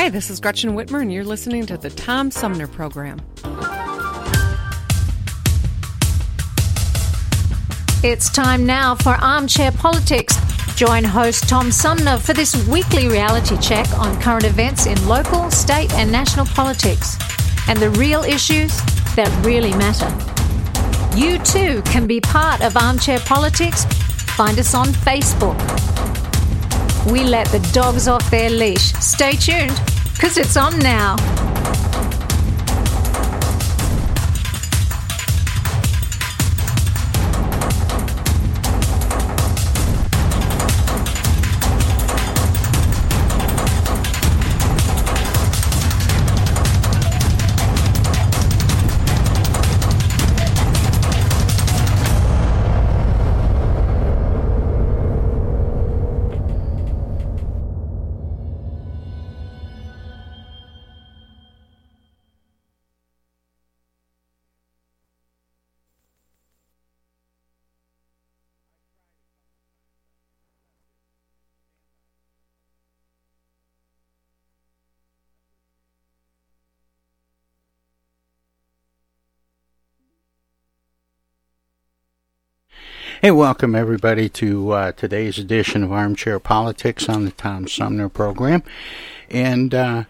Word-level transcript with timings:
Hi, 0.00 0.08
this 0.08 0.30
is 0.30 0.38
Gretchen 0.38 0.76
Whitmer, 0.76 1.02
and 1.02 1.12
you're 1.12 1.24
listening 1.24 1.66
to 1.66 1.76
the 1.76 1.90
Tom 1.90 2.30
Sumner 2.30 2.68
Program. 2.68 3.20
It's 8.04 8.30
time 8.30 8.64
now 8.64 8.94
for 8.94 9.14
Armchair 9.14 9.72
Politics. 9.72 10.36
Join 10.76 11.02
host 11.02 11.48
Tom 11.48 11.72
Sumner 11.72 12.16
for 12.16 12.32
this 12.32 12.54
weekly 12.68 13.08
reality 13.08 13.58
check 13.58 13.92
on 13.98 14.20
current 14.20 14.44
events 14.44 14.86
in 14.86 15.08
local, 15.08 15.50
state, 15.50 15.92
and 15.94 16.12
national 16.12 16.46
politics 16.46 17.18
and 17.66 17.80
the 17.80 17.90
real 17.90 18.22
issues 18.22 18.76
that 19.16 19.28
really 19.44 19.72
matter. 19.72 20.08
You 21.18 21.40
too 21.40 21.82
can 21.90 22.06
be 22.06 22.20
part 22.20 22.60
of 22.60 22.76
Armchair 22.76 23.18
Politics. 23.18 23.84
Find 24.36 24.60
us 24.60 24.76
on 24.76 24.86
Facebook. 24.86 25.58
We 27.06 27.24
let 27.24 27.46
the 27.48 27.60
dogs 27.72 28.08
off 28.08 28.30
their 28.30 28.50
leash. 28.50 28.92
Stay 28.94 29.32
tuned, 29.32 29.80
because 30.14 30.36
it's 30.36 30.56
on 30.56 30.78
now. 30.80 31.16
Hey, 83.20 83.32
welcome 83.32 83.74
everybody 83.74 84.28
to 84.28 84.70
uh, 84.70 84.92
today's 84.92 85.40
edition 85.40 85.82
of 85.82 85.90
Armchair 85.90 86.38
Politics 86.38 87.08
on 87.08 87.24
the 87.24 87.32
Tom 87.32 87.66
Sumner 87.66 88.08
program. 88.08 88.62
And 89.28 89.74
uh, 89.74 90.04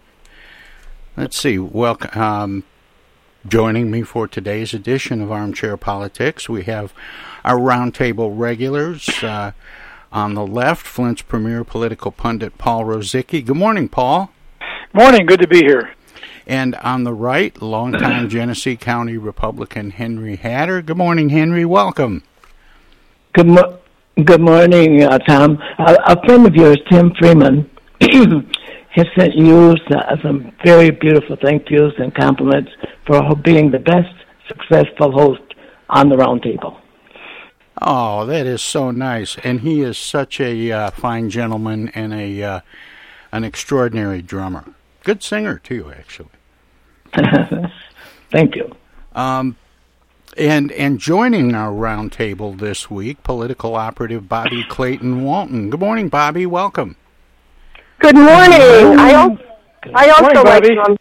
let's 1.17 1.35
see, 1.35 1.57
welcome. 1.57 2.21
Um, 2.21 2.63
joining 3.47 3.89
me 3.89 4.03
for 4.03 4.27
today's 4.27 4.75
edition 4.75 5.21
of 5.21 5.31
Armchair 5.31 5.75
Politics, 5.75 6.47
we 6.47 6.65
have 6.65 6.93
our 7.43 7.57
roundtable 7.57 8.31
regulars. 8.31 9.09
Uh, 9.23 9.53
on 10.11 10.35
the 10.35 10.45
left, 10.45 10.85
Flint's 10.85 11.23
premier 11.23 11.63
political 11.63 12.11
pundit 12.11 12.59
Paul 12.59 12.83
Rosicki. 12.83 13.43
Good 13.43 13.57
morning, 13.57 13.89
Paul. 13.89 14.31
Morning. 14.93 15.25
Good 15.25 15.41
to 15.41 15.47
be 15.47 15.61
here. 15.61 15.95
And 16.45 16.75
on 16.75 17.05
the 17.05 17.13
right, 17.15 17.59
longtime 17.59 18.29
Genesee 18.29 18.77
County 18.77 19.17
Republican 19.17 19.89
Henry 19.89 20.35
Hatter. 20.35 20.83
Good 20.83 20.97
morning, 20.97 21.29
Henry. 21.29 21.65
Welcome. 21.65 22.21
Good, 23.33 23.47
mo- 23.47 23.79
good 24.23 24.41
morning, 24.41 25.03
uh, 25.03 25.19
Tom. 25.19 25.59
Uh, 25.77 25.95
a 26.07 26.25
friend 26.25 26.47
of 26.47 26.55
yours, 26.55 26.79
Tim 26.89 27.13
Freeman, 27.19 27.69
has 28.01 29.05
sent 29.15 29.35
you 29.35 29.75
uh, 29.91 30.15
some 30.23 30.51
very 30.65 30.89
beautiful 30.89 31.37
thank 31.39 31.69
yous 31.69 31.93
and 31.99 32.13
compliments 32.15 32.71
for 33.05 33.35
being 33.35 33.69
the 33.69 33.77
best 33.77 34.13
successful 34.47 35.11
host 35.11 35.41
on 35.89 36.09
the 36.09 36.15
roundtable. 36.15 36.79
Oh, 37.81 38.25
that 38.25 38.47
is 38.47 38.63
so 38.63 38.89
nice, 38.89 39.37
and 39.43 39.61
he 39.61 39.81
is 39.81 39.97
such 39.97 40.39
a 40.41 40.71
uh, 40.71 40.91
fine 40.91 41.29
gentleman 41.29 41.89
and 41.89 42.13
a 42.13 42.43
uh, 42.43 42.59
an 43.31 43.43
extraordinary 43.43 44.23
drummer. 44.23 44.65
Good 45.03 45.21
singer 45.21 45.59
too, 45.59 45.93
actually. 45.95 46.29
Thank 48.31 48.55
you. 48.55 48.75
Um, 49.13 49.55
and 50.39 50.71
and 50.71 50.99
joining 50.99 51.53
our 51.53 51.71
roundtable 51.71 52.57
this 52.57 52.89
week, 52.89 53.21
political 53.23 53.75
operative 53.75 54.29
Bobby 54.29 54.63
Clayton 54.63 55.23
Walton. 55.23 55.69
Good 55.69 55.81
morning, 55.81 56.09
Bobby. 56.09 56.45
Welcome. 56.45 56.95
Good 57.99 58.15
morning. 58.15 58.61
I 58.97 59.13
also, 59.13 59.43
I 59.93 60.09
also 60.09 60.21
morning, 60.21 60.43
like 60.45 60.63
Bobby. 60.63 60.75
drum. 60.75 60.97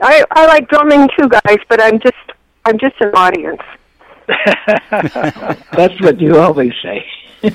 I 0.00 0.24
I 0.30 0.46
like 0.46 0.68
drumming 0.68 1.08
too, 1.18 1.28
guys. 1.28 1.58
But 1.68 1.82
I'm 1.82 2.00
just 2.00 2.16
I'm 2.64 2.78
just 2.78 2.96
an 3.00 3.10
audience. 3.14 3.60
That's 5.72 6.00
what 6.00 6.20
you 6.20 6.38
always 6.38 6.72
say. 6.82 7.04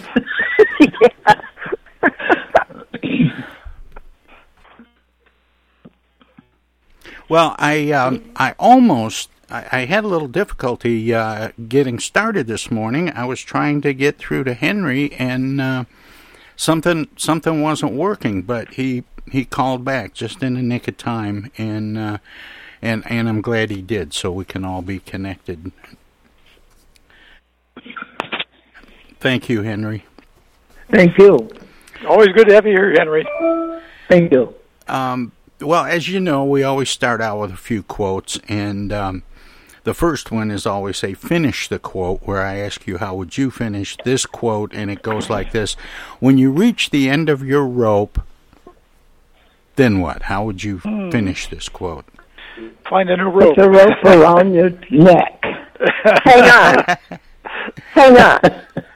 Well, 7.27 7.55
I 7.57 7.91
um, 7.91 8.31
I 8.35 8.53
almost 8.59 9.31
I, 9.49 9.67
I 9.71 9.79
had 9.85 10.03
a 10.03 10.07
little 10.07 10.27
difficulty 10.27 11.13
uh, 11.13 11.51
getting 11.67 11.99
started 11.99 12.47
this 12.47 12.71
morning. 12.71 13.11
I 13.11 13.25
was 13.25 13.41
trying 13.41 13.81
to 13.81 13.93
get 13.93 14.17
through 14.17 14.45
to 14.45 14.53
Henry, 14.53 15.13
and 15.13 15.61
uh, 15.61 15.85
something 16.55 17.07
something 17.17 17.61
wasn't 17.61 17.93
working. 17.93 18.41
But 18.41 18.73
he 18.75 19.03
he 19.31 19.45
called 19.45 19.83
back 19.83 20.13
just 20.13 20.43
in 20.43 20.55
the 20.55 20.61
nick 20.61 20.87
of 20.87 20.97
time, 20.97 21.51
and 21.57 21.97
uh, 21.97 22.17
and 22.81 23.03
and 23.09 23.29
I'm 23.29 23.41
glad 23.41 23.69
he 23.69 23.81
did, 23.81 24.13
so 24.13 24.31
we 24.31 24.45
can 24.45 24.65
all 24.65 24.81
be 24.81 24.99
connected. 24.99 25.71
Thank 29.19 29.49
you, 29.49 29.63
Henry. 29.63 30.05
Thank 30.91 31.17
you. 31.17 31.49
Always 32.07 32.27
good 32.29 32.47
to 32.47 32.53
have 32.53 32.65
you 32.65 32.73
here, 32.73 32.93
Henry. 32.93 33.25
Thank 34.07 34.31
you. 34.31 34.53
Um, 34.87 35.31
well, 35.61 35.85
as 35.85 36.07
you 36.07 36.19
know, 36.19 36.45
we 36.45 36.63
always 36.63 36.89
start 36.89 37.21
out 37.21 37.39
with 37.39 37.51
a 37.51 37.57
few 37.57 37.81
quotes, 37.81 38.39
and 38.47 38.93
um, 38.93 39.23
the 39.85 39.93
first 39.93 40.31
one 40.31 40.51
is 40.51 40.65
always 40.65 40.97
say, 40.97 41.13
"Finish 41.13 41.67
the 41.69 41.79
quote." 41.79 42.19
Where 42.25 42.41
I 42.41 42.57
ask 42.57 42.85
you, 42.85 42.97
"How 42.97 43.15
would 43.15 43.37
you 43.37 43.49
finish 43.49 43.95
this 44.03 44.25
quote?" 44.25 44.73
And 44.73 44.91
it 44.91 45.01
goes 45.01 45.29
like 45.29 45.51
this: 45.53 45.77
When 46.19 46.37
you 46.37 46.51
reach 46.51 46.89
the 46.89 47.09
end 47.09 47.29
of 47.29 47.43
your 47.43 47.65
rope, 47.65 48.19
then 49.77 49.99
what? 49.99 50.23
How 50.23 50.43
would 50.43 50.63
you 50.63 50.77
Hmm. 50.79 51.09
finish 51.09 51.47
this 51.47 51.69
quote? 51.69 52.05
Find 52.89 53.09
a 53.09 53.17
new 53.17 53.29
rope. 53.29 53.55
Put 53.55 53.65
a 53.65 53.69
rope 53.69 54.03
around 54.05 54.53
your 54.53 54.71
neck. 54.91 55.43
Hang 56.23 56.49
on. 56.49 56.97
Hang 57.93 58.17
on. 58.17 58.39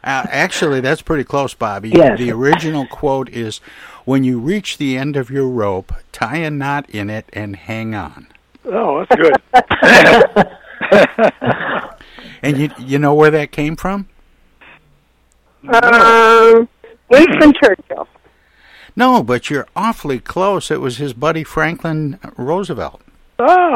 Uh, 0.01 0.25
actually, 0.31 0.79
that's 0.79 1.01
pretty 1.01 1.23
close, 1.25 1.53
Bobby. 1.53 1.89
Yes. 1.89 2.17
The 2.17 2.31
original 2.31 2.85
quote 2.87 3.29
is, 3.29 3.59
"When 4.05 4.23
you 4.23 4.39
reach 4.39 4.77
the 4.77 4.97
end 4.97 5.15
of 5.17 5.29
your 5.29 5.47
rope, 5.47 5.91
tie 6.11 6.37
a 6.37 6.49
knot 6.49 6.89
in 6.89 7.09
it 7.09 7.25
and 7.33 7.55
hang 7.55 7.93
on." 7.95 8.27
Oh, 8.65 9.05
that's 9.09 9.21
good. 9.21 10.47
And 12.41 12.57
you 12.57 12.69
you 12.79 12.99
know 12.99 13.13
where 13.13 13.31
that 13.31 13.51
came 13.51 13.75
from? 13.75 14.07
Um, 15.67 16.69
Winston 17.09 17.53
Churchill. 17.61 18.07
No, 18.95 19.23
but 19.23 19.49
you're 19.49 19.67
awfully 19.75 20.19
close. 20.19 20.71
It 20.71 20.81
was 20.81 20.97
his 20.97 21.13
buddy 21.13 21.43
Franklin 21.43 22.19
Roosevelt. 22.37 23.01
Oh. 23.39 23.73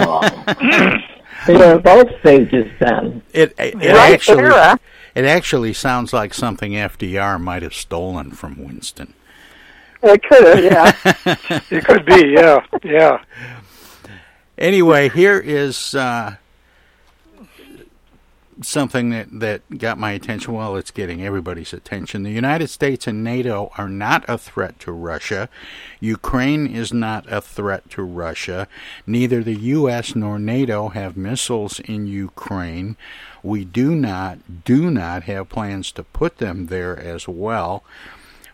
Oh. 0.00 0.98
They're 1.46 1.78
both 1.78 2.08
sages 2.24 2.70
then. 2.78 3.22
It, 3.32 3.54
it, 3.58 3.74
it 3.74 3.92
Right 3.92 4.14
actually 4.14 4.44
era. 4.44 4.78
it 5.14 5.24
actually 5.24 5.74
sounds 5.74 6.12
like 6.12 6.32
something 6.32 6.72
FDR 6.72 7.38
might 7.40 7.62
have 7.62 7.74
stolen 7.74 8.30
from 8.30 8.62
Winston. 8.64 9.12
It 10.02 10.22
could 10.22 10.44
have, 10.44 10.64
yeah. 10.64 11.60
It 11.70 11.84
could 11.84 12.04
be, 12.06 12.34
yeah, 12.36 12.64
yeah. 12.82 13.22
Anyway, 14.56 15.08
here 15.08 15.38
is 15.38 15.94
uh, 15.96 16.36
something 18.62 19.10
that, 19.10 19.28
that 19.32 19.78
got 19.78 19.98
my 19.98 20.12
attention. 20.12 20.54
Well, 20.54 20.76
it's 20.76 20.92
getting 20.92 21.24
everybody's 21.24 21.72
attention. 21.72 22.22
The 22.22 22.30
United 22.30 22.68
States 22.68 23.06
and 23.06 23.24
NATO 23.24 23.72
are 23.76 23.88
not 23.88 24.24
a 24.28 24.38
threat 24.38 24.78
to 24.80 24.92
Russia. 24.92 25.48
Ukraine 26.00 26.66
is 26.66 26.92
not 26.92 27.30
a 27.30 27.40
threat 27.40 27.90
to 27.90 28.02
Russia. 28.02 28.68
Neither 29.06 29.42
the 29.42 29.56
U.S. 29.56 30.14
nor 30.14 30.38
NATO 30.38 30.88
have 30.90 31.16
missiles 31.16 31.80
in 31.80 32.06
Ukraine. 32.06 32.96
We 33.42 33.64
do 33.64 33.94
not, 33.94 34.64
do 34.64 34.90
not 34.90 35.24
have 35.24 35.48
plans 35.48 35.90
to 35.92 36.04
put 36.04 36.38
them 36.38 36.66
there 36.66 36.98
as 36.98 37.26
well. 37.26 37.82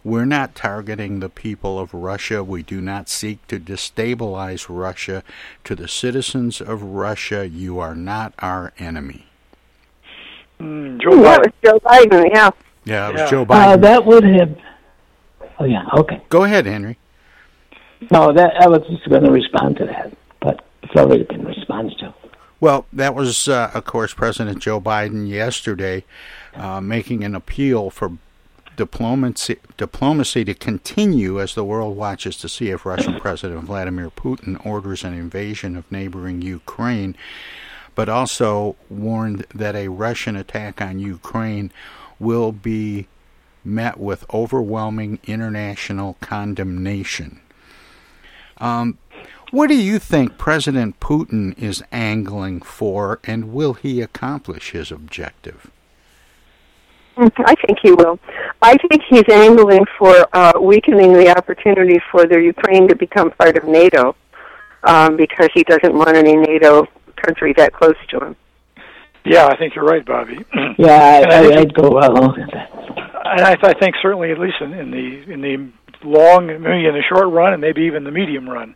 We're 0.02 0.24
not 0.24 0.54
targeting 0.54 1.20
the 1.20 1.28
people 1.28 1.78
of 1.78 1.92
Russia. 1.92 2.42
We 2.42 2.62
do 2.62 2.80
not 2.80 3.08
seek 3.08 3.46
to 3.48 3.60
destabilize 3.60 4.66
Russia. 4.68 5.22
To 5.64 5.74
the 5.74 5.88
citizens 5.88 6.60
of 6.60 6.82
Russia, 6.82 7.46
you 7.48 7.78
are 7.78 7.94
not 7.94 8.32
our 8.38 8.72
enemy. 8.78 9.26
Mm, 10.58 11.00
Joe 11.02 11.20
that 11.22 11.40
was 11.40 11.52
Joe 11.64 11.78
Biden, 11.80 12.30
yeah. 12.32 12.50
Yeah, 12.84 13.08
it 13.08 13.12
was 13.12 13.20
Yeah. 13.20 13.30
Joe 13.30 13.42
Uh, 13.42 13.44
Biden. 13.76 13.80
that 13.82 14.06
would 14.06 14.24
have. 14.24 14.56
Oh 15.58 15.64
yeah. 15.64 15.84
Okay. 15.94 16.20
Go 16.30 16.44
ahead, 16.44 16.64
Henry. 16.66 16.96
No, 18.10 18.32
that 18.32 18.54
I 18.60 18.66
was 18.68 18.80
just 18.90 19.06
going 19.08 19.24
to 19.24 19.30
respond 19.30 19.76
to 19.76 19.84
that, 19.84 20.12
but 20.40 20.64
it's 20.82 20.96
already 20.96 21.24
been 21.24 21.44
responded 21.44 21.98
to. 21.98 22.14
Well, 22.58 22.86
that 22.92 23.14
was, 23.14 23.48
uh, 23.48 23.70
of 23.74 23.84
course, 23.84 24.12
President 24.14 24.58
Joe 24.60 24.80
Biden 24.80 25.28
yesterday 25.28 26.04
uh, 26.54 26.80
making 26.80 27.24
an 27.24 27.34
appeal 27.34 27.88
for 27.90 28.12
diplomacy, 28.80 29.58
diplomacy 29.76 30.42
to 30.42 30.54
continue 30.54 31.38
as 31.38 31.54
the 31.54 31.64
world 31.64 31.98
watches 31.98 32.34
to 32.38 32.48
see 32.48 32.70
if 32.70 32.86
Russian 32.86 33.20
President 33.20 33.64
Vladimir 33.64 34.08
Putin 34.08 34.64
orders 34.64 35.04
an 35.04 35.12
invasion 35.12 35.76
of 35.76 35.92
neighboring 35.92 36.40
Ukraine, 36.40 37.14
but 37.94 38.08
also 38.08 38.76
warned 38.88 39.44
that 39.54 39.76
a 39.76 39.88
Russian 39.88 40.34
attack 40.34 40.80
on 40.80 40.98
Ukraine 40.98 41.70
will 42.18 42.52
be 42.52 43.06
met 43.62 44.00
with 44.00 44.24
overwhelming 44.32 45.18
international 45.26 46.16
condemnation. 46.22 47.38
Um, 48.56 48.96
what 49.50 49.66
do 49.66 49.76
you 49.76 49.98
think 49.98 50.38
President 50.38 51.00
Putin 51.00 51.58
is 51.58 51.82
angling 51.92 52.62
for, 52.62 53.20
and 53.24 53.52
will 53.52 53.74
he 53.74 54.00
accomplish 54.00 54.70
his 54.70 54.90
objective? 54.90 55.70
Mhm, 57.16 57.32
I 57.44 57.54
think 57.66 57.78
he 57.82 57.92
will. 57.92 58.18
I 58.62 58.76
think 58.88 59.02
he's 59.08 59.28
angling 59.30 59.84
for 59.98 60.26
uh, 60.32 60.52
weakening 60.60 61.12
the 61.12 61.34
opportunity 61.36 62.00
for 62.10 62.26
the 62.26 62.40
Ukraine 62.40 62.88
to 62.88 62.96
become 62.96 63.30
part 63.32 63.56
of 63.56 63.64
NATO 63.64 64.16
um, 64.84 65.16
because 65.16 65.48
he 65.54 65.62
doesn't 65.64 65.94
want 65.94 66.16
any 66.16 66.36
NATO 66.36 66.86
country 67.16 67.52
that 67.56 67.72
close 67.72 67.96
to 68.10 68.18
him. 68.18 68.36
Yeah, 69.24 69.46
I 69.46 69.56
think 69.56 69.74
you're 69.74 69.84
right, 69.84 70.04
Bobby. 70.04 70.38
Yeah, 70.78 71.26
I, 71.28 71.34
I, 71.34 71.42
I, 71.42 71.60
I'd 71.60 71.74
go 71.74 71.88
along 71.88 72.36
with 72.38 72.50
that. 72.52 72.70
And 73.26 73.40
I, 73.42 73.52
I 73.52 73.74
think 73.78 73.96
certainly, 74.00 74.30
at 74.32 74.38
least 74.38 74.56
in, 74.60 74.72
in 74.72 74.90
the 74.90 75.32
in 75.32 75.40
the 75.42 75.70
long, 76.02 76.46
maybe 76.46 76.86
in 76.86 76.94
the 76.94 77.02
short 77.06 77.28
run, 77.30 77.52
and 77.52 77.60
maybe 77.60 77.82
even 77.82 78.04
the 78.04 78.10
medium 78.10 78.48
run, 78.48 78.74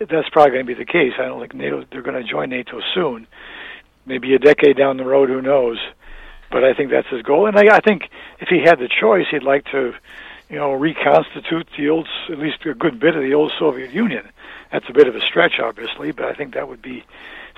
that's 0.00 0.28
probably 0.32 0.50
going 0.50 0.66
to 0.66 0.74
be 0.74 0.74
the 0.74 0.84
case. 0.84 1.12
I 1.18 1.26
don't 1.26 1.38
think 1.40 1.54
NATO 1.54 1.84
they're 1.92 2.02
going 2.02 2.20
to 2.20 2.28
join 2.28 2.50
NATO 2.50 2.80
soon. 2.94 3.28
Maybe 4.04 4.34
a 4.34 4.38
decade 4.38 4.76
down 4.76 4.96
the 4.96 5.04
road, 5.04 5.28
who 5.28 5.40
knows? 5.40 5.78
But 6.54 6.62
I 6.62 6.72
think 6.72 6.92
that's 6.92 7.08
his 7.08 7.22
goal. 7.22 7.48
And 7.48 7.58
I, 7.58 7.78
I 7.78 7.80
think 7.80 8.08
if 8.38 8.46
he 8.46 8.60
had 8.60 8.78
the 8.78 8.88
choice, 8.88 9.26
he'd 9.28 9.42
like 9.42 9.64
to, 9.72 9.92
you 10.48 10.56
know, 10.56 10.72
reconstitute 10.72 11.66
the 11.76 11.88
old, 11.88 12.06
at 12.30 12.38
least 12.38 12.64
a 12.64 12.74
good 12.74 13.00
bit 13.00 13.16
of 13.16 13.22
the 13.22 13.34
old 13.34 13.52
Soviet 13.58 13.90
Union. 13.90 14.28
That's 14.70 14.88
a 14.88 14.92
bit 14.92 15.08
of 15.08 15.16
a 15.16 15.20
stretch, 15.20 15.58
obviously, 15.58 16.12
but 16.12 16.26
I 16.26 16.32
think 16.32 16.54
that 16.54 16.68
would 16.68 16.80
be 16.80 17.02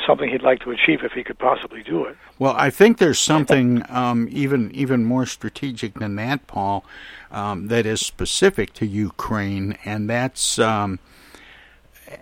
something 0.07 0.31
he'd 0.31 0.41
like 0.41 0.61
to 0.61 0.71
achieve 0.71 1.05
if 1.05 1.13
he 1.13 1.23
could 1.23 1.39
possibly 1.39 1.83
do 1.83 2.07
it. 2.07 2.17
Well, 2.39 2.55
I 2.57 2.71
think 2.71 2.97
there's 2.97 3.19
something 3.19 3.83
um, 3.91 4.29
even 4.31 4.71
even 4.73 5.05
more 5.05 5.27
strategic 5.27 5.93
than 5.93 6.17
that, 6.17 6.47
Paul, 6.47 6.83
um, 7.31 7.69
that 7.69 7.85
is 7.85 8.01
specific 8.01 8.73
to 8.75 8.87
Ukraine, 8.87 9.77
and 9.85 10.09
that's 10.09 10.59
um, 10.59 11.01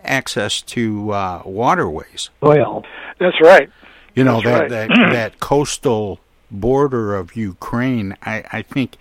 access 0.03 0.61
to 0.63 1.13
uh, 1.13 1.43
waterways. 1.45 2.31
Oil. 2.43 2.85
That's 3.21 3.41
right. 3.41 3.71
You 4.17 4.25
know 4.25 4.41
That's 4.41 4.71
that 4.71 4.89
right. 4.89 4.89
that 4.89 4.89
that 5.13 5.39
coastal 5.39 6.19
border 6.51 7.15
of 7.15 7.37
Ukraine. 7.37 8.17
I, 8.23 8.45
I 8.53 8.63
think 8.63 8.97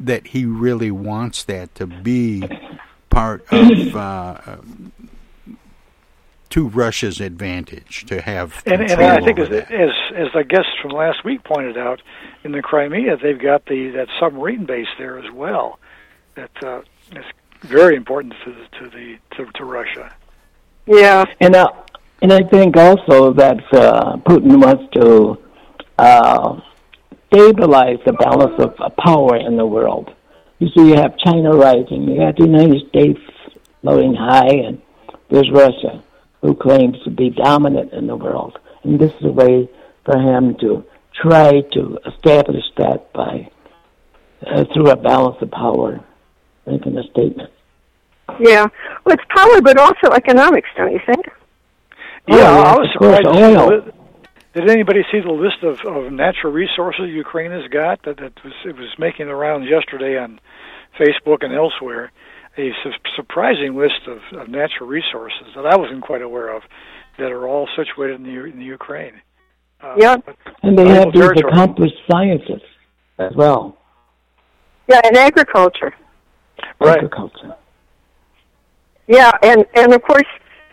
that 0.00 0.28
he 0.28 0.44
really 0.44 0.90
wants 0.90 1.44
that 1.44 1.74
to 1.76 1.86
be 1.86 2.44
part 3.10 3.44
of. 3.50 3.96
Uh, 3.98 4.58
to 6.50 6.66
Russia's 6.68 7.20
advantage 7.20 8.06
to 8.06 8.20
have 8.20 8.62
And, 8.64 8.80
and 8.80 8.88
control 8.88 9.10
I 9.10 9.20
think 9.20 9.38
over 9.38 9.54
as, 9.54 9.64
as 9.70 9.90
as 10.14 10.32
the 10.32 10.44
guest 10.44 10.68
from 10.80 10.92
last 10.92 11.24
week 11.24 11.44
pointed 11.44 11.76
out, 11.76 12.00
in 12.44 12.52
the 12.52 12.62
Crimea 12.62 13.16
they've 13.16 13.38
got 13.38 13.66
the 13.66 13.90
that 13.90 14.08
submarine 14.18 14.64
base 14.64 14.88
there 14.98 15.18
as 15.18 15.30
well. 15.32 15.78
That 16.36 16.50
uh, 16.62 16.80
is 17.12 17.24
very 17.60 17.96
important 17.96 18.34
to 18.44 18.52
the, 18.52 18.78
to 18.78 18.88
the 18.88 19.18
to, 19.36 19.50
to 19.52 19.64
Russia. 19.64 20.14
Yeah. 20.86 21.24
And 21.40 21.54
uh, 21.54 21.70
and 22.22 22.32
I 22.32 22.42
think 22.42 22.76
also 22.76 23.32
that 23.34 23.58
uh, 23.72 24.16
Putin 24.18 24.62
wants 24.62 24.92
to 24.94 25.38
uh, 25.98 26.60
stabilize 27.32 27.98
the 28.06 28.12
balance 28.14 28.54
of 28.58 28.74
power 28.96 29.36
in 29.36 29.56
the 29.56 29.66
world. 29.66 30.14
You 30.58 30.68
see, 30.76 30.88
you 30.88 30.94
have 30.96 31.16
China 31.18 31.50
rising, 31.52 32.08
you 32.08 32.20
have 32.20 32.36
the 32.36 32.44
United 32.44 32.88
States 32.88 33.20
floating 33.82 34.14
high, 34.14 34.48
and 34.66 34.80
there's 35.30 35.50
Russia, 35.52 36.02
who 36.42 36.54
claims 36.54 36.96
to 37.04 37.10
be 37.10 37.30
dominant 37.30 37.92
in 37.92 38.06
the 38.06 38.16
world. 38.16 38.58
And 38.82 38.98
this 38.98 39.12
is 39.20 39.24
a 39.26 39.30
way 39.32 39.68
for 40.04 40.18
him 40.18 40.56
to 40.60 40.84
try 41.14 41.60
to 41.72 41.98
establish 42.06 42.64
that 42.76 43.12
by 43.12 43.50
uh, 44.46 44.64
through 44.72 44.90
a 44.90 44.96
balance 44.96 45.36
of 45.42 45.50
power, 45.50 46.00
making 46.66 46.96
a 46.96 47.02
statement. 47.10 47.50
Yeah. 48.40 48.66
Well, 49.04 49.14
it's 49.14 49.24
power, 49.34 49.60
but 49.60 49.78
also 49.78 50.12
economics, 50.14 50.68
don't 50.76 50.92
you 50.92 51.00
think? 51.06 51.26
Oh, 52.30 52.36
Yeah, 52.36 52.56
yes, 52.56 52.66
I 52.66 52.76
was 52.78 52.88
of 52.94 52.98
course, 53.00 53.16
surprised. 53.16 53.38
to 53.38 53.60
oil. 53.60 53.82
Li- 54.54 54.60
Did 54.60 54.70
anybody 54.70 55.02
see 55.10 55.20
the 55.20 55.30
list 55.32 55.62
of, 55.62 55.80
of 55.86 56.12
natural 56.12 56.52
resources 56.52 57.08
Ukraine 57.10 57.50
has 57.50 57.68
got? 57.70 58.02
That, 58.04 58.16
that 58.18 58.32
was 58.44 58.52
it 58.64 58.76
was 58.76 58.88
making 58.98 59.26
the 59.26 59.34
rounds 59.34 59.68
yesterday 59.68 60.18
on 60.18 60.40
Facebook 60.98 61.38
and 61.44 61.54
elsewhere. 61.54 62.12
A 62.56 62.70
su- 62.82 62.90
surprising 63.14 63.76
list 63.76 64.00
of, 64.08 64.18
of 64.38 64.48
natural 64.48 64.88
resources 64.88 65.46
that 65.54 65.64
I 65.66 65.76
wasn't 65.76 66.02
quite 66.02 66.22
aware 66.22 66.48
of 66.54 66.62
that 67.18 67.30
are 67.30 67.46
all 67.46 67.68
situated 67.76 68.16
in 68.16 68.22
the, 68.24 68.44
in 68.44 68.58
the 68.58 68.64
Ukraine. 68.64 69.14
Uh, 69.80 69.94
Yeah. 69.96 70.16
And 70.62 70.76
they 70.76 70.82
have 70.88 70.88
Valuable 70.88 71.12
these 71.12 71.22
territory. 71.22 71.52
accomplished 71.52 71.94
scientists 72.10 72.66
as 73.18 73.32
well. 73.36 73.76
Yeah, 74.88 75.00
and 75.04 75.16
agriculture. 75.16 75.94
Right. 76.80 76.96
Agriculture. 76.98 77.54
Yeah, 79.06 79.30
and 79.42 79.64
and 79.74 79.92
of 79.94 80.02
course, 80.02 80.26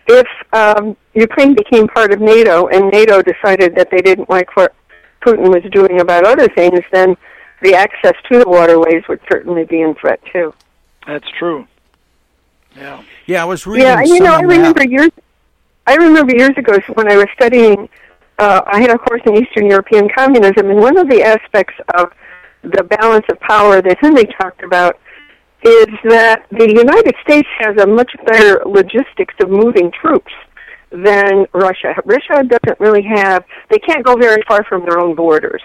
if 0.06 0.26
um, 0.52 0.96
Ukraine 1.14 1.54
became 1.54 1.88
part 1.88 2.12
of 2.12 2.20
NATO 2.20 2.68
and 2.68 2.90
NATO 2.90 3.22
decided 3.22 3.74
that 3.74 3.90
they 3.90 3.98
didn't 3.98 4.30
like 4.30 4.56
what 4.56 4.74
Putin 5.22 5.48
was 5.52 5.62
doing 5.72 6.00
about 6.00 6.24
other 6.24 6.48
things, 6.48 6.80
then 6.92 7.16
the 7.62 7.74
access 7.74 8.14
to 8.30 8.38
the 8.38 8.48
waterways 8.48 9.02
would 9.08 9.20
certainly 9.30 9.64
be 9.64 9.80
in 9.80 9.94
threat 9.94 10.20
too. 10.32 10.54
That's 11.06 11.28
true. 11.38 11.66
Yeah. 12.76 13.02
Yeah, 13.26 13.42
I 13.42 13.44
was 13.46 13.66
reading. 13.66 13.86
Yeah, 13.86 13.98
and 14.00 14.08
you 14.08 14.20
know, 14.20 14.34
I 14.34 14.40
some 14.40 14.44
of 14.44 14.50
that. 14.50 14.56
remember 14.56 14.88
years. 14.88 15.10
I 15.86 15.94
remember 15.96 16.36
years 16.36 16.56
ago 16.56 16.78
when 16.94 17.10
I 17.10 17.16
was 17.16 17.26
studying. 17.34 17.88
Uh, 18.38 18.60
I 18.66 18.80
had 18.80 18.90
a 18.90 18.98
course 18.98 19.22
in 19.24 19.34
Eastern 19.36 19.66
European 19.70 20.10
communism, 20.14 20.68
and 20.68 20.78
one 20.78 20.98
of 20.98 21.08
the 21.08 21.22
aspects 21.22 21.74
of 21.94 22.12
the 22.62 22.82
balance 22.82 23.24
of 23.30 23.40
power 23.40 23.80
that 23.80 23.96
Henry 24.00 24.26
talked 24.38 24.62
about 24.62 24.98
is 25.66 25.88
that 26.04 26.46
the 26.50 26.68
United 26.68 27.14
States 27.22 27.48
has 27.58 27.76
a 27.82 27.86
much 27.86 28.12
better 28.24 28.62
logistics 28.64 29.34
of 29.42 29.50
moving 29.50 29.90
troops 29.90 30.32
than 30.90 31.46
Russia. 31.52 31.94
Russia 32.04 32.44
doesn't 32.46 32.78
really 32.78 33.02
have. 33.02 33.44
They 33.70 33.78
can't 33.78 34.04
go 34.04 34.14
very 34.14 34.42
far 34.46 34.62
from 34.64 34.82
their 34.86 35.00
own 35.00 35.16
borders. 35.16 35.62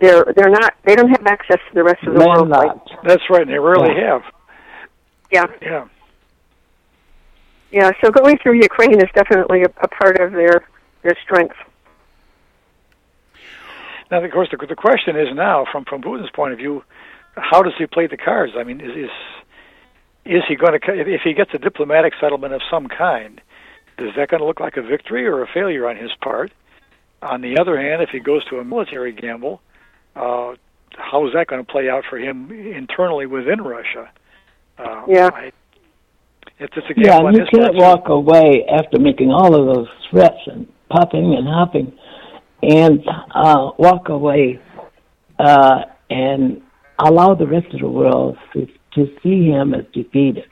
They're 0.00 0.24
they're 0.36 0.50
not. 0.50 0.74
They 0.84 0.94
don't 0.94 1.08
have 1.08 1.26
access 1.26 1.58
to 1.68 1.74
the 1.74 1.82
rest 1.82 2.02
of 2.06 2.12
the 2.14 2.20
world. 2.20 2.48
Like, 2.48 2.72
That's 3.04 3.22
right, 3.30 3.42
and 3.42 3.50
they 3.50 3.58
rarely 3.58 3.94
have. 4.00 4.22
yeah. 5.32 5.46
Yeah. 5.62 5.88
Yeah, 7.72 7.92
so 8.02 8.10
going 8.10 8.36
through 8.42 8.54
Ukraine 8.54 8.98
is 8.98 9.08
definitely 9.14 9.62
a, 9.62 9.70
a 9.82 9.88
part 9.88 10.20
of 10.20 10.32
their 10.32 10.66
their 11.02 11.16
strength. 11.22 11.56
Now, 14.10 14.22
of 14.24 14.30
course, 14.32 14.48
the, 14.50 14.66
the 14.66 14.74
question 14.74 15.16
is 15.16 15.28
now, 15.34 15.64
from 15.70 15.84
from 15.84 16.02
Putin's 16.02 16.30
point 16.34 16.52
of 16.52 16.58
view, 16.58 16.82
how 17.36 17.62
does 17.62 17.72
he 17.78 17.86
play 17.86 18.06
the 18.06 18.16
cards? 18.16 18.52
I 18.56 18.64
mean, 18.64 18.80
is 18.80 18.96
is, 18.96 19.10
is 20.24 20.42
he 20.48 20.56
going 20.56 20.78
to 20.78 20.92
if, 20.92 21.22
he 21.22 21.34
gets 21.34 21.50
a 21.54 21.58
diplomatic 21.58 22.12
settlement 22.20 22.54
of 22.54 22.60
some 22.70 22.88
kind? 22.88 23.40
is 23.98 24.14
that 24.16 24.30
going 24.30 24.40
to 24.40 24.46
look 24.46 24.60
like 24.60 24.78
a 24.78 24.82
victory 24.82 25.26
or 25.26 25.42
a 25.42 25.46
failure 25.46 25.86
on 25.86 25.96
his 25.96 26.10
part? 26.22 26.52
On 27.22 27.42
the 27.42 27.58
other 27.60 27.78
hand, 27.78 28.00
if 28.02 28.08
he 28.08 28.18
goes 28.18 28.42
to 28.46 28.58
a 28.58 28.64
military 28.64 29.12
gamble, 29.12 29.60
uh, 30.16 30.54
how 30.96 31.26
is 31.26 31.34
that 31.34 31.48
going 31.48 31.64
to 31.64 31.70
play 31.70 31.90
out 31.90 32.04
for 32.08 32.18
him 32.18 32.50
internally 32.50 33.26
within 33.26 33.60
Russia? 33.60 34.10
Uh, 34.78 35.04
Yeah. 35.06 35.30
I, 35.34 35.52
it's 36.58 36.76
a 36.76 36.80
Yeah, 36.96 37.18
gamble 37.18 37.26
on 37.26 37.34
you 37.34 37.46
can't 37.52 37.74
walk 37.74 38.08
away 38.08 38.64
after 38.72 38.98
making 38.98 39.30
all 39.30 39.54
of 39.54 39.74
those 39.74 39.88
threats 40.10 40.40
and 40.46 40.66
popping 40.88 41.34
and 41.34 41.46
hopping, 41.46 41.92
and 42.62 43.06
uh, 43.34 43.70
walk 43.78 44.08
away 44.08 44.60
uh, 45.38 45.82
and 46.08 46.62
allow 47.04 47.34
the 47.34 47.46
rest 47.46 47.72
of 47.74 47.80
the 47.80 47.88
world 47.88 48.36
to, 48.52 48.66
to 48.94 49.16
see 49.22 49.46
him 49.46 49.74
as 49.74 49.84
defeated. 49.92 50.44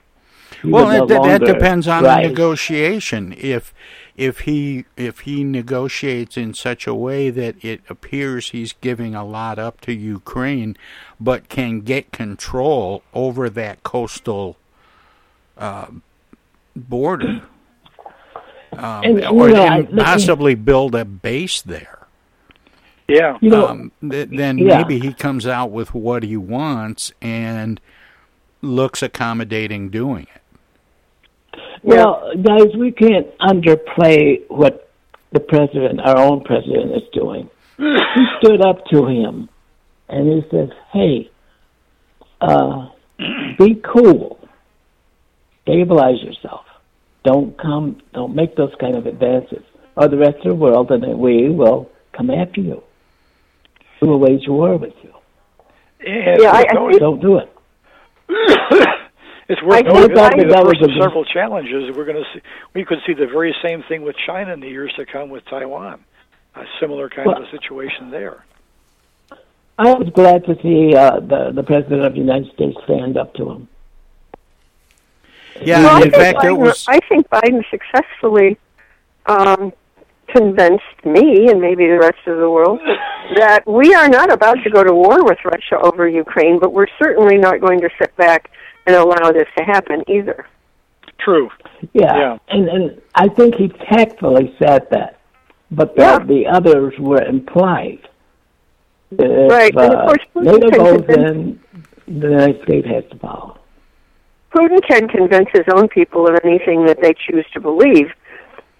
He 0.61 0.69
Well, 0.69 0.87
no 0.87 1.05
that, 1.05 1.23
that 1.23 1.45
depends 1.45 1.87
on 1.87 2.03
rise. 2.03 2.23
the 2.23 2.29
negotiation. 2.29 3.33
If 3.37 3.73
if 4.17 4.39
he 4.41 4.85
if 4.97 5.19
he 5.21 5.43
negotiates 5.45 6.35
in 6.35 6.53
such 6.53 6.85
a 6.87 6.93
way 6.93 7.29
that 7.29 7.63
it 7.63 7.81
appears 7.89 8.49
he's 8.49 8.73
giving 8.73 9.15
a 9.15 9.23
lot 9.23 9.57
up 9.59 9.79
to 9.81 9.93
Ukraine, 9.93 10.75
but 11.19 11.47
can 11.49 11.81
get 11.81 12.11
control 12.11 13.03
over 13.13 13.49
that 13.51 13.83
coastal 13.83 14.57
uh, 15.57 15.87
border, 16.75 17.41
um, 18.73 19.03
And, 19.03 19.25
or 19.25 19.49
know, 19.49 19.63
I- 19.63 19.75
and 19.77 19.83
let 19.85 19.93
me- 19.93 20.03
possibly 20.03 20.55
build 20.55 20.95
a 20.95 21.05
base 21.05 21.61
there. 21.61 21.98
Yeah. 23.09 23.37
You 23.41 23.49
know, 23.49 23.67
um, 23.67 23.91
th- 24.07 24.29
then 24.29 24.57
yeah. 24.57 24.77
maybe 24.77 24.99
he 24.99 25.13
comes 25.13 25.47
out 25.47 25.71
with 25.71 25.93
what 25.93 26.23
he 26.23 26.37
wants 26.37 27.11
and 27.21 27.81
looks 28.61 29.01
accommodating 29.01 29.89
doing 29.89 30.27
it. 30.33 30.41
Well, 31.81 32.31
guys, 32.35 32.75
we 32.77 32.91
can't 32.91 33.27
underplay 33.39 34.41
what 34.49 34.91
the 35.31 35.39
president, 35.39 36.01
our 36.01 36.17
own 36.17 36.43
president, 36.43 36.91
is 36.95 37.03
doing. 37.13 37.49
he 37.77 38.25
stood 38.39 38.65
up 38.65 38.85
to 38.91 39.05
him, 39.05 39.49
and 40.09 40.27
he 40.27 40.49
says, 40.51 40.69
"Hey, 40.91 41.31
uh, 42.41 42.89
be 43.57 43.75
cool, 43.75 44.39
stabilize 45.63 46.21
yourself. 46.21 46.65
Don't 47.23 47.57
come, 47.57 48.01
don't 48.13 48.35
make 48.35 48.55
those 48.55 48.73
kind 48.79 48.95
of 48.95 49.05
advances, 49.05 49.63
or 49.95 50.07
the 50.07 50.17
rest 50.17 50.37
of 50.39 50.49
the 50.49 50.55
world, 50.55 50.91
and 50.91 51.17
we 51.17 51.49
will 51.49 51.89
come 52.11 52.29
after 52.29 52.61
you. 52.61 52.83
We 54.01 54.07
will 54.07 54.19
wage 54.19 54.47
war 54.47 54.77
with 54.77 54.93
you. 55.03 55.13
And 56.05 56.41
Yeah, 56.41 56.51
I- 56.51 56.61
it's 56.61 56.73
I 56.73 56.87
think- 56.87 56.99
Don't 56.99 57.21
do 57.21 57.37
it." 57.37 57.49
It's 59.51 59.59
worth 59.63 59.77
I 59.77 59.81
noting 59.81 60.01
think 60.01 60.13
that 60.13 60.33
that- 60.35 60.47
the 60.47 60.55
first 60.63 60.81
was 60.81 60.89
of 60.91 60.95
a- 60.95 61.01
several 61.01 61.25
challenges, 61.25 61.95
we're 61.97 62.05
going 62.05 62.23
to 62.23 62.29
see. 62.33 62.41
We 62.75 62.85
could 62.85 62.99
see 63.07 63.13
the 63.13 63.25
very 63.25 63.55
same 63.63 63.81
thing 63.89 64.03
with 64.03 64.15
China 64.15 64.53
in 64.53 64.59
the 64.59 64.69
years 64.69 64.93
to 64.97 65.07
come 65.07 65.29
with 65.29 65.43
Taiwan. 65.45 66.03
A 66.55 66.65
similar 66.79 67.09
kind 67.09 67.27
of 67.27 67.33
Well- 67.39 67.43
a 67.47 67.49
situation 67.49 68.11
there. 68.11 68.45
I 69.79 69.93
was 69.93 70.09
glad 70.11 70.45
to 70.45 70.55
see 70.61 70.93
uh, 70.95 71.19
the 71.21 71.51
the 71.51 71.63
president 71.63 72.03
of 72.03 72.13
the 72.13 72.19
United 72.19 72.51
States 72.53 72.77
stand 72.83 73.17
up 73.17 73.33
to 73.35 73.49
him. 73.49 73.67
Yeah, 75.61 75.83
Well, 75.83 75.95
in 75.97 76.01
think 76.03 76.15
fact, 76.15 76.43
it 76.43 76.47
Biden, 76.49 76.57
was. 76.59 76.85
I 76.87 76.99
think 76.99 77.27
Biden 77.29 77.63
successfully 77.71 78.57
um, 79.25 79.73
convinced 80.35 80.83
me 81.05 81.49
and 81.49 81.61
maybe 81.61 81.85
the 81.87 81.97
rest 81.99 82.19
of 82.27 82.37
the 82.37 82.49
world 82.49 82.79
that 83.35 83.63
we 83.67 83.93
are 83.93 84.07
not 84.09 84.31
about 84.31 84.57
to 84.63 84.69
go 84.69 84.83
to 84.83 84.93
war 84.93 85.23
with 85.23 85.37
Russia 85.45 85.77
over 85.81 86.07
Ukraine, 86.07 86.59
but 86.59 86.73
we're 86.73 86.87
certainly 87.01 87.37
not 87.37 87.59
going 87.61 87.79
to 87.81 87.89
sit 88.01 88.15
back 88.17 88.51
and 88.87 88.95
allow 88.95 89.31
this 89.31 89.47
to 89.57 89.63
happen 89.63 90.03
either. 90.07 90.45
True. 91.19 91.49
Yeah, 91.93 92.15
Yeah. 92.15 92.37
and 92.49 92.69
and 92.69 93.01
I 93.15 93.27
think 93.27 93.55
he 93.55 93.67
tactfully 93.67 94.55
said 94.61 94.87
that, 94.91 95.19
but 95.69 95.95
the, 95.95 96.01
Yeah. 96.01 96.19
the 96.19 96.47
others 96.47 96.93
were 96.99 97.21
implied. 97.21 97.99
If, 99.11 99.51
Right, 99.51 99.73
and 99.75 99.93
of 99.93 99.99
uh, 99.99 100.05
course, 100.05 100.25
Putin 100.35 100.43
NATO 100.45 100.69
can 100.69 100.77
goes 100.85 101.05
convince- 101.05 101.59
in, 102.07 102.19
the 102.21 102.27
United 102.29 102.63
States 102.63 102.87
has 102.87 103.03
to 103.11 103.17
follow. 103.19 103.57
Putin 104.53 104.81
can 104.87 105.07
convince 105.07 105.47
his 105.53 105.65
own 105.75 105.87
people 105.89 106.27
of 106.27 106.35
anything 106.43 106.85
that 106.85 106.99
they 107.01 107.13
choose 107.13 107.45
to 107.53 107.59
believe. 107.59 108.07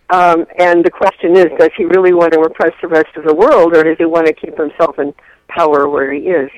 Um, 0.10 0.46
and 0.58 0.84
the 0.84 0.89
question 0.89 1.38
is, 1.38 1.46
does 1.60 1.70
he 1.78 1.86
really 1.86 2.13
want 2.13 2.34
to 2.34 2.39
repress 2.39 2.74
the 2.82 2.88
rest 2.88 3.16
of 3.16 3.25
the 3.25 3.34
world, 3.36 3.75
or 3.78 3.84
does 3.84 3.98
he 3.98 4.06
want 4.06 4.25
to 4.25 4.34
keep 4.34 4.58
himself 4.58 4.98
in 4.98 5.13
power 5.48 5.88
where 5.88 6.12
he 6.12 6.22
is? 6.22 6.50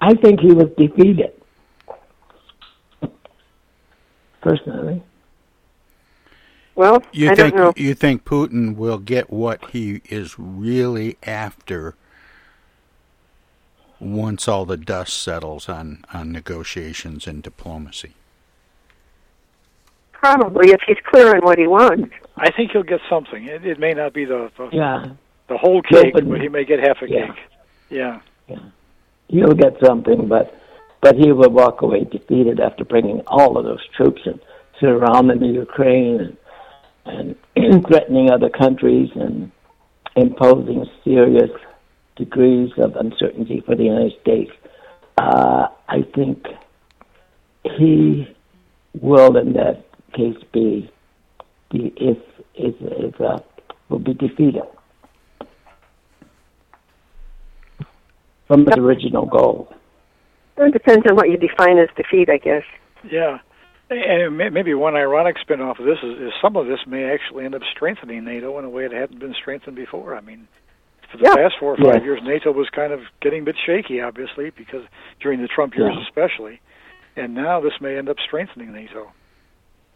I 0.00 0.14
think 0.14 0.40
he 0.40 0.52
was 0.52 0.68
defeated. 0.76 1.32
Personally, 4.40 5.00
Well, 6.74 7.00
You 7.12 7.30
I 7.30 7.34
think 7.36 7.54
don't 7.54 7.64
know. 7.64 7.72
you 7.76 7.94
think 7.94 8.24
Putin 8.24 8.74
will 8.74 8.98
get 8.98 9.30
what 9.30 9.70
he 9.70 10.00
is 10.06 10.36
really 10.36 11.16
after 11.22 11.94
once 14.00 14.48
all 14.48 14.64
the 14.66 14.76
dust 14.76 15.16
settles 15.16 15.68
on, 15.68 16.04
on 16.12 16.32
negotiations 16.32 17.28
and 17.28 17.40
diplomacy? 17.40 18.14
Probably, 20.22 20.70
if 20.70 20.80
he's 20.86 20.96
clear 21.10 21.34
on 21.34 21.40
what 21.42 21.58
he 21.58 21.66
wants. 21.66 22.12
I 22.36 22.50
think 22.52 22.70
he'll 22.70 22.84
get 22.84 23.00
something. 23.10 23.44
It, 23.44 23.66
it 23.66 23.80
may 23.80 23.92
not 23.92 24.14
be 24.14 24.24
the 24.24 24.50
the, 24.56 24.68
yeah, 24.72 25.06
the 25.48 25.58
whole 25.58 25.82
cake, 25.82 26.12
but- 26.14 26.28
but 26.28 26.40
he 26.40 26.48
may 26.48 26.64
get 26.64 26.78
half 26.78 27.02
a 27.02 27.10
Yeah. 27.10 27.26
cake. 27.26 27.36
Yeah. 27.90 28.20
he'll 29.28 29.54
get 29.54 29.74
something, 29.84 30.28
but 30.28 30.54
but 31.00 31.16
he 31.16 31.32
will 31.32 31.50
walk 31.50 31.82
away 31.82 32.04
defeated 32.04 32.60
after 32.60 32.84
bringing 32.84 33.20
all 33.26 33.58
of 33.58 33.64
those 33.64 33.84
troops 33.96 34.22
and 34.24 34.38
surrounding 34.78 35.40
the 35.40 35.46
Ukraine 35.48 36.36
and, 37.04 37.34
and 37.56 37.84
threatening 37.88 38.30
other 38.30 38.48
countries 38.48 39.10
and 39.16 39.50
imposing 40.14 40.86
serious 41.02 41.50
degrees 42.16 42.70
of 42.78 42.94
uncertainty 42.96 43.60
for 43.66 43.74
the 43.74 43.84
United 43.84 44.14
States. 44.20 44.52
Uh, 45.18 45.66
I 45.88 46.02
think 46.14 46.46
he 47.64 48.28
will, 49.00 49.36
in 49.36 49.54
that 49.54 49.84
case, 50.12 50.36
be, 50.52 50.90
be 51.70 51.92
is 51.96 52.16
is 52.54 52.74
is 52.80 53.14
uh, 53.20 53.38
will 53.88 53.98
be 53.98 54.14
defeated 54.14 54.62
from 58.46 58.64
the 58.64 58.78
original 58.78 59.26
goal. 59.26 59.72
It 60.58 60.72
depends 60.72 61.06
on 61.08 61.16
what 61.16 61.30
you 61.30 61.36
define 61.36 61.78
as 61.78 61.88
defeat, 61.96 62.28
I 62.28 62.36
guess. 62.36 62.64
Yeah. 63.10 63.38
And 63.90 64.36
maybe 64.36 64.74
one 64.74 64.96
ironic 64.96 65.36
spin-off 65.38 65.78
of 65.78 65.84
this 65.84 65.98
is, 66.02 66.18
is 66.18 66.32
some 66.40 66.56
of 66.56 66.66
this 66.66 66.80
may 66.86 67.10
actually 67.12 67.44
end 67.44 67.54
up 67.54 67.62
strengthening 67.74 68.24
NATO 68.24 68.58
in 68.58 68.64
a 68.64 68.70
way 68.70 68.84
it 68.84 68.92
hadn't 68.92 69.18
been 69.18 69.34
strengthened 69.34 69.76
before. 69.76 70.16
I 70.16 70.20
mean, 70.20 70.48
for 71.10 71.18
the 71.18 71.24
Yeah. 71.24 71.34
past 71.34 71.56
four 71.58 71.74
or 71.74 71.76
five 71.76 71.96
Yeah. 71.96 72.04
years, 72.04 72.20
NATO 72.22 72.52
was 72.52 72.68
kind 72.70 72.92
of 72.92 73.00
getting 73.20 73.42
a 73.42 73.44
bit 73.44 73.56
shaky, 73.66 74.00
obviously, 74.00 74.50
because 74.50 74.84
during 75.20 75.42
the 75.42 75.48
Trump 75.48 75.76
years 75.76 75.92
Yeah. 75.94 76.02
especially. 76.02 76.60
And 77.16 77.34
now 77.34 77.60
this 77.60 77.78
may 77.80 77.98
end 77.98 78.08
up 78.08 78.18
strengthening 78.20 78.72
NATO. 78.72 79.12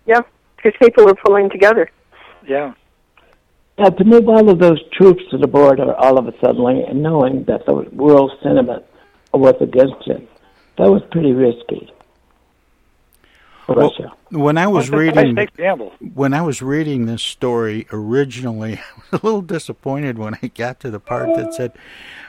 Yeah, 0.07 0.23
because 0.57 0.73
people 0.81 1.09
are 1.09 1.15
pulling 1.15 1.51
together. 1.51 1.91
Yeah. 2.47 2.75
Yeah, 3.79 3.91
to 3.91 4.05
move 4.05 4.29
all 4.29 4.49
of 4.49 4.59
those 4.59 4.81
troops 4.93 5.23
to 5.31 5.39
the 5.39 5.47
border 5.47 5.95
all 5.95 6.19
of 6.19 6.27
a 6.27 6.33
sudden, 6.41 6.65
and 6.67 7.03
knowing 7.03 7.45
that 7.45 7.67
the 7.67 7.75
world 7.93 8.33
sentiment 8.43 8.85
was 9.35 9.55
against 9.61 10.07
it, 10.07 10.29
that 10.79 10.91
was 10.91 11.03
pretty 11.11 11.33
risky 11.33 11.91
for 11.91 11.96
Well. 13.69 13.93
When 14.31 14.59
I 14.59 14.67
was 14.67 14.91
Well, 14.91 15.01
it's 15.01 15.17
a 15.17 15.21
reading 15.23 15.49
when 16.15 16.35
I 16.35 16.43
was 16.43 16.63
reading 16.63 17.07
this 17.07 17.23
story 17.23 17.87
originally, 17.93 18.75
I 18.97 19.01
was 19.11 19.23
a 19.23 19.27
little 19.27 19.43
disappointed 19.43 20.19
when 20.19 20.39
I 20.43 20.49
got 20.49 20.81
to 20.81 20.91
the 20.91 21.01
part 21.01 21.35
that 21.37 21.55
said 21.55 21.73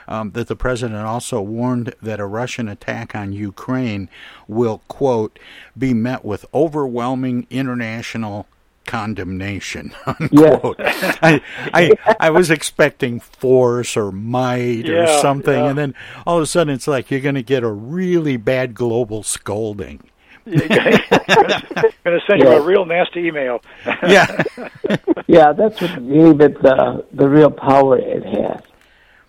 um, 0.06 0.32
that 0.32 0.48
the 0.48 0.56
president 0.56 1.00
also 1.00 1.40
warned 1.40 1.94
that 2.02 2.18
a 2.18 2.26
Russian 2.26 2.68
attack 2.68 3.14
on 3.14 3.32
Ukraine 3.32 4.08
will 4.46 4.82
quote 4.88 5.38
be 5.76 5.94
met 5.94 6.24
with 6.24 6.46
overwhelming 6.52 7.46
international 7.50 8.46
condemnation 8.88 9.92
unquote. 10.06 10.76
I, 10.80 11.42
I 11.74 12.16
I 12.20 12.30
was 12.30 12.50
expecting 12.50 13.20
force 13.20 13.96
or 13.96 14.10
might 14.10 14.88
or 14.88 15.06
something, 15.20 15.52
yeah. 15.54 15.68
and 15.68 15.78
then 15.78 15.94
all 16.26 16.38
of 16.38 16.42
a 16.42 16.46
sudden 16.46 16.74
it's 16.74 16.88
like 16.88 17.10
you're 17.10 17.20
going 17.20 17.34
to 17.34 17.42
get 17.42 17.62
a 17.62 17.70
really 17.70 18.38
bad 18.38 18.74
global 18.74 19.22
scolding. 19.22 20.02
going 22.04 22.18
to 22.18 22.20
send 22.26 22.40
you 22.42 22.48
Yeah. 22.48 22.56
a 22.56 22.60
real 22.62 22.84
nasty 22.84 23.20
email. 23.26 23.60
Yeah. 24.06 24.42
Yeah, 25.26 25.52
that's 25.52 25.78
what 25.82 25.94
gave 26.08 26.40
it 26.40 26.62
the, 26.62 27.04
the 27.12 27.28
real 27.28 27.50
power 27.50 27.98
it 27.98 28.24
has. 28.24 28.62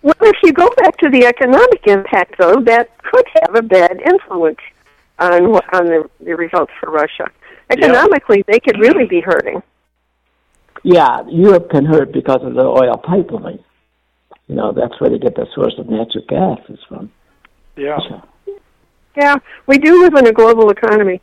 Well, 0.00 0.14
if 0.22 0.36
you 0.42 0.50
go 0.54 0.66
back 0.78 0.96
to 0.98 1.10
the 1.10 1.26
economic 1.26 1.86
impact, 1.86 2.36
though, 2.38 2.56
that 2.64 2.96
could 3.02 3.26
have 3.42 3.54
a 3.54 3.60
bad 3.62 4.00
influence 4.10 4.60
on 5.18 5.52
wh- 5.52 5.74
on 5.74 5.84
the, 5.84 6.08
the 6.20 6.34
results 6.34 6.72
for 6.80 6.90
Russia. 6.90 7.30
Economically, 7.68 8.42
they 8.48 8.58
could 8.60 8.78
really 8.78 9.04
be 9.04 9.20
hurting. 9.20 9.62
Yeah, 10.84 11.22
Europe 11.28 11.68
can 11.68 11.84
hurt 11.84 12.12
because 12.12 12.40
of 12.42 12.54
the 12.54 12.64
oil 12.64 12.96
pipeline. 12.96 13.62
You 14.46 14.54
know, 14.54 14.72
that's 14.72 14.98
where 15.00 15.10
they 15.10 15.18
get 15.18 15.36
their 15.36 15.48
source 15.54 15.74
of 15.76 15.86
natural 15.90 16.24
gas 16.26 16.60
is 16.70 16.78
from. 16.88 17.12
yeah. 17.76 17.98
Yeah, 19.16 19.36
we 19.66 19.78
do 19.78 20.02
live 20.02 20.14
in 20.14 20.26
a 20.26 20.32
global 20.32 20.70
economy. 20.70 21.20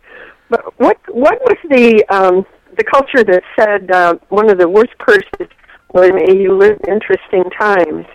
But 0.50 0.79
what 0.79 0.98
what 1.10 1.39
was 1.41 1.58
the 1.70 2.03
um, 2.10 2.46
the 2.77 2.84
culture 2.84 3.24
that 3.24 3.44
said 3.58 3.91
uh, 3.91 4.15
one 4.29 4.50
of 4.50 4.58
the 4.58 4.67
worst 4.67 4.98
curses 4.98 5.50
was 5.94 6.12
"May 6.13 6.39
you 6.39 6.58
live 6.58 6.79
interesting 6.88 7.44
times"? 7.60 8.06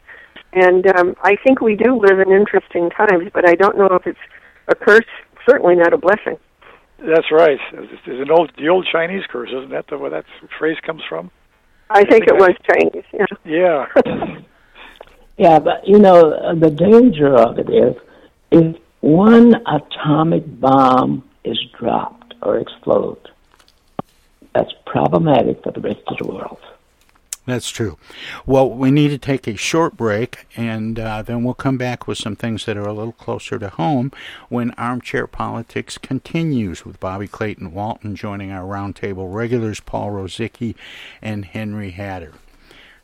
And 0.55 0.87
um, 0.97 1.17
I 1.23 1.37
think 1.45 1.61
we 1.61 1.77
do 1.77 1.99
live 1.99 2.21
in 2.21 2.31
interesting 2.31 2.91
times, 2.91 3.31
but 3.33 3.49
I 3.49 3.55
don't 3.55 3.79
know 3.79 3.89
if 3.93 4.07
it's 4.07 4.19
a 4.69 4.75
curse. 4.75 5.07
Certainly 5.49 5.77
not 5.77 5.93
a 5.93 5.99
blessing. 5.99 6.37
That's 6.99 7.31
right. 7.33 7.59
There's 7.73 8.21
an 8.21 8.31
old 8.31 8.53
the 8.57 8.69
old 8.69 8.87
Chinese 8.91 9.25
curse, 9.29 9.49
isn't 9.49 9.71
that 9.71 9.87
the, 9.89 9.99
where 9.99 10.11
that 10.11 10.25
phrase 10.59 10.77
comes 10.87 11.03
from? 11.09 11.31
I 11.91 12.05
think, 12.05 12.09
I 12.09 12.11
think 12.11 12.25
it 12.29 12.35
I, 12.35 12.39
was 12.39 12.57
Chinese. 12.71 13.27
Yeah. 13.45 13.87
Yeah. 14.07 14.39
yeah, 15.37 15.59
but 15.59 15.87
you 15.87 15.99
know 15.99 16.55
the 16.55 16.71
danger 16.71 17.35
of 17.35 17.59
it 17.59 17.69
is 17.69 17.97
if 18.51 18.77
one 19.03 19.55
atomic 19.67 20.45
bomb 20.61 21.29
is 21.45 21.59
dropped 21.79 22.35
or 22.41 22.59
explodes, 22.59 23.27
that's 24.55 24.73
problematic 24.87 25.63
for 25.63 25.73
the 25.73 25.81
rest 25.81 26.01
of 26.07 26.19
the 26.19 26.27
world. 26.27 26.59
That's 27.45 27.69
true. 27.69 27.99
Well, 28.47 28.71
we 28.71 28.93
need 28.93 29.09
to 29.09 29.19
take 29.19 29.49
a 29.49 29.57
short 29.57 29.97
break, 29.97 30.47
and 30.57 31.01
uh, 31.01 31.23
then 31.23 31.43
we'll 31.43 31.55
come 31.55 31.77
back 31.77 32.07
with 32.07 32.17
some 32.17 32.37
things 32.37 32.65
that 32.67 32.77
are 32.77 32.87
a 32.87 32.93
little 32.93 33.13
closer 33.13 33.59
to 33.59 33.71
home 33.71 34.13
when 34.49 34.71
Armchair 34.73 35.27
Politics 35.27 35.99
continues 35.99 36.85
with 36.85 37.01
Bobby 37.01 37.27
Clayton 37.27 37.73
Walton 37.73 38.15
joining 38.15 38.53
our 38.53 38.63
roundtable 38.63 39.35
regulars, 39.35 39.81
Paul 39.81 40.11
Rosicki 40.11 40.77
and 41.21 41.45
Henry 41.45 41.91
Hatter. 41.91 42.35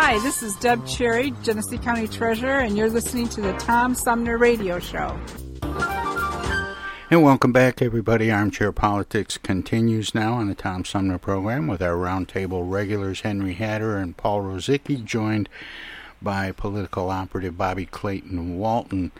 Hi, 0.00 0.16
this 0.20 0.44
is 0.44 0.54
Deb 0.54 0.86
Cherry, 0.86 1.32
Genesee 1.42 1.76
County 1.76 2.06
Treasurer, 2.06 2.60
and 2.60 2.78
you're 2.78 2.88
listening 2.88 3.28
to 3.30 3.40
the 3.40 3.52
Tom 3.54 3.96
Sumner 3.96 4.38
Radio 4.38 4.78
Show. 4.78 5.20
And 7.10 7.24
welcome 7.24 7.52
back, 7.52 7.82
everybody. 7.82 8.30
Armchair 8.30 8.70
Politics 8.70 9.36
continues 9.38 10.14
now 10.14 10.34
on 10.34 10.46
the 10.46 10.54
Tom 10.54 10.84
Sumner 10.84 11.18
program 11.18 11.66
with 11.66 11.82
our 11.82 11.96
roundtable 11.96 12.70
regulars 12.70 13.22
Henry 13.22 13.54
Hatter 13.54 13.96
and 13.96 14.16
Paul 14.16 14.42
Rosicki, 14.42 15.04
joined 15.04 15.48
by 16.22 16.52
political 16.52 17.10
operative 17.10 17.58
Bobby 17.58 17.84
Clayton 17.84 18.56
Walton. 18.56 19.10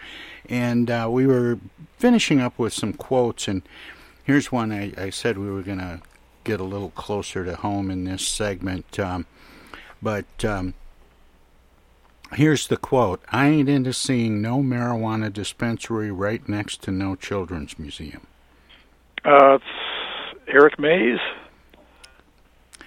And 0.49 0.89
uh, 0.93 1.09
we 1.11 1.27
were 1.27 1.59
finishing 1.99 2.41
up 2.41 2.57
with 2.57 2.73
some 2.73 2.93
quotes, 2.93 3.49
and 3.49 3.63
here's 4.23 4.53
one 4.53 4.71
I, 4.71 4.93
I 4.97 5.11
said 5.11 5.39
we 5.39 5.51
were 5.51 5.63
going 5.63 5.79
to 5.79 6.01
get 6.45 6.61
a 6.61 6.65
little 6.65 6.91
closer 6.91 7.45
to 7.45 7.57
home 7.57 7.91
in 7.91 8.05
this 8.05 8.27
segment. 8.27 8.97
Um, 9.01 9.27
but 10.03 10.45
um, 10.45 10.75
here's 12.33 12.69
the 12.69 12.77
quote 12.77 13.23
I 13.31 13.49
ain't 13.49 13.69
into 13.69 13.93
seeing 13.93 14.41
no 14.41 14.59
marijuana 14.59 15.33
dispensary 15.33 16.11
right 16.11 16.47
next 16.49 16.83
to 16.83 16.91
no 16.91 17.15
children's 17.15 17.79
museum. 17.79 18.27
Uh, 19.25 19.55
it's 19.55 19.65
Eric 20.47 20.79
Mays. 20.79 21.19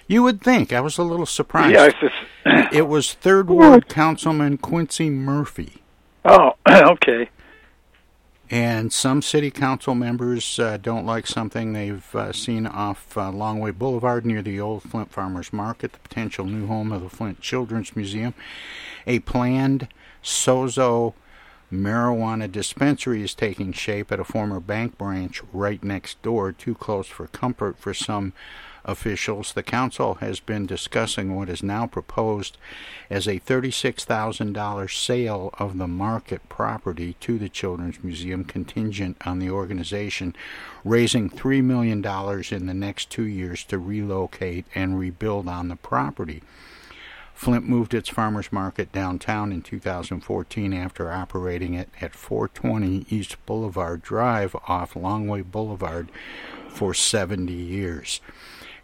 You 0.06 0.22
would 0.22 0.42
think. 0.42 0.72
I 0.72 0.80
was 0.80 0.98
a 0.98 1.02
little 1.02 1.26
surprised. 1.26 1.74
Yeah, 1.74 1.88
just, 1.88 2.74
it 2.74 2.88
was 2.88 3.14
Third 3.14 3.48
Ward 3.48 3.88
Councilman 3.88 4.58
Quincy 4.58 5.08
Murphy. 5.08 5.82
Oh, 6.24 6.52
okay. 6.68 7.28
And 8.50 8.92
some 8.92 9.22
city 9.22 9.50
council 9.50 9.94
members 9.94 10.58
uh, 10.58 10.76
don't 10.76 11.06
like 11.06 11.26
something 11.26 11.72
they've 11.72 12.14
uh, 12.14 12.32
seen 12.32 12.66
off 12.66 13.16
uh, 13.16 13.30
Longway 13.30 13.76
Boulevard 13.76 14.26
near 14.26 14.42
the 14.42 14.60
old 14.60 14.82
Flint 14.82 15.10
Farmers 15.10 15.52
Market, 15.52 15.92
the 15.92 15.98
potential 16.00 16.44
new 16.44 16.66
home 16.66 16.92
of 16.92 17.02
the 17.02 17.08
Flint 17.08 17.40
Children's 17.40 17.96
Museum. 17.96 18.34
A 19.06 19.20
planned 19.20 19.88
Sozo 20.22 21.14
marijuana 21.72 22.50
dispensary 22.50 23.22
is 23.22 23.34
taking 23.34 23.72
shape 23.72 24.12
at 24.12 24.20
a 24.20 24.24
former 24.24 24.60
bank 24.60 24.98
branch 24.98 25.42
right 25.52 25.82
next 25.82 26.20
door, 26.20 26.52
too 26.52 26.74
close 26.74 27.06
for 27.06 27.26
comfort 27.28 27.78
for 27.78 27.94
some 27.94 28.34
officials, 28.84 29.52
the 29.52 29.62
council 29.62 30.14
has 30.14 30.40
been 30.40 30.66
discussing 30.66 31.34
what 31.34 31.48
is 31.48 31.62
now 31.62 31.86
proposed 31.86 32.56
as 33.08 33.26
a 33.26 33.40
$36,000 33.40 34.90
sale 34.90 35.50
of 35.58 35.78
the 35.78 35.86
market 35.86 36.48
property 36.48 37.14
to 37.20 37.38
the 37.38 37.48
Children's 37.48 38.02
Museum 38.02 38.44
contingent 38.44 39.16
on 39.26 39.38
the 39.38 39.50
organization 39.50 40.34
raising 40.84 41.30
$3 41.30 41.62
million 41.62 41.98
in 42.50 42.66
the 42.66 42.74
next 42.74 43.10
two 43.10 43.26
years 43.26 43.64
to 43.64 43.78
relocate 43.78 44.66
and 44.74 44.98
rebuild 44.98 45.48
on 45.48 45.68
the 45.68 45.76
property. 45.76 46.42
Flint 47.34 47.68
moved 47.68 47.92
its 47.92 48.08
farmers 48.08 48.52
market 48.52 48.92
downtown 48.92 49.50
in 49.50 49.62
2014 49.62 50.72
after 50.72 51.10
operating 51.10 51.74
it 51.74 51.88
at 52.00 52.14
420 52.14 53.06
East 53.10 53.36
Boulevard 53.46 54.00
Drive 54.00 54.54
off 54.68 54.94
Longway 54.94 55.50
Boulevard 55.50 56.08
for 56.68 56.94
70 56.94 57.52
years. 57.52 58.20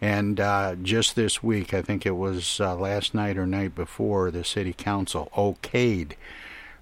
And 0.01 0.39
uh, 0.39 0.75
just 0.81 1.15
this 1.15 1.43
week, 1.43 1.73
I 1.73 1.81
think 1.81 2.05
it 2.05 2.15
was 2.15 2.59
uh, 2.59 2.75
last 2.75 3.13
night 3.13 3.37
or 3.37 3.45
night 3.45 3.75
before, 3.75 4.31
the 4.31 4.45
city 4.45 4.73
council 4.73 5.29
okayed 5.35 6.13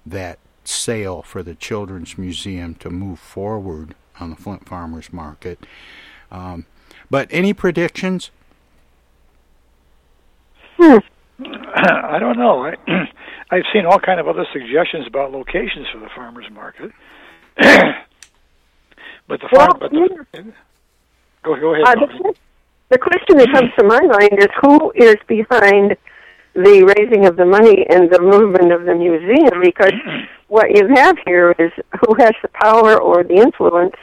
that 0.06 0.38
sale 0.64 1.22
for 1.22 1.42
the 1.42 1.54
Children's 1.54 2.16
Museum 2.16 2.74
to 2.76 2.90
move 2.90 3.18
forward 3.18 3.94
on 4.20 4.30
the 4.30 4.36
Flint 4.36 4.68
Farmers 4.68 5.12
Market. 5.12 5.66
Um, 6.30 6.66
but 7.10 7.28
any 7.30 7.52
predictions? 7.52 8.30
Hmm. 10.76 10.98
I 11.44 12.18
don't 12.18 12.38
know. 12.38 12.66
I, 12.66 12.74
I've 13.50 13.64
seen 13.72 13.86
all 13.86 13.98
kind 13.98 14.20
of 14.20 14.28
other 14.28 14.46
suggestions 14.52 15.06
about 15.06 15.32
locations 15.32 15.86
for 15.92 15.98
the 15.98 16.08
farmers 16.14 16.46
market, 16.52 16.92
but 19.26 19.40
the 19.40 19.48
farm. 19.48 19.68
Well, 19.70 19.78
but 19.80 19.90
the, 19.90 20.52
go 21.42 21.58
go 21.58 21.74
ahead. 21.74 21.98
Uh, 21.98 22.32
the, 22.90 22.98
question 22.98 23.36
that 23.38 23.52
comes 23.52 23.70
to 23.78 23.84
my 23.84 24.00
mind 24.00 24.38
is 24.38 24.48
who 24.62 24.92
is 24.92 25.16
behind 25.26 25.96
the 26.54 26.94
raising 26.96 27.26
of 27.26 27.36
the 27.36 27.44
money 27.44 27.86
and 27.88 28.10
the 28.10 28.20
movement 28.20 28.72
of 28.72 28.84
the 28.84 28.94
museum? 28.94 29.60
Because 29.62 29.92
what 30.48 30.70
you 30.76 30.88
have 30.94 31.16
here 31.26 31.54
is 31.58 31.70
who 32.00 32.14
has 32.18 32.32
the 32.42 32.48
power 32.48 33.00
or 33.00 33.22
the 33.22 33.34
influence 33.34 33.94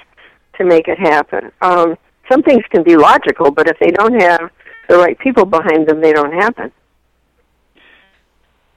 to 0.57 0.65
make 0.65 0.87
it 0.87 0.99
happen. 0.99 1.51
Um, 1.61 1.97
some 2.31 2.41
things 2.41 2.63
can 2.69 2.83
be 2.83 2.95
logical, 2.95 3.51
but 3.51 3.67
if 3.67 3.77
they 3.79 3.91
don't 3.91 4.19
have 4.21 4.49
the 4.87 4.97
right 4.97 5.17
people 5.19 5.45
behind 5.45 5.87
them, 5.87 6.01
they 6.01 6.13
don't 6.13 6.33
happen. 6.33 6.71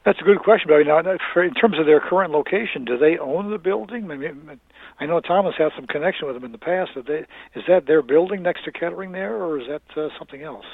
That's 0.05 0.21
a 0.21 0.25
good 0.25 0.39
question, 0.39 0.69
but 0.69 0.83
now, 0.87 0.99
in 0.99 1.55
terms 1.55 1.79
of 1.79 1.85
their 1.85 2.01
current 2.01 2.33
location, 2.33 2.85
do 2.85 2.97
they 2.97 3.19
own 3.19 3.51
the 3.51 3.59
building? 3.59 4.11
I 4.11 4.17
mean, 4.17 4.61
I 5.01 5.07
know 5.07 5.21
Thomas 5.21 5.55
has 5.59 5.73
some 5.77 5.87
connection 5.87 6.27
with 6.27 6.35
them 6.35 6.45
in 6.45 6.53
the 6.53 6.59
past. 6.59 6.93
Is, 6.97 7.05
they, 7.05 7.27
is 7.55 7.65
that 7.69 7.87
their 7.87 8.01
building 8.01 8.43
next 8.43 8.65
to 8.65 8.73
Kettering 8.73 9.13
there, 9.13 9.37
or 9.37 9.61
is 9.61 9.67
that 9.69 9.83
uh, 9.97 10.09
something 10.17 10.43
else? 10.43 10.65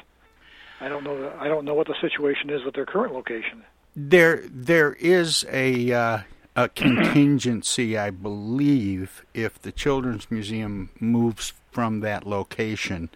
I 0.81 0.89
don't 0.89 1.05
know. 1.05 1.33
I 1.39 1.49
don't 1.49 1.65
know 1.65 1.75
what 1.75 1.87
the 1.87 1.97
situation 2.01 2.51
is 2.51 2.65
with 2.65 2.75
their 2.75 2.87
current 2.87 3.13
location. 3.13 3.65
There, 3.97 4.43
there 4.49 4.93
is 4.95 5.45
a 5.51 5.93
uh, 5.93 6.19
a 6.57 6.69
contingency, 6.69 7.99
I 7.99 8.11
believe, 8.11 9.25
if 9.35 9.61
the 9.61 9.73
Children's 9.73 10.31
Museum 10.31 10.91
moves 11.01 11.53
from 11.73 12.01
that 12.01 12.27
location, 12.27 13.11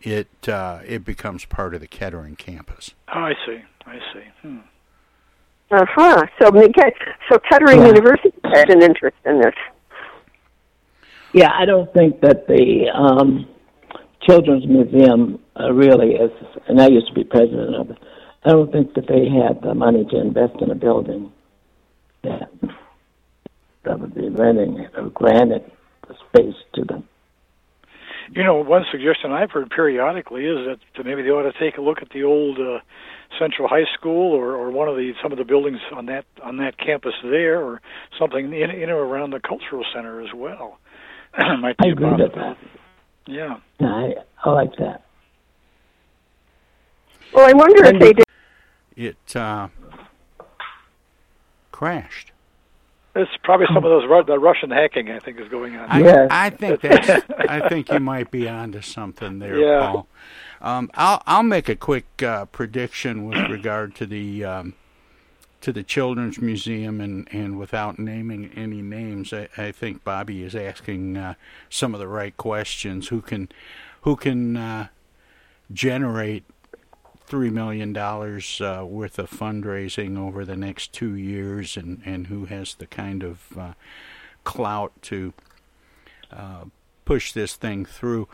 it 0.00 0.48
uh, 0.48 0.80
it 0.84 1.04
becomes 1.04 1.44
part 1.44 1.74
of 1.74 1.80
the 1.80 1.86
Kettering 1.86 2.36
campus. 2.36 2.90
Oh, 3.14 3.20
I 3.20 3.34
see. 3.46 3.60
I 3.86 3.98
see. 4.12 4.24
Hmm. 4.42 4.58
Uh 5.72 5.86
huh. 5.88 6.26
So, 6.38 6.50
so 7.30 7.38
Kettering 7.50 7.80
yeah. 7.80 7.86
University 7.86 8.38
has 8.44 8.66
an 8.68 8.82
interest 8.82 9.16
in 9.24 9.40
this. 9.40 9.54
Yeah, 11.32 11.50
I 11.50 11.64
don't 11.64 11.90
think 11.94 12.20
that 12.20 12.46
the 12.46 12.90
um, 12.94 13.48
Children's 14.28 14.66
Museum 14.66 15.40
uh, 15.58 15.72
really 15.72 16.14
is, 16.14 16.30
and 16.68 16.78
I 16.78 16.88
used 16.88 17.08
to 17.08 17.14
be 17.14 17.24
president 17.24 17.74
of 17.74 17.90
it. 17.90 17.96
I 18.44 18.50
don't 18.50 18.70
think 18.70 18.92
that 18.94 19.06
they 19.08 19.30
have 19.30 19.62
the 19.62 19.72
money 19.72 20.04
to 20.10 20.20
invest 20.20 20.60
in 20.60 20.70
a 20.70 20.74
building 20.74 21.32
that 22.22 22.50
that 23.84 23.98
would 23.98 24.14
be 24.14 24.28
renting 24.28 24.86
or 24.94 25.08
granted 25.08 25.64
the 26.06 26.14
space 26.28 26.54
to 26.74 26.84
them. 26.84 27.08
You 28.34 28.44
know, 28.44 28.56
one 28.56 28.84
suggestion 28.90 29.30
I've 29.30 29.50
heard 29.50 29.68
periodically 29.68 30.46
is 30.46 30.78
that 30.94 31.04
maybe 31.04 31.22
they 31.22 31.28
ought 31.28 31.42
to 31.42 31.58
take 31.58 31.76
a 31.76 31.82
look 31.82 32.00
at 32.00 32.08
the 32.10 32.22
old 32.22 32.58
uh, 32.58 32.78
Central 33.38 33.68
High 33.68 33.84
School 33.92 34.32
or, 34.32 34.56
or 34.56 34.70
one 34.70 34.88
of 34.88 34.96
the 34.96 35.12
some 35.22 35.32
of 35.32 35.38
the 35.38 35.44
buildings 35.44 35.80
on 35.94 36.06
that 36.06 36.24
on 36.42 36.56
that 36.56 36.78
campus 36.78 37.12
there, 37.22 37.60
or 37.60 37.82
something 38.18 38.46
in, 38.54 38.70
in 38.70 38.88
or 38.88 39.04
around 39.04 39.30
the 39.30 39.40
cultural 39.40 39.84
center 39.94 40.22
as 40.22 40.32
well. 40.34 40.78
Might 41.60 41.76
be 41.76 41.88
I 41.88 41.92
agree 41.92 42.10
with 42.10 42.34
that. 42.34 42.56
Yeah. 43.26 43.58
yeah, 43.78 43.86
I, 43.86 44.14
I 44.44 44.50
like 44.50 44.76
that. 44.78 45.04
Well, 47.34 47.48
I 47.48 47.52
wonder 47.52 47.84
if 47.84 48.00
they 48.00 48.12
did. 48.14 48.24
It 48.96 49.36
uh, 49.36 49.68
crashed. 51.70 52.31
It's 53.14 53.30
probably 53.42 53.66
some 53.66 53.78
of 53.78 53.82
those 53.82 54.26
the 54.26 54.38
Russian 54.38 54.70
hacking 54.70 55.10
I 55.10 55.18
think 55.18 55.38
is 55.38 55.48
going 55.48 55.76
on. 55.76 55.88
I, 55.90 56.00
yes. 56.00 56.28
I 56.30 56.50
think 56.50 56.80
that's. 56.80 57.26
I 57.38 57.68
think 57.68 57.90
you 57.90 58.00
might 58.00 58.30
be 58.30 58.48
onto 58.48 58.80
something 58.80 59.38
there, 59.38 59.58
yeah. 59.58 59.80
Paul. 59.80 60.06
Um, 60.62 60.90
I'll 60.94 61.22
I'll 61.26 61.42
make 61.42 61.68
a 61.68 61.76
quick 61.76 62.22
uh, 62.22 62.46
prediction 62.46 63.26
with 63.26 63.50
regard 63.50 63.94
to 63.96 64.06
the 64.06 64.44
um, 64.44 64.74
to 65.60 65.72
the 65.72 65.82
Children's 65.82 66.40
Museum, 66.40 67.00
and, 67.00 67.28
and 67.32 67.58
without 67.58 67.98
naming 67.98 68.50
any 68.56 68.80
names, 68.80 69.32
I, 69.32 69.48
I 69.56 69.72
think 69.72 70.04
Bobby 70.04 70.42
is 70.42 70.54
asking 70.54 71.16
uh, 71.16 71.34
some 71.68 71.94
of 71.94 72.00
the 72.00 72.08
right 72.08 72.36
questions. 72.36 73.08
Who 73.08 73.20
can 73.20 73.50
who 74.02 74.16
can 74.16 74.56
uh, 74.56 74.88
generate 75.72 76.44
three 77.32 77.48
million 77.48 77.94
dollars 77.94 78.60
uh, 78.60 78.84
worth 78.86 79.18
of 79.18 79.30
fundraising 79.30 80.18
over 80.18 80.44
the 80.44 80.54
next 80.54 80.92
two 80.92 81.14
years, 81.14 81.78
and, 81.78 82.02
and 82.04 82.26
who 82.26 82.44
has 82.44 82.74
the 82.74 82.86
kind 82.86 83.22
of 83.22 83.56
uh, 83.58 83.72
clout 84.44 84.92
to 85.00 85.32
uh, 86.30 86.64
push 87.06 87.32
this 87.32 87.56
thing 87.56 87.86
through. 87.86 88.28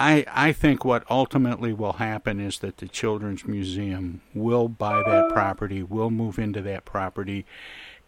I, 0.00 0.24
I 0.26 0.50
think 0.50 0.84
what 0.84 1.08
ultimately 1.08 1.72
will 1.72 1.92
happen 1.92 2.40
is 2.40 2.58
that 2.58 2.78
the 2.78 2.88
Children's 2.88 3.46
Museum 3.46 4.20
will 4.34 4.66
buy 4.66 5.00
that 5.06 5.30
property, 5.32 5.84
will 5.84 6.10
move 6.10 6.36
into 6.36 6.60
that 6.62 6.84
property, 6.84 7.46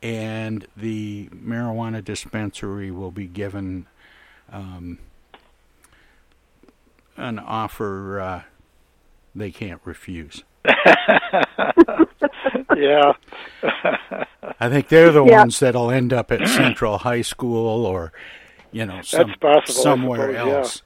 and 0.02 0.66
the 0.76 1.28
marijuana 1.32 2.02
dispensary 2.02 2.90
will 2.90 3.12
be 3.12 3.28
given 3.28 3.86
um, 4.50 4.98
an 7.16 7.38
offer 7.38 8.18
uh, 8.18 8.42
they 9.34 9.50
can't 9.50 9.80
refuse. 9.84 10.42
yeah. 12.76 13.12
I 14.60 14.68
think 14.68 14.88
they're 14.88 15.10
the 15.12 15.24
Yeah. 15.24 15.38
ones 15.40 15.58
that'll 15.60 15.90
end 15.90 16.12
up 16.12 16.30
at 16.32 16.46
Central 16.48 16.98
High 16.98 17.22
School 17.22 17.84
or, 17.86 18.12
you 18.70 18.86
know, 18.86 19.00
some, 19.02 19.34
possible, 19.40 19.82
somewhere 19.82 20.32
suppose, 20.32 20.54
else. 20.56 20.82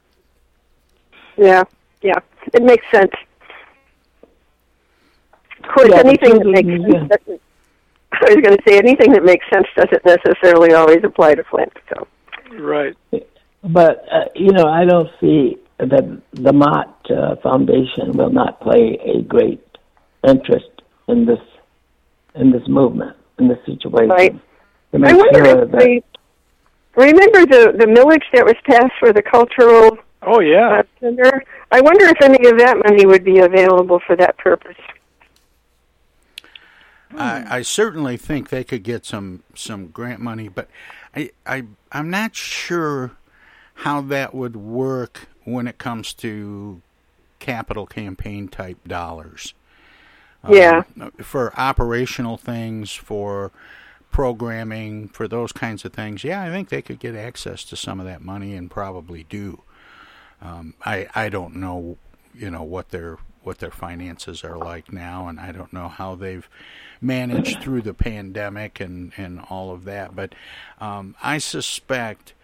Yeah, 1.36 1.64
yeah, 2.02 2.18
it 2.54 2.62
makes 2.62 2.84
sense. 2.90 3.12
Of 5.62 5.68
course, 5.74 5.88
Yeah, 5.90 5.98
anything 6.00 6.38
that 6.38 6.46
makes 6.46 6.68
sense 6.92 7.08
doesn't. 7.08 7.40
I 8.12 8.24
was 8.34 8.36
going 8.36 8.56
to 8.56 8.62
say 8.66 8.78
anything 8.78 9.12
that 9.12 9.24
makes 9.24 9.44
sense 9.52 9.66
doesn't 9.76 10.04
necessarily 10.04 10.72
always 10.72 11.00
apply 11.04 11.34
to 11.34 11.44
Flint. 11.44 11.72
So 11.92 12.06
Right. 12.58 12.96
But 13.64 14.04
uh, 14.10 14.26
you 14.34 14.52
know, 14.52 14.64
I 14.68 14.84
don't 14.84 15.10
see 15.20 15.58
that 15.78 16.22
the 16.32 16.52
Mott 16.52 17.06
uh, 17.10 17.36
Foundation 17.42 18.12
will 18.12 18.30
not 18.30 18.60
play 18.60 18.98
a 19.04 19.22
great 19.22 19.64
interest 20.26 20.70
in 21.08 21.26
this 21.26 21.40
in 22.34 22.50
this 22.50 22.66
movement 22.68 23.16
in 23.38 23.48
this 23.48 23.58
situation. 23.66 24.08
Right. 24.08 24.40
To 24.92 24.98
make 24.98 25.10
I 25.12 25.14
wonder 25.14 25.44
sure 25.44 25.62
if 25.62 25.70
that 25.70 25.78
they 25.78 26.02
remember 26.94 27.46
the 27.46 27.72
the 27.78 27.86
millage 27.86 28.24
that 28.32 28.44
was 28.44 28.56
passed 28.64 28.92
for 28.98 29.12
the 29.12 29.22
cultural 29.22 29.98
Oh 30.22 30.40
yeah. 30.40 30.80
uh, 30.80 30.82
center. 31.00 31.42
I 31.70 31.80
wonder 31.80 32.06
if 32.06 32.20
any 32.22 32.48
of 32.48 32.58
that 32.58 32.78
money 32.84 33.06
would 33.06 33.24
be 33.24 33.38
available 33.38 34.00
for 34.06 34.16
that 34.16 34.36
purpose. 34.38 34.76
I, 37.16 37.58
I 37.58 37.62
certainly 37.62 38.16
think 38.16 38.48
they 38.48 38.64
could 38.64 38.82
get 38.82 39.06
some 39.06 39.42
some 39.54 39.88
grant 39.88 40.20
money, 40.20 40.48
but 40.48 40.68
I, 41.14 41.30
I 41.46 41.64
I'm 41.92 42.10
not 42.10 42.34
sure 42.34 43.12
how 43.80 44.00
that 44.02 44.34
would 44.34 44.56
work 44.56 45.28
when 45.46 45.66
it 45.66 45.78
comes 45.78 46.12
to 46.12 46.82
capital 47.38 47.86
campaign 47.86 48.48
type 48.48 48.78
dollars. 48.86 49.54
Yeah. 50.48 50.82
Um, 51.00 51.12
for 51.22 51.58
operational 51.58 52.36
things, 52.36 52.92
for 52.92 53.52
programming, 54.10 55.08
for 55.08 55.26
those 55.28 55.52
kinds 55.52 55.84
of 55.84 55.92
things, 55.92 56.24
yeah, 56.24 56.42
I 56.42 56.50
think 56.50 56.68
they 56.68 56.82
could 56.82 56.98
get 56.98 57.14
access 57.14 57.64
to 57.64 57.76
some 57.76 58.00
of 58.00 58.06
that 58.06 58.22
money 58.22 58.54
and 58.54 58.70
probably 58.70 59.24
do. 59.24 59.62
Um, 60.40 60.74
I 60.84 61.08
I 61.14 61.28
don't 61.28 61.56
know, 61.56 61.96
you 62.34 62.50
know, 62.50 62.62
what 62.62 62.90
their 62.90 63.18
what 63.42 63.58
their 63.58 63.70
finances 63.70 64.44
are 64.44 64.56
like 64.56 64.92
now, 64.92 65.28
and 65.28 65.38
I 65.38 65.52
don't 65.52 65.72
know 65.72 65.88
how 65.88 66.14
they've 66.14 66.48
managed 67.00 67.60
through 67.62 67.82
the 67.82 67.94
pandemic 67.94 68.80
and 68.80 69.12
and 69.16 69.40
all 69.48 69.72
of 69.72 69.84
that. 69.84 70.14
But 70.14 70.34
um, 70.80 71.14
I 71.22 71.38
suspect, 71.38 72.34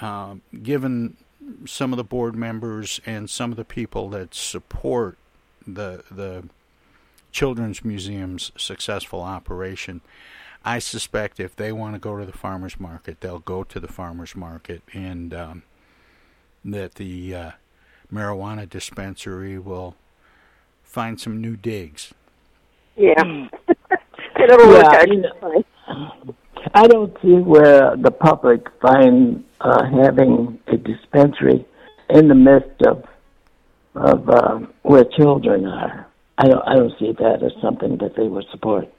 um, 0.00 0.42
given 0.62 1.16
some 1.64 1.92
of 1.92 1.96
the 1.96 2.04
board 2.04 2.34
members 2.34 3.00
and 3.06 3.28
some 3.30 3.50
of 3.50 3.56
the 3.56 3.64
people 3.64 4.08
that 4.10 4.34
support 4.34 5.16
the 5.66 6.02
the 6.10 6.44
children's 7.32 7.84
museum's 7.84 8.52
successful 8.56 9.20
operation. 9.20 10.00
I 10.64 10.78
suspect 10.80 11.38
if 11.38 11.54
they 11.54 11.70
want 11.70 11.94
to 11.94 11.98
go 12.00 12.16
to 12.18 12.24
the 12.26 12.32
farmers 12.36 12.80
market, 12.80 13.20
they'll 13.20 13.38
go 13.38 13.62
to 13.64 13.78
the 13.78 13.88
farmers 13.88 14.34
market, 14.34 14.82
and 14.92 15.32
um, 15.32 15.62
that 16.64 16.96
the 16.96 17.34
uh, 17.34 17.50
marijuana 18.12 18.68
dispensary 18.68 19.58
will 19.58 19.94
find 20.82 21.20
some 21.20 21.40
new 21.40 21.56
digs. 21.56 22.12
Yeah. 22.96 23.12
It'll 24.42 24.68
work 24.68 24.84
Yeah, 24.92 24.98
out 25.00 25.08
you 25.08 25.16
know- 25.20 25.32
fine. 25.40 26.34
I 26.76 26.88
don't 26.88 27.16
see 27.22 27.36
where 27.36 27.96
the 27.96 28.10
public 28.10 28.68
find 28.82 29.42
uh, 29.62 29.82
having 30.02 30.60
a 30.66 30.76
dispensary 30.76 31.64
in 32.10 32.28
the 32.28 32.34
midst 32.34 32.82
of 32.82 33.02
of 33.94 34.28
um, 34.28 34.74
where 34.82 35.04
children 35.04 35.64
are. 35.64 36.06
I 36.36 36.48
don't 36.48 36.68
I 36.68 36.74
don't 36.74 36.92
see 36.98 37.12
that 37.12 37.42
as 37.42 37.52
something 37.62 37.96
that 37.96 38.14
they 38.14 38.28
would 38.28 38.44
support. 38.50 38.92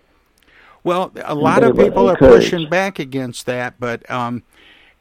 Well, 0.83 1.11
a 1.23 1.35
lot 1.35 1.61
of 1.61 1.77
people 1.77 2.09
are 2.09 2.17
pushing 2.17 2.67
back 2.67 2.97
against 2.97 3.45
that, 3.45 3.75
but 3.79 4.09
um, 4.09 4.41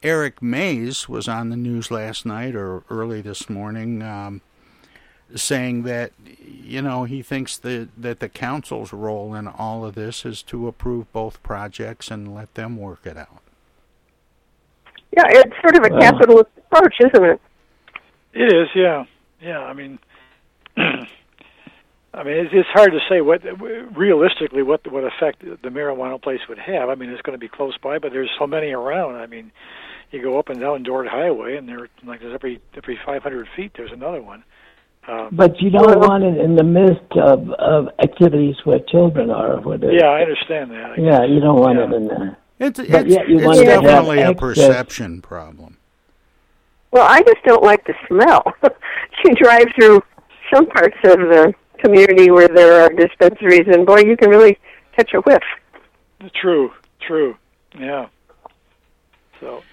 Eric 0.03 0.43
Mays 0.43 1.09
was 1.09 1.27
on 1.27 1.49
the 1.49 1.57
news 1.57 1.89
last 1.89 2.27
night 2.27 2.55
or 2.55 2.83
early 2.91 3.21
this 3.21 3.49
morning, 3.49 4.03
um, 4.03 4.41
saying 5.35 5.83
that 5.83 6.11
you 6.39 6.81
know 6.81 7.03
he 7.03 7.21
thinks 7.21 7.57
that 7.57 7.89
that 7.97 8.19
the 8.19 8.29
council's 8.29 8.93
role 8.93 9.33
in 9.35 9.47
all 9.47 9.85
of 9.85 9.95
this 9.95 10.25
is 10.25 10.41
to 10.43 10.67
approve 10.67 11.11
both 11.11 11.41
projects 11.43 12.09
and 12.09 12.33
let 12.33 12.53
them 12.55 12.77
work 12.77 13.05
it 13.05 13.17
out. 13.17 13.41
Yeah, 15.15 15.23
it's 15.27 15.55
sort 15.61 15.75
of 15.77 15.85
a 15.85 15.89
Well- 15.93 16.01
capitalist 16.01 16.49
approach, 16.57 16.95
isn't 16.99 17.23
it? 17.25 17.41
It 18.33 18.53
is, 18.53 18.67
yeah, 18.75 19.05
yeah. 19.41 19.61
I 19.63 19.73
mean, 19.73 19.97
I 20.77 22.23
mean, 22.23 22.37
it's, 22.37 22.51
it's 22.53 22.69
hard 22.69 22.91
to 22.91 22.99
say 23.09 23.21
what 23.21 23.41
realistically 23.97 24.63
what 24.63 24.89
what 24.91 25.03
effect 25.03 25.41
the 25.41 25.69
marijuana 25.69 26.21
place 26.21 26.41
would 26.47 26.59
have. 26.59 26.89
I 26.89 26.95
mean, 26.95 27.09
it's 27.09 27.21
going 27.21 27.33
to 27.33 27.39
be 27.39 27.47
close 27.47 27.77
by, 27.77 27.99
but 27.99 28.11
there's 28.11 28.29
so 28.37 28.45
many 28.47 28.71
around. 28.71 29.15
I 29.15 29.25
mean, 29.25 29.51
you 30.11 30.21
go 30.21 30.37
up 30.39 30.49
and 30.49 30.59
down 30.59 30.83
Dort 30.83 31.07
Highway, 31.07 31.57
and 31.57 31.67
there 31.67 31.89
like 32.03 32.19
there's 32.21 32.33
every 32.33 32.61
every 32.75 32.99
500 33.05 33.47
feet 33.55 33.71
there's 33.75 33.91
another 33.91 34.21
one. 34.21 34.43
Um, 35.07 35.29
But 35.31 35.61
you 35.61 35.69
don't 35.69 35.99
want 35.99 36.23
it 36.23 36.37
in 36.37 36.55
the 36.55 36.63
midst 36.63 37.11
of, 37.15 37.49
of 37.51 37.87
activities 37.99 38.55
where 38.65 38.79
children 38.79 39.31
are. 39.31 39.59
Where 39.61 39.77
yeah, 39.91 40.07
I 40.07 40.21
understand 40.21 40.71
that. 40.71 40.91
I 40.91 40.95
yeah, 40.97 41.23
you 41.23 41.39
don't 41.39 41.59
want 41.59 41.79
it 41.79 41.93
in 41.93 42.07
there. 42.07 42.37
It's 42.59 42.79
But 42.79 42.89
it's, 42.89 43.09
yet 43.09 43.29
you 43.29 43.37
it's 43.37 43.45
want 43.45 43.59
definitely 43.65 44.21
a 44.21 44.33
perception 44.33 45.21
problem. 45.21 45.77
Well, 46.91 47.07
I 47.07 47.21
just 47.21 47.43
don't 47.45 47.63
like 47.63 47.85
the 47.85 47.93
smell. 48.07 48.43
you 49.25 49.35
drive 49.35 49.67
through 49.75 50.01
some 50.53 50.65
parts 50.67 50.97
of 51.03 51.19
the 51.19 51.53
community 51.79 52.31
where 52.31 52.47
there 52.47 52.81
are 52.81 52.89
dispensaries, 52.89 53.67
and 53.67 53.85
boy, 53.85 53.99
you 53.99 54.17
can 54.17 54.29
really 54.29 54.57
catch 54.95 55.13
a 55.13 55.19
whiff. 55.21 55.43
True, 56.33 56.71
true. 57.05 57.35
Yeah. 57.77 58.07
So 59.39 59.63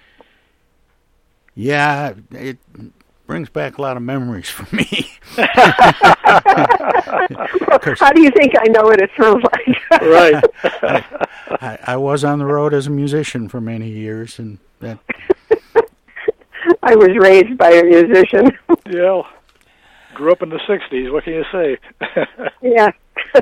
Yeah, 1.54 2.14
it 2.32 2.58
brings 3.26 3.48
back 3.48 3.78
a 3.78 3.82
lot 3.82 3.96
of 3.96 4.02
memories 4.02 4.50
for 4.50 4.74
me. 4.74 5.10
How 7.98 8.12
do 8.12 8.22
you 8.22 8.30
think 8.30 8.52
I 8.58 8.64
know 8.68 8.82
what 8.84 9.00
it 9.00 9.10
smells 9.16 9.42
like? 9.42 9.90
right. 10.02 10.44
I, 11.60 11.78
I 11.86 11.96
was 11.96 12.24
on 12.24 12.38
the 12.38 12.46
road 12.46 12.72
as 12.74 12.86
a 12.86 12.90
musician 12.90 13.48
for 13.48 13.60
many 13.60 13.88
years, 13.88 14.38
and 14.38 14.58
that 14.80 14.98
I 16.82 16.94
was 16.94 17.10
raised 17.18 17.56
by 17.58 17.70
a 17.70 17.82
musician. 17.82 18.50
yeah, 18.88 19.22
grew 20.14 20.32
up 20.32 20.42
in 20.42 20.50
the 20.50 20.60
'60s. 20.68 21.12
What 21.12 21.24
can 21.24 21.34
you 21.34 21.44
say? 21.52 21.78
yeah. 22.62 22.90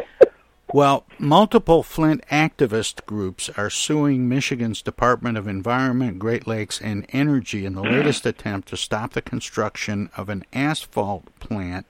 Well, 0.74 1.04
multiple 1.18 1.82
Flint 1.82 2.24
activist 2.30 3.04
groups 3.04 3.50
are 3.58 3.68
suing 3.68 4.26
Michigan's 4.26 4.80
Department 4.80 5.36
of 5.36 5.46
Environment, 5.46 6.18
Great 6.18 6.46
Lakes, 6.46 6.80
and 6.80 7.04
Energy 7.10 7.66
in 7.66 7.74
the 7.74 7.82
latest 7.82 8.24
attempt 8.24 8.68
to 8.68 8.78
stop 8.78 9.12
the 9.12 9.20
construction 9.20 10.08
of 10.16 10.30
an 10.30 10.46
asphalt 10.54 11.24
plant 11.40 11.84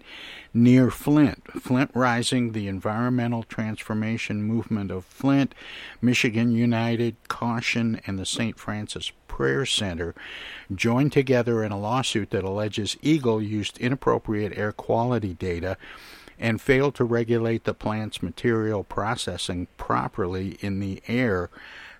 near 0.52 0.90
Flint. 0.90 1.44
Flint 1.60 1.92
Rising, 1.94 2.52
the 2.52 2.66
environmental 2.66 3.44
transformation 3.44 4.42
movement 4.42 4.90
of 4.90 5.04
Flint, 5.04 5.54
Michigan 6.00 6.50
United, 6.50 7.14
Caution, 7.28 8.00
and 8.04 8.18
the 8.18 8.26
St. 8.26 8.58
Francis 8.58 9.12
Prayer 9.28 9.64
Center 9.64 10.12
joined 10.74 11.12
together 11.12 11.62
in 11.62 11.70
a 11.70 11.78
lawsuit 11.78 12.30
that 12.30 12.42
alleges 12.42 12.96
EGLE 13.00 13.42
used 13.42 13.78
inappropriate 13.78 14.58
air 14.58 14.72
quality 14.72 15.34
data 15.34 15.76
and 16.42 16.60
failed 16.60 16.96
to 16.96 17.04
regulate 17.04 17.62
the 17.62 17.72
plant's 17.72 18.20
material 18.20 18.82
processing 18.82 19.68
properly 19.76 20.58
in 20.60 20.80
the 20.80 21.00
air 21.06 21.48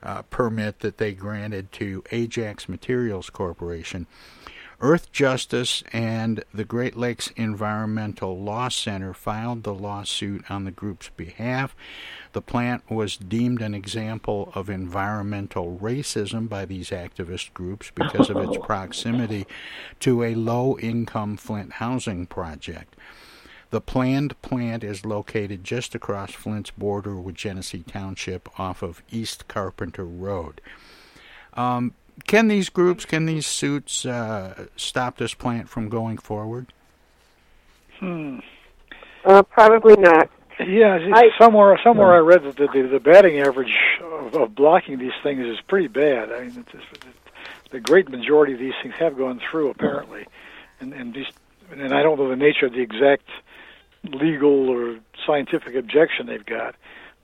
uh, 0.03 0.23
permit 0.23 0.81
that 0.81 0.99
they 0.99 1.13
granted 1.13 1.71
to 1.71 2.03
Ajax 2.11 2.69
Materials 2.69 3.31
Corporation. 3.31 4.09
Earthjustice 4.81 5.85
and 5.93 6.43
the 6.53 6.65
Great 6.65 6.97
Lakes 6.97 7.31
Environmental 7.37 8.37
Law 8.43 8.69
Center 8.69 9.15
filed 9.15 9.63
the 9.63 9.73
lawsuit 9.73 10.51
on 10.51 10.65
the 10.65 10.73
group's 10.73 11.09
behalf. 11.11 11.77
The 12.33 12.43
plant 12.43 12.91
was 12.91 13.17
deemed 13.17 13.63
an 13.63 13.75
example 13.75 14.51
of 14.57 14.69
environmental 14.69 15.79
racism 15.81 16.49
by 16.49 16.65
these 16.65 16.91
activist 16.91 17.55
groups 17.55 17.93
because 17.95 18.29
of 18.29 18.39
its 18.39 18.57
proximity 18.67 19.47
to 20.01 20.25
a 20.25 20.35
low 20.35 20.77
income 20.81 21.37
Flint 21.37 21.75
housing 21.75 22.27
project. 22.27 22.97
The 23.73 23.81
planned 23.81 24.41
plant 24.43 24.85
is 24.85 25.07
located 25.07 25.65
just 25.65 25.95
across 25.95 26.33
Flint's 26.33 26.71
border 26.71 27.17
with 27.17 27.35
Genesee 27.35 27.83
Township 27.83 28.61
off 28.61 28.83
of 28.83 29.03
East 29.11 29.49
Carpenter 29.49 30.05
Road. 30.05 30.61
Um, 31.55 31.95
can 32.27 32.49
these 32.49 32.69
groups, 32.69 33.07
can 33.07 33.25
these 33.25 33.47
suits 33.47 34.05
uh, 34.05 34.67
stop 34.77 35.17
this 35.17 35.33
plant 35.33 35.71
from 35.71 35.89
going 35.89 36.19
forward? 36.19 36.67
Hmm. 37.99 38.41
Uh, 39.25 39.43
probably 39.43 39.97
not. 39.97 40.29
Yeah, 40.61 40.99
it's 41.01 41.39
somewhere 41.39 41.81
somewhere 41.83 42.13
I 42.13 42.19
read 42.19 42.43
that 42.43 42.57
the, 42.57 42.69
the, 42.75 42.89
the 42.89 43.01
batting 43.01 43.41
average 43.41 43.73
of, 44.03 44.35
of 44.35 44.55
blocking 44.55 44.99
these 44.99 45.13
things 45.23 45.47
is 45.47 45.63
pretty 45.67 45.89
bad. 45.89 46.31
I 46.31 46.41
mean, 46.41 46.67
it's, 46.75 46.85
it's, 46.93 47.05
the 47.71 47.81
great 47.81 48.11
majority 48.11 48.53
of 48.53 48.59
these 48.59 48.75
things 48.83 48.95
have 48.99 49.17
gone 49.17 49.41
through 49.51 49.71
apparently, 49.71 50.27
and 50.79 50.93
and 50.93 51.15
these 51.15 51.27
and 51.71 51.95
I 51.95 52.03
don't 52.03 52.19
know 52.19 52.29
the 52.29 52.37
nature 52.37 52.67
of 52.67 52.73
the 52.73 52.81
exact 52.81 53.25
legal 54.05 54.69
or 54.69 54.99
scientific 55.27 55.75
objection 55.75 56.27
they've 56.27 56.45
got, 56.45 56.75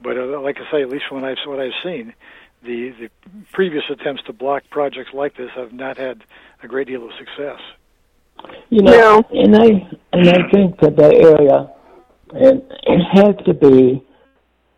but 0.00 0.16
uh, 0.16 0.40
like 0.40 0.58
I 0.58 0.70
say, 0.70 0.82
at 0.82 0.88
least 0.88 1.04
from 1.08 1.20
what 1.20 1.30
I've 1.30 1.36
what 1.46 1.60
I've 1.60 1.72
seen, 1.82 2.14
the 2.62 2.90
the 2.90 3.10
previous 3.52 3.84
attempts 3.90 4.22
to 4.24 4.32
block 4.32 4.64
projects 4.70 5.10
like 5.12 5.36
this 5.36 5.50
have 5.56 5.72
not 5.72 5.96
had 5.96 6.22
a 6.62 6.68
great 6.68 6.86
deal 6.86 7.04
of 7.04 7.10
success. 7.18 7.60
You 8.70 8.82
know, 8.82 9.22
and 9.30 9.56
I 9.56 9.66
and 10.12 10.28
I 10.28 10.50
think 10.52 10.78
that 10.80 10.96
that 10.96 11.14
area 11.14 11.72
it, 12.34 12.64
it 12.84 13.00
has 13.12 13.34
to 13.46 13.54
be 13.54 14.04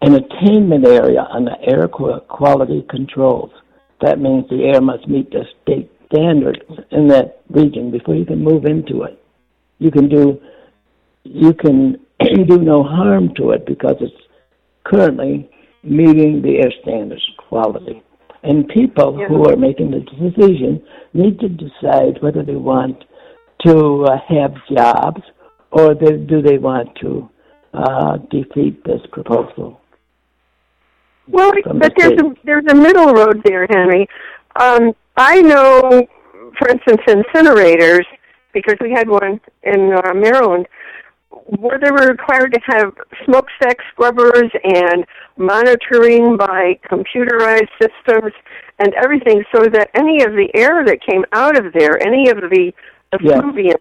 an 0.02 0.14
attainment 0.14 0.86
area 0.86 1.20
on 1.20 1.44
the 1.44 1.56
air 1.62 1.88
quality 1.88 2.84
controls. 2.88 3.50
That 4.00 4.18
means 4.18 4.48
the 4.48 4.64
air 4.64 4.80
must 4.80 5.06
meet 5.06 5.30
the 5.30 5.44
state 5.62 5.90
standards 6.06 6.60
in 6.90 7.08
that 7.08 7.42
region 7.50 7.90
before 7.90 8.14
you 8.14 8.24
can 8.24 8.42
move 8.42 8.64
into 8.64 9.02
it. 9.02 9.22
You 9.78 9.90
can 9.90 10.08
do 10.08 10.40
you 11.24 11.54
can 11.54 11.98
do 12.46 12.58
no 12.58 12.82
harm 12.82 13.34
to 13.36 13.50
it 13.50 13.66
because 13.66 13.96
it's 14.00 14.12
currently 14.84 15.50
meeting 15.82 16.42
the 16.42 16.58
air 16.58 16.72
standards 16.82 17.26
quality. 17.48 18.02
And 18.42 18.66
people 18.68 19.18
yeah. 19.18 19.28
who 19.28 19.48
are 19.48 19.56
making 19.56 19.90
the 19.90 20.00
decision 20.00 20.82
need 21.12 21.38
to 21.40 21.48
decide 21.48 22.22
whether 22.22 22.42
they 22.42 22.56
want 22.56 23.04
to 23.66 24.04
uh, 24.04 24.16
have 24.28 24.54
jobs 24.74 25.22
or 25.70 25.94
they, 25.94 26.16
do 26.16 26.40
they 26.42 26.58
want 26.58 26.88
to 27.02 27.28
uh, 27.74 28.16
defeat 28.30 28.82
this 28.84 29.00
proposal. 29.12 29.80
Well, 31.28 31.52
but 31.64 31.92
there's 31.96 32.18
a, 32.18 32.34
there's 32.44 32.64
a 32.70 32.74
middle 32.74 33.12
road 33.12 33.42
there, 33.44 33.66
Henry. 33.70 34.08
Um, 34.58 34.94
I 35.16 35.40
know, 35.42 36.06
for 36.58 36.68
instance, 36.68 37.00
incinerators, 37.06 38.04
because 38.52 38.74
we 38.80 38.90
had 38.90 39.08
one 39.08 39.40
in 39.62 39.92
uh, 39.92 40.14
Maryland, 40.14 40.66
where 41.46 41.78
they 41.78 41.90
were 41.90 42.08
required 42.08 42.52
to 42.52 42.60
have 42.66 42.92
smokestack 43.24 43.78
scrubbers 43.92 44.50
and 44.64 45.04
monitoring 45.36 46.36
by 46.36 46.78
computerized 46.90 47.68
systems 47.80 48.32
and 48.78 48.94
everything 48.94 49.42
so 49.54 49.64
that 49.64 49.90
any 49.94 50.22
of 50.22 50.32
the 50.32 50.48
air 50.54 50.84
that 50.84 50.98
came 51.04 51.24
out 51.32 51.56
of 51.56 51.72
there, 51.72 52.02
any 52.06 52.30
of 52.30 52.38
the 52.38 52.72
effluvium 53.12 53.78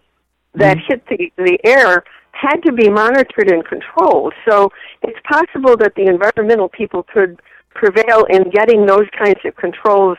that 0.54 0.76
mm-hmm. 0.78 0.86
hit 0.88 1.06
the, 1.08 1.32
the 1.36 1.58
air, 1.64 2.04
had 2.32 2.56
to 2.64 2.72
be 2.72 2.88
monitored 2.88 3.50
and 3.50 3.64
controlled. 3.66 4.32
So 4.48 4.70
it's 5.02 5.18
possible 5.28 5.76
that 5.78 5.94
the 5.94 6.06
environmental 6.06 6.68
people 6.68 7.02
could 7.02 7.40
prevail 7.74 8.24
in 8.28 8.50
getting 8.50 8.86
those 8.86 9.06
kinds 9.18 9.38
of 9.44 9.54
controls 9.56 10.18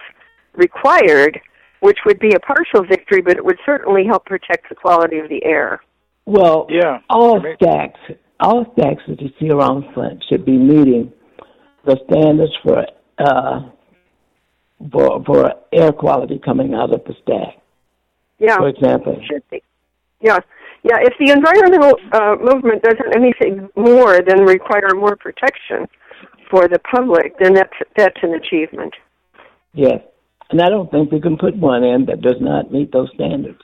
required, 0.54 1.40
which 1.80 2.00
would 2.06 2.20
be 2.20 2.34
a 2.34 2.40
partial 2.40 2.84
victory, 2.84 3.22
but 3.22 3.38
it 3.38 3.46
would 3.46 3.58
certainly 3.66 4.06
help 4.06 4.26
protect 4.26 4.70
the 4.70 4.76
quality 4.76 5.20
of 5.20 5.30
the 5.30 5.44
air. 5.44 5.82
Well, 6.26 6.68
yeah, 6.70 7.00
all 7.10 7.42
stacks, 7.56 8.00
all 8.40 8.66
stacks 8.74 9.02
that 9.08 9.22
you 9.22 9.30
see 9.40 9.50
around 9.50 9.86
Flint 9.94 10.24
should 10.30 10.46
be 10.46 10.58
meeting 10.58 11.12
the 11.86 11.98
standards 12.08 12.54
for 12.64 12.86
uh, 13.18 13.70
for 14.92 15.24
for 15.26 15.54
air 15.74 15.92
quality 15.92 16.40
coming 16.44 16.74
out 16.74 16.94
of 16.94 17.04
the 17.06 17.14
stack. 17.24 17.62
Yeah, 18.40 18.58
for 18.58 18.70
example, 18.70 19.20
should 19.28 19.44
be. 19.50 19.64
Yeah, 20.22 20.40
yeah. 20.84 20.98
If 21.02 21.14
the 21.20 21.32
environmental 21.32 21.98
uh, 22.12 22.36
movement 22.40 22.84
doesn't 22.84 23.16
anything 23.16 23.70
more 23.76 24.22
than 24.22 24.42
require 24.46 24.94
more 24.96 25.16
protection 25.16 25.88
for 26.50 26.68
the 26.68 26.80
public, 26.80 27.38
then 27.40 27.54
that's 27.54 27.74
that's 27.98 28.18
an 28.22 28.36
achievement. 28.36 28.94
Yes, 29.74 30.02
and 30.52 30.62
I 30.62 30.70
don't 30.70 30.92
think 30.92 31.12
we 31.12 31.22
can 31.22 31.38
put 31.38 31.56
one 31.56 31.84
in 31.84 32.06
that 32.06 32.22
does 32.22 32.40
not 32.40 32.72
meet 32.72 32.92
those 32.92 33.10
standards. 33.16 33.62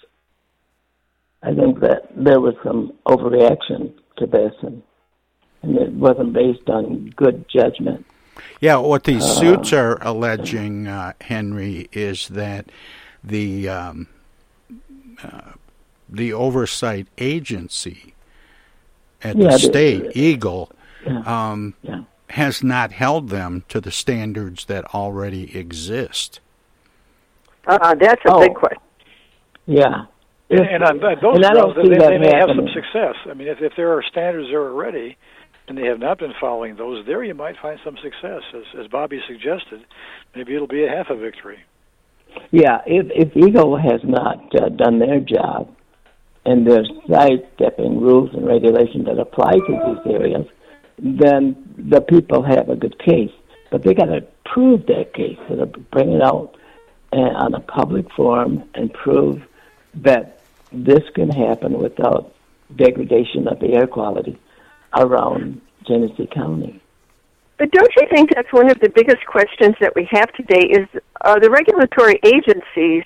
I 1.43 1.53
think 1.53 1.79
that 1.81 2.09
there 2.15 2.39
was 2.39 2.55
some 2.63 2.93
overreaction 3.05 3.93
to 4.17 4.25
this, 4.25 4.53
and, 4.61 4.81
and 5.61 5.77
it 5.77 5.91
wasn't 5.91 6.33
based 6.33 6.69
on 6.69 7.13
good 7.15 7.45
judgment. 7.47 8.05
Yeah, 8.59 8.77
what 8.77 9.03
these 9.03 9.23
uh, 9.23 9.35
suits 9.39 9.73
are 9.73 9.97
alleging, 10.01 10.87
uh, 10.87 11.13
Henry, 11.21 11.89
is 11.91 12.27
that 12.29 12.71
the 13.23 13.69
um, 13.69 14.07
uh, 15.23 15.51
the 16.09 16.33
oversight 16.33 17.07
agency 17.17 18.13
at 19.23 19.35
yeah, 19.35 19.51
the 19.51 19.57
state, 19.57 20.15
EGLE, 20.15 20.71
yeah, 21.05 21.19
um, 21.21 21.73
yeah. 21.81 22.01
has 22.29 22.63
not 22.63 22.91
held 22.91 23.29
them 23.29 23.63
to 23.69 23.81
the 23.81 23.91
standards 23.91 24.65
that 24.65 24.85
already 24.93 25.55
exist. 25.57 26.39
Uh, 27.65 27.95
that's 27.95 28.23
a 28.25 28.33
oh, 28.33 28.39
big 28.39 28.55
question. 28.55 28.81
Yeah, 29.65 30.05
and, 30.49 30.59
and 30.59 30.83
on 30.83 30.99
those 30.99 31.35
and 31.35 31.43
grounds, 31.43 31.75
they, 31.75 31.97
they 31.97 32.17
may 32.17 32.35
have 32.35 32.49
some 32.55 32.67
success. 32.73 33.15
I 33.29 33.33
mean, 33.33 33.47
if, 33.47 33.59
if 33.61 33.73
there 33.75 33.93
are 33.93 34.03
standards 34.03 34.47
there 34.49 34.63
already, 34.63 35.17
and 35.67 35.77
they 35.77 35.85
have 35.85 35.99
not 35.99 36.19
been 36.19 36.33
following 36.39 36.77
those, 36.77 37.05
there 37.05 37.23
you 37.23 37.33
might 37.33 37.55
find 37.61 37.79
some 37.83 37.97
success. 38.01 38.41
As, 38.55 38.63
as 38.79 38.87
Bobby 38.87 39.21
suggested, 39.27 39.85
maybe 40.35 40.55
it'll 40.55 40.67
be 40.67 40.85
a 40.85 40.89
half 40.89 41.09
a 41.09 41.17
victory. 41.17 41.59
Yeah, 42.51 42.81
if, 42.85 43.07
if 43.11 43.35
EGLE 43.35 43.77
has 43.77 44.01
not 44.03 44.39
uh, 44.55 44.69
done 44.69 44.99
their 44.99 45.19
job, 45.19 45.73
and 46.45 46.65
there's 46.65 46.89
sidestepping 47.11 47.99
rules 47.99 48.29
and 48.33 48.47
regulations 48.47 49.05
that 49.05 49.19
apply 49.19 49.51
to 49.51 50.01
these 50.05 50.13
areas, 50.13 50.45
then 50.97 51.55
the 51.77 51.99
people 51.99 52.41
have 52.43 52.69
a 52.69 52.75
good 52.75 52.97
case. 52.99 53.31
But 53.69 53.83
they 53.83 53.93
got 53.93 54.05
to 54.05 54.21
prove 54.45 54.85
their 54.85 55.03
case. 55.03 55.37
They 55.49 55.57
got 55.57 55.73
to 55.73 55.79
bring 55.79 56.13
it 56.13 56.21
out 56.21 56.55
uh, 57.11 57.17
on 57.17 57.53
a 57.53 57.59
public 57.59 58.09
forum 58.15 58.63
and 58.75 58.93
prove 58.93 59.41
that 59.95 60.36
this 60.71 61.03
can 61.15 61.29
happen 61.29 61.79
without 61.79 62.33
degradation 62.75 63.47
of 63.47 63.59
the 63.59 63.73
air 63.73 63.87
quality 63.87 64.37
around 64.93 65.61
Genesee 65.87 66.27
County. 66.27 66.81
But 67.57 67.71
don't 67.71 67.91
you 67.95 68.07
think 68.11 68.35
that's 68.35 68.51
one 68.53 68.69
of 68.69 68.79
the 68.79 68.89
biggest 68.89 69.25
questions 69.25 69.75
that 69.79 69.95
we 69.95 70.07
have 70.11 70.31
today 70.33 70.67
is 70.67 70.87
the 71.41 71.49
regulatory 71.49 72.19
agencies 72.23 73.03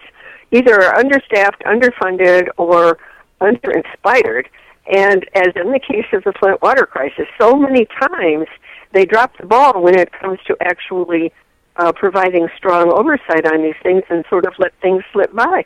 either 0.52 0.82
are 0.82 0.98
understaffed, 0.98 1.64
underfunded, 1.64 2.50
or 2.58 2.98
underinspired. 3.40 4.48
And 4.92 5.26
as 5.36 5.54
in 5.56 5.72
the 5.72 5.80
case 5.80 6.06
of 6.12 6.24
the 6.24 6.34
Flint 6.34 6.62
water 6.62 6.86
crisis, 6.86 7.28
so 7.40 7.56
many 7.56 7.86
times 7.86 8.48
they 8.92 9.06
drop 9.06 9.38
the 9.38 9.46
ball 9.46 9.82
when 9.82 9.98
it 9.98 10.12
comes 10.12 10.40
to 10.48 10.58
actually 10.60 11.32
uh, 11.78 11.94
providing 11.94 12.50
strong 12.58 12.92
oversight 12.92 13.46
on 13.46 13.64
these 13.64 13.76
things 13.82 14.04
and 14.10 14.26
sort 14.30 14.46
of 14.46 14.54
let 14.60 14.74
things 14.82 15.04
slip 15.14 15.34
by. 15.34 15.66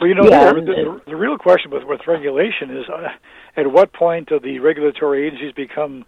Well, 0.00 0.08
you 0.08 0.14
know, 0.14 0.28
yeah. 0.28 0.52
the, 0.52 0.60
the, 0.60 1.00
the 1.06 1.16
real 1.16 1.38
question 1.38 1.70
with, 1.70 1.84
with 1.84 2.00
regulation 2.06 2.76
is 2.76 2.84
uh, 2.88 3.08
at 3.56 3.70
what 3.70 3.92
point 3.92 4.28
do 4.28 4.40
the 4.40 4.58
regulatory 4.58 5.26
agencies 5.26 5.52
become 5.52 6.04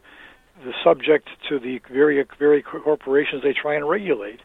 the 0.64 0.72
subject 0.82 1.28
to 1.48 1.58
the 1.58 1.80
very 1.90 2.24
very 2.38 2.62
corporations 2.62 3.42
they 3.42 3.52
try 3.52 3.74
and 3.74 3.88
regulate? 3.88 4.40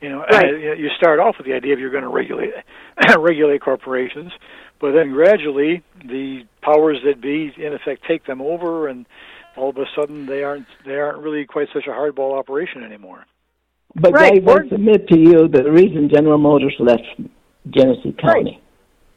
You 0.00 0.08
know, 0.10 0.24
right. 0.30 0.78
you 0.78 0.88
start 0.96 1.20
off 1.20 1.36
with 1.38 1.46
the 1.46 1.52
idea 1.52 1.72
of 1.74 1.78
you're 1.78 1.90
going 1.90 2.02
to 2.02 2.08
regulate 2.08 2.50
regulate 3.18 3.62
corporations, 3.62 4.32
but 4.80 4.92
then 4.92 5.12
gradually 5.12 5.82
the 6.04 6.42
powers 6.60 6.98
that 7.04 7.20
be, 7.20 7.52
in 7.56 7.72
effect, 7.72 8.04
take 8.06 8.26
them 8.26 8.42
over, 8.42 8.88
and 8.88 9.06
all 9.56 9.70
of 9.70 9.76
a 9.76 9.84
sudden 9.94 10.26
they 10.26 10.42
aren't 10.42 10.66
they 10.84 10.96
aren't 10.96 11.18
really 11.18 11.46
quite 11.46 11.68
such 11.72 11.86
a 11.86 11.90
hardball 11.90 12.36
operation 12.36 12.82
anymore. 12.82 13.24
But 13.94 14.12
right. 14.12 14.42
I 14.46 14.68
submit 14.68 15.06
to 15.08 15.18
you 15.18 15.48
the 15.48 15.70
reason 15.70 16.10
General 16.12 16.38
Motors 16.38 16.74
left 16.80 17.02
Genesee 17.70 18.14
County 18.18 18.60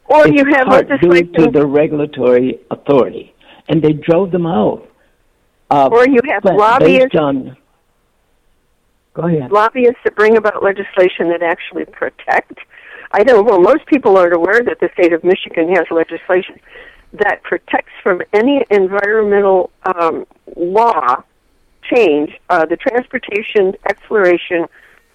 or 0.08 0.28
you 0.28 0.44
have 0.52 0.68
legislation 0.68 1.32
due 1.32 1.46
to 1.46 1.50
the 1.50 1.66
regulatory 1.66 2.60
authority, 2.70 3.34
and 3.68 3.82
they 3.82 3.92
drove 3.92 4.30
them 4.30 4.46
out. 4.46 4.88
Uh, 5.70 5.88
or 5.90 6.06
you 6.08 6.20
have 6.28 6.44
lobbyists. 6.44 7.16
On, 7.16 7.56
go 9.14 9.22
ahead. 9.22 9.50
Lobbyists 9.50 9.98
that 10.04 10.14
bring 10.14 10.36
about 10.36 10.62
legislation 10.62 11.28
that 11.30 11.42
actually 11.42 11.84
protect. 11.86 12.58
I 13.12 13.22
know. 13.22 13.42
Well, 13.42 13.60
most 13.60 13.86
people 13.86 14.16
aren't 14.16 14.34
aware 14.34 14.62
that 14.62 14.78
the 14.80 14.90
state 14.94 15.12
of 15.12 15.24
Michigan 15.24 15.74
has 15.74 15.86
legislation 15.90 16.60
that 17.12 17.42
protects 17.42 17.92
from 18.02 18.20
any 18.32 18.64
environmental 18.70 19.70
um, 19.84 20.26
law 20.56 21.22
change 21.94 22.30
uh, 22.50 22.66
the 22.66 22.76
transportation, 22.76 23.74
exploration, 23.88 24.66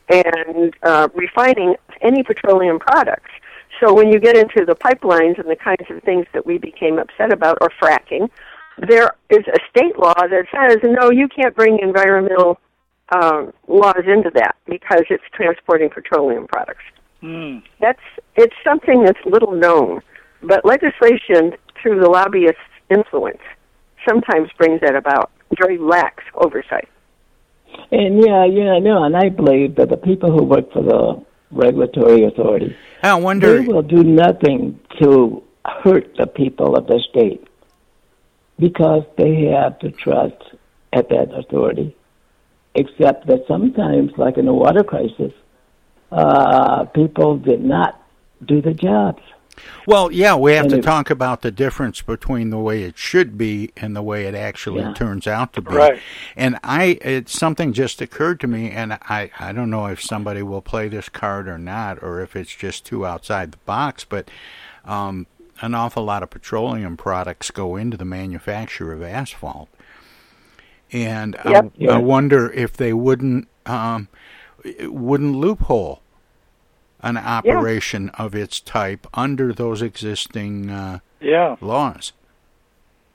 and 0.10 0.74
uh, 0.84 1.10
refining 1.14 1.76
of 1.90 1.96
any 2.02 2.24
petroleum 2.24 2.80
products. 2.80 3.30
So 3.82 3.94
when 3.94 4.12
you 4.12 4.20
get 4.20 4.38
into 4.38 4.64
the 4.66 4.76
pipelines 4.76 5.40
and 5.40 5.50
the 5.50 5.56
kinds 5.56 5.90
of 5.90 6.04
things 6.04 6.28
that 6.34 6.46
we 6.46 6.58
became 6.58 7.00
upset 7.00 7.34
about, 7.34 7.58
or 7.62 7.72
fracking, 7.82 8.30
there 8.78 9.12
is 9.30 9.46
a 9.48 9.60
state 9.70 9.98
law 9.98 10.14
that 10.14 10.46
says 10.54 10.78
no, 10.84 11.12
you 11.12 11.28
can't 11.28 11.56
bring 11.56 11.80
environmental 11.80 12.60
um, 13.14 13.52
laws 13.68 14.04
into 14.08 14.32
that 14.36 14.56
because 14.66 15.04
it's 15.10 15.24
transporting 15.34 15.90
petroleum 15.90 16.48
products. 16.48 16.84
Mm. 17.22 17.62
That's 17.80 18.00
it's 18.36 18.56
something 18.64 19.04
that's 19.04 19.20
little 19.26 19.52
known, 19.52 20.02
but 20.42 20.64
legislation 20.64 21.54
through 21.82 22.00
the 22.02 22.10
lobbyists' 22.10 22.58
influence 22.90 23.42
sometimes 24.08 24.50
brings 24.58 24.82
that 24.82 24.96
about. 24.96 25.32
Very 25.60 25.78
lax 25.78 26.24
oversight. 26.36 26.88
And 27.92 28.24
yeah, 28.26 28.46
yeah, 28.46 28.72
I 28.72 28.80
know, 28.80 29.04
and 29.04 29.16
I 29.16 29.30
believe 29.30 29.76
that 29.76 29.90
the 29.90 29.98
people 29.98 30.32
who 30.32 30.44
work 30.44 30.72
for 30.72 30.82
the 30.82 31.31
regulatory 31.52 32.24
authority. 32.26 32.76
I 33.04 33.16
wonder. 33.16 33.60
They 33.60 33.68
will 33.68 33.82
do 33.82 34.04
nothing 34.04 34.80
to 35.02 35.44
hurt 35.66 36.16
the 36.18 36.28
people 36.28 36.76
of 36.76 36.88
the 36.88 37.00
state 37.10 37.48
because 38.60 39.04
they 39.18 39.46
have 39.46 39.80
to 39.80 39.92
trust 39.92 40.42
at 40.94 41.10
that 41.10 41.34
authority. 41.34 41.96
Except 42.74 43.28
that 43.28 43.46
sometimes, 43.48 44.12
like 44.18 44.38
in 44.38 44.46
the 44.46 44.54
water 44.54 44.84
crisis, 44.84 45.34
uh, 46.12 46.86
people 46.86 47.38
did 47.38 47.64
not 47.64 48.02
do 48.46 48.62
the 48.62 48.74
jobs. 48.74 49.22
Well, 49.86 50.12
yeah, 50.12 50.36
we 50.36 50.54
have 50.54 50.66
And 50.66 50.72
to 50.72 50.78
if- 50.80 50.86
talk 50.86 51.10
about 51.10 51.42
the 51.42 51.52
difference 51.52 52.02
between 52.02 52.50
the 52.50 52.58
way 52.58 52.84
it 52.84 52.98
should 52.98 53.38
be 53.38 53.72
and 53.78 53.96
the 53.96 54.02
way 54.02 54.26
it 54.26 54.36
actually 54.36 54.82
Yeah. 54.82 54.94
turns 54.94 55.28
out 55.28 55.54
to 55.54 55.62
be. 55.62 55.74
Right. 55.76 56.00
And 56.36 56.58
I, 56.64 56.98
it's 57.02 57.38
something 57.38 57.74
just 57.74 58.02
occurred 58.02 58.40
to 58.42 58.48
me, 58.48 58.70
and 58.72 58.94
I, 58.94 59.30
I 59.40 59.52
don't 59.52 59.70
know 59.70 59.88
if 59.88 60.02
somebody 60.02 60.42
will 60.42 60.62
play 60.62 60.88
this 60.88 61.10
card 61.10 61.48
or 61.48 61.58
not, 61.58 62.02
or 62.02 62.22
if 62.22 62.36
it's 62.36 62.56
just 62.56 62.86
too 62.86 63.06
outside 63.06 63.52
the 63.52 63.58
box, 63.66 64.04
but 64.04 64.30
um, 64.86 65.28
an 65.62 65.76
awful 65.76 66.04
lot 66.04 66.24
of 66.24 66.30
petroleum 66.30 66.98
products 66.98 67.52
go 67.52 67.76
into 67.76 67.98
the 67.98 68.06
manufacture 68.06 68.92
of 68.94 69.04
asphalt. 69.04 69.70
And 70.92 71.36
Yep. 71.46 71.66
I, 71.66 71.70
Yeah. 71.78 71.92
I 71.92 71.98
wonder 71.98 72.52
if 72.52 72.76
they 72.78 72.94
wouldn't 72.94 73.48
um, 73.66 74.08
wouldn't 74.84 75.36
loophole 75.36 76.02
an 77.04 77.18
operation 77.18 78.10
of 78.18 78.36
its 78.36 78.60
type 78.60 79.08
under 79.14 79.54
those 79.54 79.82
existing 79.82 80.70
uh, 80.70 81.00
Yeah. 81.20 81.56
laws. 81.62 82.14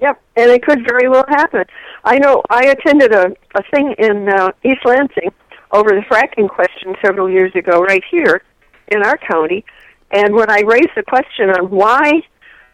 Yep, 0.01 0.20
and 0.37 0.51
it 0.51 0.62
could 0.62 0.87
very 0.87 1.09
well 1.09 1.24
happen. 1.28 1.64
I 2.05 2.18
know 2.18 2.43
I 2.51 2.66
attended 2.66 3.12
a, 3.12 3.34
a 3.55 3.62
thing 3.74 3.95
in 3.99 4.28
uh, 4.28 4.53
East 4.62 4.84
Lansing 4.84 5.32
over 5.72 5.91
the 5.91 6.03
fracking 6.11 6.49
question 6.49 6.95
several 7.05 7.30
years 7.30 7.55
ago, 7.55 7.80
right 7.80 8.03
here 8.11 8.43
in 8.89 9.03
our 9.03 9.16
county. 9.16 9.64
And 10.11 10.34
when 10.34 10.51
I 10.51 10.61
raised 10.61 10.91
the 10.95 11.03
question 11.03 11.51
on 11.51 11.70
why 11.70 12.22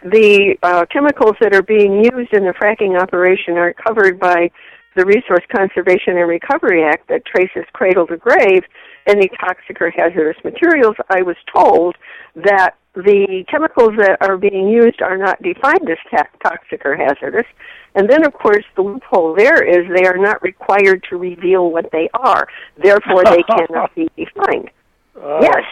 the 0.05 0.57
uh, 0.63 0.85
chemicals 0.87 1.37
that 1.41 1.55
are 1.55 1.63
being 1.63 2.05
used 2.05 2.33
in 2.33 2.45
the 2.45 2.55
fracking 2.61 3.01
operation 3.01 3.57
are 3.57 3.73
covered 3.73 4.19
by 4.19 4.51
the 4.95 5.05
Resource 5.07 5.45
Conservation 5.55 6.19
and 6.19 6.29
Recovery 6.29 6.85
Act 6.85 7.09
that 7.09 7.25
traces 7.25 7.65
cradle 7.73 8.07
to 8.07 8.17
grave 8.17 8.63
any 9.07 9.29
toxic 9.41 9.81
or 9.81 9.91
hazardous 9.91 10.43
materials, 10.45 10.97
I 11.11 11.23
was 11.23 11.37
told 11.55 11.97
that 12.37 12.77
the 12.95 13.45
chemicals 13.51 13.93
that 13.97 14.19
are 14.21 14.37
being 14.37 14.69
used 14.69 15.01
are 15.01 15.17
not 15.17 15.43
defined 15.43 15.89
as 15.89 15.99
ta- 16.11 16.29
toxic 16.43 16.85
or 16.85 16.97
hazardous. 16.97 17.47
And 17.95 18.09
then, 18.09 18.25
of 18.25 18.35
course, 18.35 18.65
the 18.77 18.83
loophole 18.83 19.35
there 19.35 19.63
is 19.63 19.89
they 19.95 20.07
are 20.07 20.19
not 20.19 20.43
required 20.43 21.05
to 21.11 21.17
reveal 21.17 21.71
what 21.71 21.91
they 21.91 22.09
are. 22.15 22.47
Therefore, 22.77 23.25
they 23.25 23.43
cannot 23.57 23.95
be 23.95 24.11
defined. 24.17 24.71
Oh. 25.17 25.41
yes. 25.41 25.65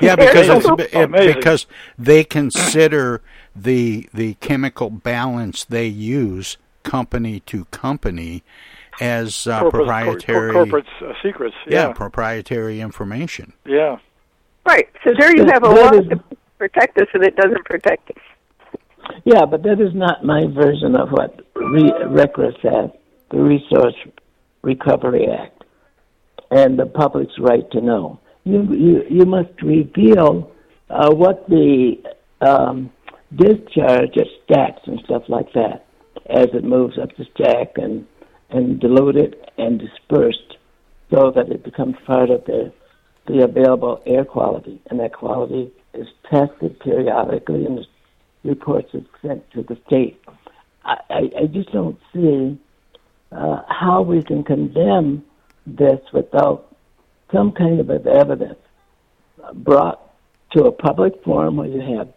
Yeah, 0.00 0.16
because 0.16 0.48
it's, 0.48 0.94
it, 0.94 1.36
because 1.36 1.66
they 1.98 2.22
consider 2.24 3.20
the 3.54 4.08
the 4.14 4.34
chemical 4.34 4.90
balance 4.90 5.64
they 5.64 5.86
use 5.86 6.56
company 6.92 7.40
to 7.40 7.64
company 7.66 8.42
as 9.00 9.46
uh, 9.46 9.60
Corporate- 9.60 9.72
proprietary 9.86 10.52
cor- 10.52 10.64
corporate 10.64 10.86
uh, 11.02 11.12
secrets. 11.22 11.54
yeah 11.66 11.88
Yeah. 11.88 11.92
proprietary 11.92 12.80
information. 12.80 13.52
Yeah. 13.64 13.98
Right. 14.66 14.88
So 15.04 15.12
there 15.18 15.34
you 15.36 15.44
have 15.46 15.62
a 15.64 15.68
That 15.68 15.94
law 15.94 16.00
to 16.16 16.20
protect 16.58 16.98
us, 16.98 17.06
and 17.14 17.22
it 17.24 17.36
doesn't 17.36 17.64
protect 17.64 18.10
us. 18.10 18.22
Yeah, 19.24 19.44
but 19.46 19.62
that 19.62 19.80
is 19.80 19.94
not 19.94 20.24
my 20.24 20.46
version 20.46 20.94
of 20.96 21.10
what 21.10 21.40
Re- 21.54 21.92
RCRA 22.04 22.52
says, 22.60 22.90
the 23.30 23.38
Resource 23.38 23.94
Recovery 24.62 25.26
Act, 25.30 25.62
and 26.50 26.78
the 26.78 26.86
public's 26.86 27.38
right 27.38 27.68
to 27.70 27.80
know. 27.80 28.18
You 28.44 28.62
you, 28.84 29.04
you 29.08 29.24
must 29.24 29.54
reveal 29.62 30.50
uh, 30.90 31.10
what 31.14 31.48
the 31.48 31.96
um, 32.40 32.90
discharge 33.34 34.16
at 34.16 34.26
stacks 34.44 34.80
and 34.86 35.00
stuff 35.04 35.22
like 35.28 35.52
that 35.54 35.84
as 36.28 36.48
it 36.52 36.64
moves 36.64 36.98
up 36.98 37.10
the 37.16 37.26
stack 37.34 37.76
and 37.76 38.06
and 38.50 38.80
diluted 38.80 39.36
and 39.58 39.78
dispersed 39.78 40.56
so 41.10 41.30
that 41.30 41.50
it 41.50 41.62
becomes 41.64 41.96
part 42.06 42.30
of 42.30 42.44
the 42.46 42.72
the 43.26 43.44
available 43.44 44.02
air 44.06 44.24
quality, 44.24 44.80
and 44.88 44.98
that 45.00 45.12
quality 45.12 45.70
is 45.92 46.06
tested 46.30 46.80
periodically 46.80 47.66
and 47.66 47.78
the 47.78 47.84
reports 48.48 48.94
are 48.94 49.04
sent 49.20 49.50
to 49.50 49.62
the 49.62 49.78
state. 49.86 50.18
I, 50.84 50.96
I, 51.10 51.30
I 51.42 51.46
just 51.46 51.70
don't 51.72 51.98
see 52.14 52.58
uh, 53.32 53.62
how 53.68 54.00
we 54.00 54.22
can 54.22 54.44
condemn 54.44 55.24
this 55.66 56.00
without 56.12 56.74
some 57.32 57.52
kind 57.52 57.80
of 57.80 57.90
evidence 57.90 58.58
brought 59.52 60.00
to 60.52 60.64
a 60.64 60.72
public 60.72 61.22
forum 61.22 61.56
where 61.56 61.68
you 61.68 61.98
have 61.98 62.08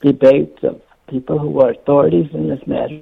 debates 0.00 0.62
of 0.62 0.80
people 1.08 1.38
who 1.38 1.60
are 1.60 1.72
authorities 1.72 2.30
in 2.32 2.48
this 2.48 2.66
matter. 2.66 3.00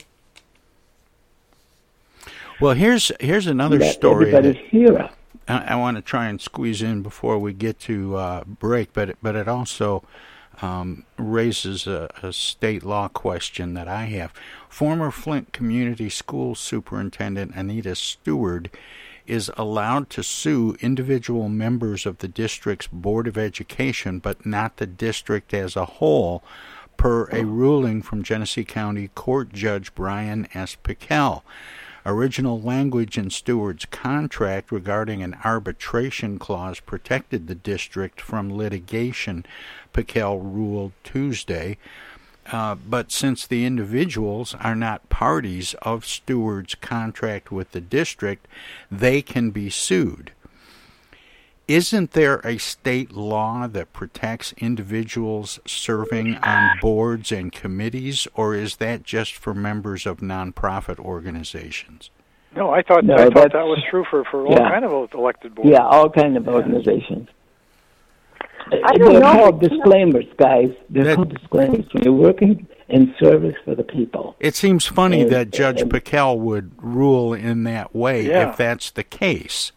Well, 2.60 2.74
here's 2.74 3.12
here's 3.20 3.46
another 3.46 3.78
Let 3.78 3.94
story. 3.94 4.34
everybody 4.34 4.52
that-. 4.52 5.14
I, 5.46 5.72
I 5.72 5.76
want 5.76 5.96
to 5.96 6.02
try 6.02 6.26
and 6.26 6.40
squeeze 6.40 6.82
in 6.82 7.02
before 7.02 7.38
we 7.38 7.52
get 7.52 7.78
to 7.80 8.16
uh, 8.16 8.44
break, 8.44 8.92
but 8.92 9.10
it, 9.10 9.18
but 9.22 9.36
it 9.36 9.46
also 9.48 10.02
um, 10.60 11.04
raises 11.16 11.86
a, 11.86 12.10
a 12.22 12.32
state 12.32 12.84
law 12.84 13.08
question 13.08 13.74
that 13.74 13.86
I 13.86 14.06
have. 14.06 14.32
Former 14.68 15.10
Flint 15.10 15.52
Community 15.52 16.10
School 16.10 16.54
Superintendent 16.54 17.54
Anita 17.54 17.94
Steward 17.94 18.70
is 19.26 19.50
allowed 19.56 20.10
to 20.10 20.22
sue 20.22 20.74
individual 20.80 21.48
members 21.48 22.06
of 22.06 22.18
the 22.18 22.28
district's 22.28 22.88
Board 22.88 23.28
of 23.28 23.38
Education, 23.38 24.18
but 24.18 24.44
not 24.46 24.78
the 24.78 24.86
district 24.86 25.52
as 25.54 25.76
a 25.76 25.84
whole, 25.84 26.42
per 26.96 27.28
a 27.30 27.44
ruling 27.44 28.02
from 28.02 28.22
Genesee 28.22 28.64
County 28.64 29.08
Court 29.14 29.52
Judge 29.52 29.94
Brian 29.94 30.48
S. 30.54 30.76
Pickell. 30.82 31.42
Original 32.08 32.58
language 32.58 33.18
in 33.18 33.28
Steward's 33.28 33.84
contract 33.84 34.72
regarding 34.72 35.22
an 35.22 35.36
arbitration 35.44 36.38
clause 36.38 36.80
protected 36.80 37.46
the 37.46 37.54
district 37.54 38.18
from 38.18 38.56
litigation, 38.56 39.44
Pickell 39.92 40.40
ruled 40.40 40.92
Tuesday. 41.04 41.76
Uh, 42.50 42.76
but 42.76 43.12
since 43.12 43.46
the 43.46 43.66
individuals 43.66 44.54
are 44.54 44.74
not 44.74 45.10
parties 45.10 45.74
of 45.82 46.06
Steward's 46.06 46.74
contract 46.76 47.52
with 47.52 47.72
the 47.72 47.80
district, 47.82 48.48
they 48.90 49.20
can 49.20 49.50
be 49.50 49.68
sued. 49.68 50.32
Isn't 51.68 52.12
there 52.12 52.40
a 52.44 52.56
state 52.56 53.12
law 53.12 53.66
that 53.68 53.92
protects 53.92 54.54
individuals 54.56 55.60
serving 55.66 56.36
on 56.36 56.40
ah. 56.42 56.74
boards 56.80 57.30
and 57.30 57.52
committees, 57.52 58.26
or 58.34 58.54
is 58.54 58.76
that 58.76 59.02
just 59.02 59.34
for 59.34 59.52
members 59.52 60.06
of 60.06 60.18
nonprofit 60.20 60.98
organizations? 60.98 62.08
No, 62.56 62.70
I 62.70 62.80
thought 62.80 63.04
No, 63.04 63.16
I 63.16 63.28
thought 63.28 63.52
that 63.52 63.66
was 63.66 63.84
true 63.90 64.06
for 64.10 64.24
for 64.24 64.46
all 64.46 64.52
yeah. 64.52 64.70
kind 64.70 64.84
of 64.86 65.12
elected 65.12 65.54
boards. 65.54 65.70
Yeah, 65.70 65.84
all 65.86 66.08
kind 66.08 66.38
of 66.38 66.48
organizations. 66.48 67.28
I 68.72 68.96
don't 68.96 69.12
They're 69.12 69.20
know. 69.20 69.32
called 69.32 69.60
disclaimers, 69.60 70.26
guys. 70.38 70.70
They're 70.88 71.14
called 71.16 71.34
disclaimers. 71.34 71.84
When 71.92 72.02
you're 72.02 72.12
working 72.14 72.66
in 72.88 73.14
service 73.22 73.54
for 73.64 73.74
the 73.74 73.84
people. 73.84 74.36
It 74.40 74.54
seems 74.54 74.86
funny 74.86 75.22
And- 75.22 75.30
that 75.30 75.50
Judge 75.50 75.82
and- 75.82 75.90
Pickell 75.90 76.38
would 76.38 76.72
rule 76.82 77.34
in 77.34 77.64
that 77.64 77.94
way 77.94 78.26
Yeah. 78.26 78.50
if 78.50 78.56
that's 78.56 78.90
the 78.90 79.04
case. 79.04 79.72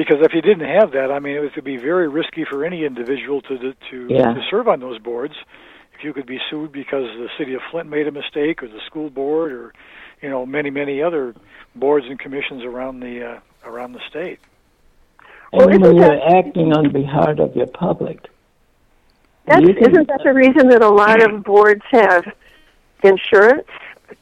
Because 0.00 0.22
if 0.22 0.32
you 0.32 0.40
didn't 0.40 0.66
have 0.66 0.92
that, 0.92 1.10
I 1.12 1.18
mean, 1.18 1.36
it 1.36 1.40
would 1.54 1.62
be 1.62 1.76
very 1.76 2.08
risky 2.08 2.46
for 2.46 2.64
any 2.64 2.86
individual 2.86 3.42
to 3.42 3.58
to 3.58 3.74
to, 3.90 4.06
Yeah. 4.08 4.32
to 4.32 4.42
serve 4.50 4.66
on 4.66 4.80
those 4.80 4.98
boards. 4.98 5.34
If 5.94 6.02
you 6.04 6.14
could 6.14 6.24
be 6.24 6.40
sued 6.48 6.72
because 6.72 7.04
the 7.18 7.28
city 7.36 7.52
of 7.52 7.60
Flint 7.70 7.90
made 7.90 8.06
a 8.08 8.10
mistake, 8.10 8.62
or 8.62 8.68
the 8.68 8.80
school 8.86 9.10
board, 9.10 9.52
or 9.52 9.74
you 10.22 10.30
know, 10.30 10.46
many 10.46 10.70
many 10.70 11.02
other 11.02 11.34
boards 11.74 12.06
and 12.08 12.18
commissions 12.18 12.64
around 12.64 13.00
the 13.00 13.14
uh, 13.32 13.38
around 13.66 13.92
the 13.92 14.00
state. 14.08 14.38
And 15.52 15.60
Well, 15.60 15.68
isn't 15.68 15.82
when 15.82 15.96
that- 15.98 16.12
you're 16.12 16.38
acting 16.38 16.72
on 16.72 16.88
behalf 16.92 17.38
of 17.38 17.54
your 17.54 17.66
public, 17.66 18.20
That's, 19.44 19.60
You 19.60 19.74
isn't 19.86 20.08
that 20.08 20.22
the 20.24 20.32
reason 20.32 20.68
that 20.68 20.80
a 20.80 20.88
lot 20.88 21.20
of 21.22 21.44
boards 21.44 21.82
have 21.90 22.24
insurance 23.02 23.68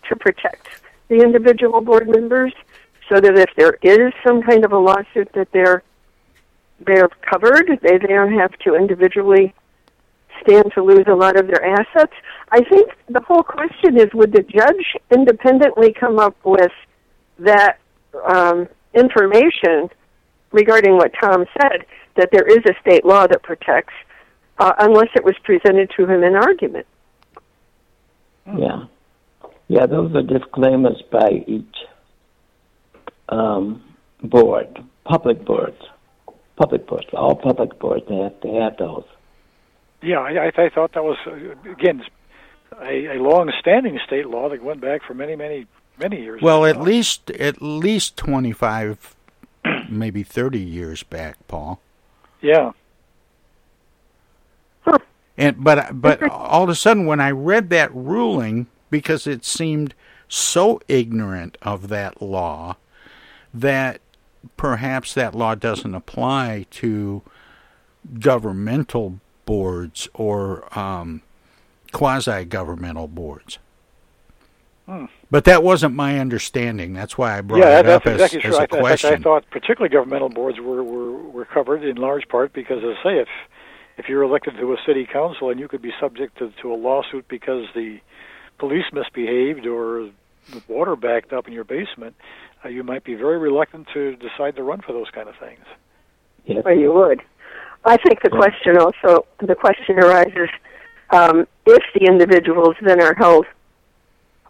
to 0.09 0.17
protect 0.17 0.67
the 1.07 1.21
individual 1.23 1.81
board 1.83 2.09
members, 2.09 2.53
so 3.09 3.21
that 3.21 3.39
if 3.39 3.51
there 3.57 3.79
is 3.83 4.13
some 4.27 4.43
kind 4.43 4.65
of 4.65 4.73
a 4.73 4.79
lawsuit 4.79 5.31
that 5.35 5.49
they're 5.53 5.83
they're 6.81 7.09
covered, 7.29 7.81
they, 7.83 7.99
don't 7.99 8.33
have 8.35 8.57
to 8.61 8.77
individually 8.77 9.53
stand 10.41 10.71
to 10.75 10.83
lose 10.83 11.07
a 11.09 11.15
lot 11.15 11.37
of 11.37 11.49
their 11.49 11.65
assets. 11.65 12.13
I 12.53 12.63
think 12.63 12.93
the 13.09 13.21
whole 13.21 13.43
question 13.43 13.99
is: 13.99 14.07
Would 14.15 14.33
the 14.33 14.43
judge 14.43 14.97
independently 15.11 15.93
come 15.93 16.19
up 16.19 16.37
with 16.45 16.73
that 17.41 17.79
um, 18.27 18.69
information 18.95 19.91
regarding 20.53 20.97
what 20.97 21.13
Tom 21.21 21.47
said 21.61 21.85
that 22.17 22.31
there 22.31 22.47
is 22.47 22.61
a 22.67 22.75
state 22.81 23.05
law 23.05 23.27
that 23.27 23.43
protects? 23.43 23.95
uh, 24.59 24.73
unless 24.79 25.09
it 25.15 25.25
was 25.25 25.35
presented 25.45 25.91
to 25.97 26.07
him 26.07 26.23
in 26.23 26.35
argument. 26.35 26.87
yeah, 28.47 28.85
yeah, 29.69 29.87
those 29.87 30.15
are 30.15 30.23
disclaimers 30.23 31.03
by 31.11 31.45
each 31.47 31.77
um, 33.29 33.83
board, 34.23 34.79
public 35.05 35.45
boards, 35.45 35.81
public 36.57 36.87
boards. 36.87 37.07
All 37.13 37.35
public 37.35 37.79
boards 37.79 38.05
they 38.09 38.17
have 38.17 38.41
to 38.41 38.49
have 38.55 38.77
those. 38.77 39.05
Yeah, 40.03 40.19
I, 40.19 40.47
I, 40.47 40.53
I 40.57 40.69
thought 40.71 40.93
that 40.95 41.05
was 41.05 41.19
again 41.71 42.03
a, 42.81 43.17
a 43.17 43.23
long-standing 43.23 43.99
state 44.07 44.29
law 44.29 44.49
that 44.49 44.63
went 44.63 44.81
back 44.81 45.03
for 45.07 45.15
many 45.15 45.37
many 45.37 45.67
many 45.99 46.21
years. 46.21 46.41
Well, 46.43 46.65
at 46.65 46.81
least 46.81 47.31
at 47.33 47.61
least 47.61 48.17
twenty 48.17 48.53
five, 48.53 49.17
maybe 49.89 50.23
thirty 50.23 50.61
years 50.61 51.03
back, 51.03 51.37
Paul. 51.49 51.81
Yeah. 52.41 52.73
And 55.37 55.63
but 55.63 56.01
but 56.01 56.21
all 56.31 56.65
of 56.65 56.69
a 56.69 56.75
sudden, 56.75 57.07
when 57.07 57.21
I 57.21 57.31
read 57.31 57.71
that 57.71 57.95
ruling, 57.95 58.67
because 58.91 59.27
it 59.27 59.45
seemed 59.45 59.95
so 60.29 60.81
ignorant 60.89 61.57
of 61.63 61.89
that 61.89 62.21
law, 62.21 62.77
that 63.53 64.01
perhaps 64.57 65.15
that 65.15 65.35
law 65.35 65.55
doesn't 65.55 65.95
apply 65.95 66.67
to 66.71 67.23
governmental 68.21 69.21
boards 69.45 70.09
or 70.15 70.79
um, 70.79 71.23
quasi 71.93 72.45
governmental 72.45 73.09
boards. 73.09 73.59
Hmm. 74.87 75.07
But 75.31 75.45
that 75.45 75.63
wasn't 75.63 75.95
my 75.95 76.19
understanding. 76.19 76.95
That's 76.95 77.19
why 77.19 77.37
I 77.37 77.41
brought 77.43 77.61
yeah, 77.61 77.81
it 77.81 77.83
that's 77.83 78.07
up 78.07 78.13
exactly 78.13 78.39
as, 78.39 78.43
true. 78.43 78.51
as 78.51 78.59
I, 78.59 78.65
a 78.65 78.67
th- 78.67 78.81
question. 78.81 79.15
I 79.15 79.17
thought 79.19 79.51
particularly 79.51 79.93
governmental 79.93 80.31
boards 80.31 80.59
were, 80.61 80.83
were, 80.83 81.13
were 81.19 81.45
covered 81.45 81.85
in 81.85 81.97
large 81.97 82.27
part 82.29 82.55
because, 82.55 82.79
as 82.79 82.97
I 83.01 83.03
say, 83.03 83.19
if 83.19 83.29
if 83.99 84.09
you're 84.09 84.23
elected 84.23 84.55
to 84.57 84.73
a 84.73 84.77
city 84.87 85.07
council 85.13 85.51
and 85.51 85.59
you 85.59 85.69
could 85.69 85.83
be 85.83 85.93
subject 86.01 86.39
to, 86.39 86.53
to 86.63 86.73
a 86.73 86.77
lawsuit 86.77 87.27
because 87.29 87.67
the 87.75 87.99
police 88.59 88.85
misbehaved 88.93 89.67
or 89.67 90.09
the 90.51 90.63
water 90.69 90.97
backed 90.97 91.33
up 91.33 91.49
in 91.49 91.53
your 91.53 91.65
basement, 91.65 92.15
uh, 92.65 92.69
you 92.69 92.83
might 92.83 93.05
be 93.05 93.15
very 93.15 93.39
reluctant 93.39 93.87
to 93.95 94.17
decide 94.17 94.57
to 94.57 94.63
run 94.63 94.81
for 94.81 94.93
those 94.93 95.11
kind 95.11 95.29
of 95.29 95.37
things. 95.37 95.65
Well, 96.65 96.77
you 96.77 96.93
would. 96.93 97.23
I 97.85 97.97
think 97.99 98.23
the 98.23 98.31
question 98.31 98.77
also 98.79 99.27
the 99.41 99.55
question 99.55 99.99
arises 99.99 100.49
um, 101.11 101.47
if 101.67 101.83
the 101.95 102.07
individuals 102.07 102.75
then 102.83 103.01
are 103.01 103.15
held 103.15 103.47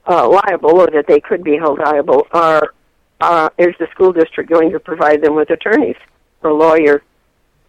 uh, 0.07 0.29
liable, 0.29 0.81
or 0.81 0.87
that 0.87 1.07
they 1.07 1.21
could 1.21 1.45
be 1.45 1.57
held 1.57 1.79
liable, 1.79 2.27
are 2.33 2.73
uh, 3.21 3.51
is 3.59 3.75
the 3.79 3.87
school 3.91 4.13
district 4.13 4.49
going 4.51 4.71
to 4.73 4.81
provide 4.81 5.23
them 5.23 5.35
with 5.35 5.51
attorneys 5.51 5.97
or 6.43 6.53
lawyer 6.53 7.03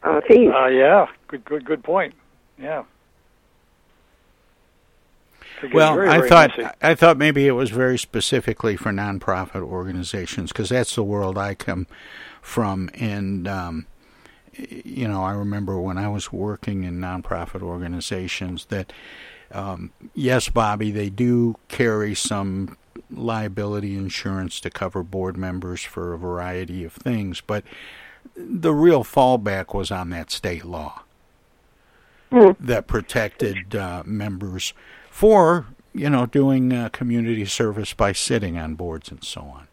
uh, 0.03 0.21
fees? 0.27 0.49
Uh, 0.55 0.67
yeah, 0.67 1.07
good, 1.27 1.43
good, 1.43 1.65
good 1.65 1.83
point. 1.83 2.13
Yeah. 2.57 2.83
It 5.61 5.67
gets 5.67 5.73
Well, 5.73 5.95
very, 5.95 6.09
I 6.09 6.17
very 6.17 6.29
thought 6.29 6.57
messy. 6.57 6.71
I 6.81 6.95
thought 6.95 7.17
maybe 7.17 7.47
it 7.47 7.51
was 7.51 7.69
very 7.69 7.97
specifically 7.97 8.75
for 8.75 8.91
nonprofit 8.91 9.61
organizations 9.61 10.51
because 10.51 10.69
that's 10.69 10.95
the 10.95 11.03
world 11.03 11.37
I 11.37 11.55
come 11.55 11.87
from, 12.41 12.89
and 12.93 13.47
um, 13.47 13.87
you 14.53 15.07
know 15.07 15.23
I 15.23 15.33
remember 15.33 15.79
when 15.79 15.97
I 15.97 16.07
was 16.07 16.31
working 16.31 16.83
in 16.83 16.99
nonprofit 16.99 17.61
organizations 17.61 18.65
that 18.65 18.93
um, 19.51 19.91
yes, 20.13 20.49
Bobby, 20.49 20.91
they 20.91 21.09
do 21.09 21.55
carry 21.67 22.15
some 22.15 22.77
liability 23.11 23.95
insurance 23.95 24.59
to 24.61 24.69
cover 24.69 25.03
board 25.03 25.37
members 25.37 25.81
for 25.83 26.13
a 26.13 26.17
variety 26.17 26.83
of 26.83 26.93
things, 26.93 27.41
but 27.41 27.63
the 28.35 28.73
real 28.73 29.03
fallback 29.03 29.73
was 29.73 29.91
on 29.91 30.09
that 30.11 30.31
state 30.31 30.65
law 30.65 31.01
that 32.59 32.85
protected 32.85 33.75
uh, 33.75 34.03
members 34.05 34.73
for 35.09 35.67
you 35.93 36.09
know 36.09 36.25
doing 36.25 36.73
uh, 36.73 36.89
community 36.89 37.45
service 37.45 37.93
by 37.93 38.11
sitting 38.11 38.57
on 38.57 38.75
boards 38.75 39.09
and 39.11 39.23
so 39.23 39.41
on. 39.41 39.67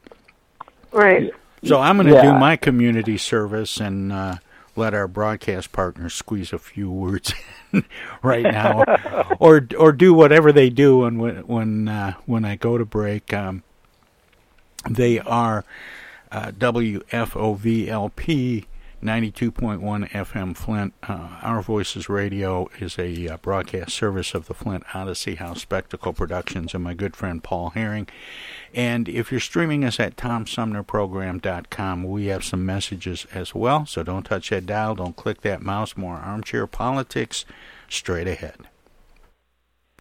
Right. 0.92 1.32
So 1.64 1.80
I'm 1.80 1.96
going 1.96 2.12
to 2.12 2.22
do 2.22 2.32
my 2.32 2.56
community 2.56 3.18
service 3.18 3.80
and 3.80 4.12
uh, 4.12 4.36
let 4.76 4.94
our 4.94 5.08
broadcast 5.08 5.72
partners 5.72 6.14
squeeze 6.14 6.52
a 6.52 6.58
few 6.58 6.90
words 6.90 7.32
in 7.72 7.84
right 8.22 8.44
now, 8.44 8.84
or 9.40 9.66
or 9.78 9.92
do 9.92 10.14
whatever 10.14 10.52
they 10.52 10.70
do. 10.70 11.04
And 11.04 11.18
when 11.20 11.36
when 11.46 11.88
uh, 11.88 12.14
when 12.26 12.44
I 12.44 12.56
go 12.56 12.78
to 12.78 12.84
break, 12.84 13.32
um, 13.32 13.62
they 14.88 15.18
are 15.20 15.64
uh, 16.30 16.52
WFOVLP. 16.52 17.06
92.1 19.06 20.10
FM 20.10 20.56
Flint. 20.56 20.92
Uh, 21.04 21.38
Our 21.40 21.62
Voices 21.62 22.08
Radio 22.08 22.68
is 22.80 22.98
a 22.98 23.28
uh, 23.28 23.36
broadcast 23.36 23.92
service 23.92 24.34
of 24.34 24.48
the 24.48 24.54
Flint 24.54 24.82
Odyssey 24.94 25.36
House 25.36 25.62
Spectacle 25.62 26.12
Productions 26.12 26.74
and 26.74 26.82
my 26.82 26.92
good 26.92 27.14
friend 27.14 27.42
Paul 27.42 27.70
Herring. 27.70 28.08
And 28.74 29.08
if 29.08 29.30
you're 29.30 29.38
streaming 29.38 29.84
us 29.84 30.00
at 30.00 30.16
TomSumnerProgram.com, 30.16 32.02
we 32.02 32.26
have 32.26 32.44
some 32.44 32.66
messages 32.66 33.28
as 33.32 33.54
well. 33.54 33.86
So 33.86 34.02
don't 34.02 34.24
touch 34.24 34.50
that 34.50 34.66
dial, 34.66 34.96
don't 34.96 35.14
click 35.14 35.42
that 35.42 35.62
mouse. 35.62 35.96
More 35.96 36.16
armchair 36.16 36.66
politics 36.66 37.44
straight 37.88 38.26
ahead. 38.26 38.56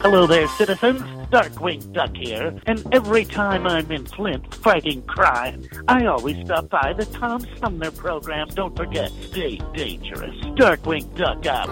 Hello 0.02 0.28
there, 0.28 0.48
citizens. 0.50 1.02
Darkwing 1.32 1.93
Duck 1.93 2.16
here, 2.18 2.54
and 2.68 2.86
every 2.91 3.24
time 3.24 3.66
I'm 3.66 3.89
in 3.89 4.06
Flint 4.06 4.54
fighting 4.54 5.02
crime, 5.04 5.64
I 5.88 6.06
always 6.06 6.46
stop 6.46 6.70
by 6.70 6.91
the 6.91 7.06
Tom 7.06 7.46
Sumner 7.60 7.91
program. 7.91 8.50
Don't 8.50 8.76
forget, 8.76 9.10
stay 9.22 9.60
dangerous. 9.74 10.36
Darkwing 10.58 11.16
Duck 11.16 11.46
out. 11.46 11.70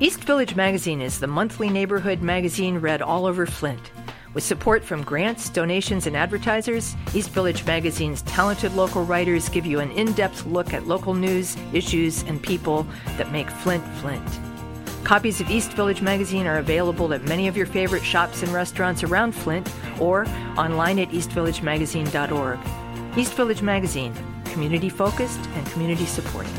East 0.00 0.20
Village 0.20 0.54
Magazine 0.54 1.00
is 1.00 1.18
the 1.18 1.26
monthly 1.26 1.70
neighborhood 1.70 2.20
magazine 2.20 2.78
read 2.78 3.00
all 3.00 3.24
over 3.24 3.46
Flint. 3.46 3.90
With 4.34 4.44
support 4.44 4.84
from 4.84 5.02
grants, 5.02 5.48
donations, 5.48 6.06
and 6.06 6.14
advertisers, 6.14 6.94
East 7.14 7.30
Village 7.30 7.64
Magazine's 7.64 8.20
talented 8.22 8.74
local 8.74 9.02
writers 9.02 9.48
give 9.48 9.64
you 9.64 9.80
an 9.80 9.90
in 9.92 10.12
depth 10.12 10.44
look 10.44 10.74
at 10.74 10.86
local 10.86 11.14
news, 11.14 11.56
issues, 11.72 12.22
and 12.24 12.40
people 12.40 12.86
that 13.16 13.32
make 13.32 13.48
Flint 13.48 13.82
Flint. 13.96 14.47
Copies 15.08 15.40
of 15.40 15.50
East 15.50 15.72
Village 15.72 16.02
Magazine 16.02 16.46
are 16.46 16.58
available 16.58 17.14
at 17.14 17.22
many 17.22 17.48
of 17.48 17.56
your 17.56 17.64
favorite 17.64 18.04
shops 18.04 18.42
and 18.42 18.52
restaurants 18.52 19.02
around 19.02 19.32
Flint 19.32 19.66
or 19.98 20.26
online 20.58 20.98
at 20.98 21.08
eastvillagemagazine.org. 21.08 22.58
East 23.16 23.32
Village 23.32 23.62
Magazine, 23.62 24.12
community 24.44 24.90
focused 24.90 25.40
and 25.54 25.66
community 25.68 26.04
supported. 26.04 26.52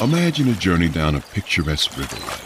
Imagine 0.00 0.48
a 0.48 0.54
journey 0.54 0.88
down 0.88 1.14
a 1.14 1.20
picturesque 1.20 1.92
riverway. 1.92 2.45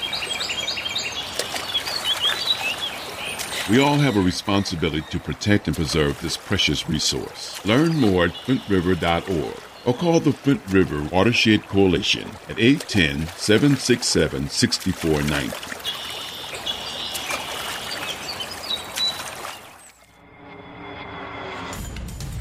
We 3.71 3.79
all 3.79 3.99
have 3.99 4.17
a 4.17 4.21
responsibility 4.21 5.05
to 5.11 5.17
protect 5.17 5.67
and 5.67 5.75
preserve 5.77 6.19
this 6.19 6.35
precious 6.35 6.89
resource. 6.89 7.65
Learn 7.65 7.95
more 7.95 8.25
at 8.25 8.31
flintriver.org 8.31 9.57
or 9.85 9.93
call 9.93 10.19
the 10.19 10.33
Flint 10.33 10.61
River 10.67 11.01
Watershed 11.03 11.65
Coalition 11.69 12.27
at 12.49 12.59
810 12.59 13.27
767 13.37 14.49
6490. 14.49 15.90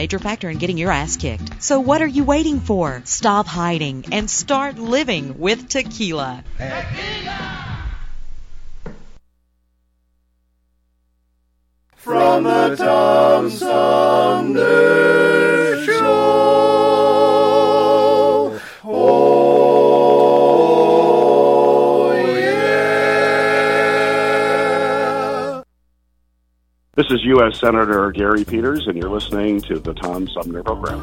major 0.00 0.18
factor 0.18 0.48
in 0.48 0.56
getting 0.56 0.78
your 0.78 0.90
ass 0.90 1.18
kicked. 1.18 1.62
So 1.62 1.78
what 1.80 2.00
are 2.00 2.06
you 2.06 2.24
waiting 2.24 2.58
for? 2.60 3.02
Stop 3.04 3.46
hiding 3.46 4.06
and 4.12 4.30
start 4.30 4.78
living 4.78 5.38
with 5.38 5.68
tequila. 5.68 6.42
Tequila! 6.56 7.66
From 11.96 12.44
the 12.44 12.76
Tom 12.76 13.50
Sumner 13.50 14.64
Show. 15.84 16.59
This 27.00 27.12
is 27.12 27.24
U.S. 27.24 27.58
Senator 27.58 28.12
Gary 28.12 28.44
Peters, 28.44 28.86
and 28.86 28.94
you're 28.94 29.08
listening 29.08 29.62
to 29.62 29.78
the 29.78 29.94
Tom 29.94 30.28
Sumner 30.28 30.62
Program. 30.62 31.00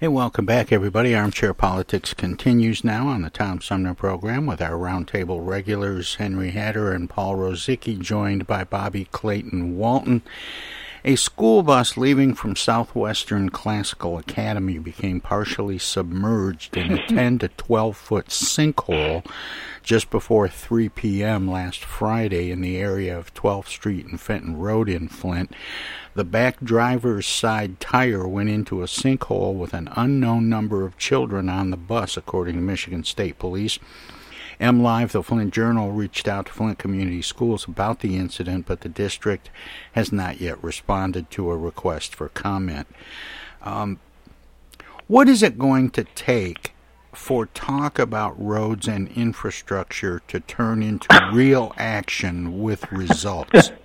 Hey, 0.00 0.08
welcome 0.08 0.44
back, 0.44 0.72
everybody. 0.72 1.14
Armchair 1.14 1.54
Politics 1.54 2.14
continues 2.14 2.82
now 2.82 3.06
on 3.06 3.22
the 3.22 3.30
Tom 3.30 3.60
Sumner 3.60 3.94
program 3.94 4.44
with 4.44 4.60
our 4.60 4.72
roundtable 4.72 5.46
regulars 5.46 6.16
Henry 6.16 6.50
Hatter 6.50 6.90
and 6.90 7.08
Paul 7.08 7.36
Rozycki, 7.36 8.00
joined 8.00 8.48
by 8.48 8.64
Bobby 8.64 9.04
Clayton 9.12 9.76
Walton. 9.76 10.22
A 11.04 11.14
school 11.14 11.62
bus 11.62 11.96
leaving 11.96 12.34
from 12.34 12.56
Southwestern 12.56 13.50
Classical 13.50 14.18
Academy 14.18 14.78
became 14.78 15.20
partially 15.20 15.78
submerged 15.78 16.76
in 16.76 16.90
a 16.90 17.06
10 17.08 17.38
to 17.38 17.48
12 17.48 17.96
foot 17.96 18.26
sinkhole 18.26 19.24
just 19.82 20.10
before 20.10 20.48
3 20.48 20.88
p.m. 20.90 21.50
last 21.50 21.84
Friday 21.84 22.50
in 22.50 22.60
the 22.60 22.76
area 22.76 23.16
of 23.16 23.34
12th 23.34 23.68
Street 23.68 24.06
and 24.06 24.20
Fenton 24.20 24.56
Road 24.56 24.88
in 24.88 25.08
Flint. 25.08 25.52
The 26.14 26.24
back 26.24 26.60
driver's 26.60 27.26
side 27.26 27.80
tire 27.80 28.26
went 28.26 28.50
into 28.50 28.82
a 28.82 28.86
sinkhole 28.86 29.54
with 29.54 29.74
an 29.74 29.88
unknown 29.96 30.48
number 30.48 30.84
of 30.84 30.98
children 30.98 31.48
on 31.48 31.70
the 31.70 31.76
bus, 31.76 32.16
according 32.16 32.54
to 32.56 32.60
Michigan 32.60 33.04
State 33.04 33.38
Police. 33.38 33.78
MLive, 34.60 35.10
the 35.10 35.22
Flint 35.22 35.52
Journal, 35.52 35.90
reached 35.90 36.28
out 36.28 36.46
to 36.46 36.52
Flint 36.52 36.78
Community 36.78 37.22
Schools 37.22 37.66
about 37.66 38.00
the 38.00 38.16
incident, 38.16 38.66
but 38.66 38.82
the 38.82 38.88
district 38.88 39.50
has 39.92 40.12
not 40.12 40.40
yet 40.40 40.62
responded 40.62 41.30
to 41.32 41.50
a 41.50 41.56
request 41.56 42.14
for 42.14 42.28
comment. 42.28 42.86
Um, 43.62 43.98
what 45.08 45.28
is 45.28 45.42
it 45.42 45.58
going 45.58 45.90
to 45.90 46.04
take 46.04 46.71
for 47.12 47.46
talk 47.46 47.98
about 47.98 48.34
roads 48.42 48.88
and 48.88 49.08
infrastructure 49.08 50.20
to 50.28 50.40
turn 50.40 50.82
into 50.82 51.08
real 51.32 51.72
action 51.76 52.62
with 52.62 52.90
results? 52.92 53.72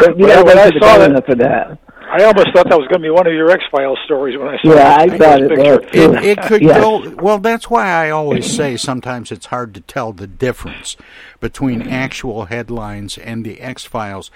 But 0.00 0.18
you 0.18 0.26
Well, 0.26 0.42
gotta 0.42 0.44
when 0.44 0.58
I 0.58 0.64
wait 0.64 0.72
for 0.74 0.80
the 0.80 0.86
saw 0.86 0.98
that- 1.08 1.26
for 1.26 1.34
that. 1.36 1.78
I 2.06 2.22
almost 2.24 2.52
thought 2.54 2.68
that 2.68 2.78
was 2.78 2.86
going 2.88 3.00
to 3.00 3.06
be 3.06 3.10
one 3.10 3.26
of 3.26 3.32
your 3.32 3.50
X 3.50 3.64
Files 3.72 3.98
stories 4.04 4.36
when 4.38 4.48
I 4.48 4.58
saw 4.58 4.74
Yeah, 4.74 4.96
I 4.98 5.06
that 5.08 5.18
thought 5.18 5.42
it 5.42 5.48
picture. 5.48 5.78
too. 5.90 6.14
It, 6.14 6.24
it 6.38 6.42
could 6.42 6.62
Yes. 6.62 6.80
go 6.80 7.10
well. 7.16 7.38
That's 7.38 7.70
why 7.70 7.86
I 7.88 8.10
always 8.10 8.54
say 8.54 8.76
sometimes 8.76 9.32
it's 9.32 9.46
hard 9.46 9.72
to 9.74 9.80
tell 9.80 10.12
the 10.12 10.26
difference 10.26 10.96
between 11.40 11.82
actual 11.88 12.44
headlines 12.46 13.18
and 13.18 13.44
the 13.44 13.60
X 13.60 13.84
Files. 13.84 14.30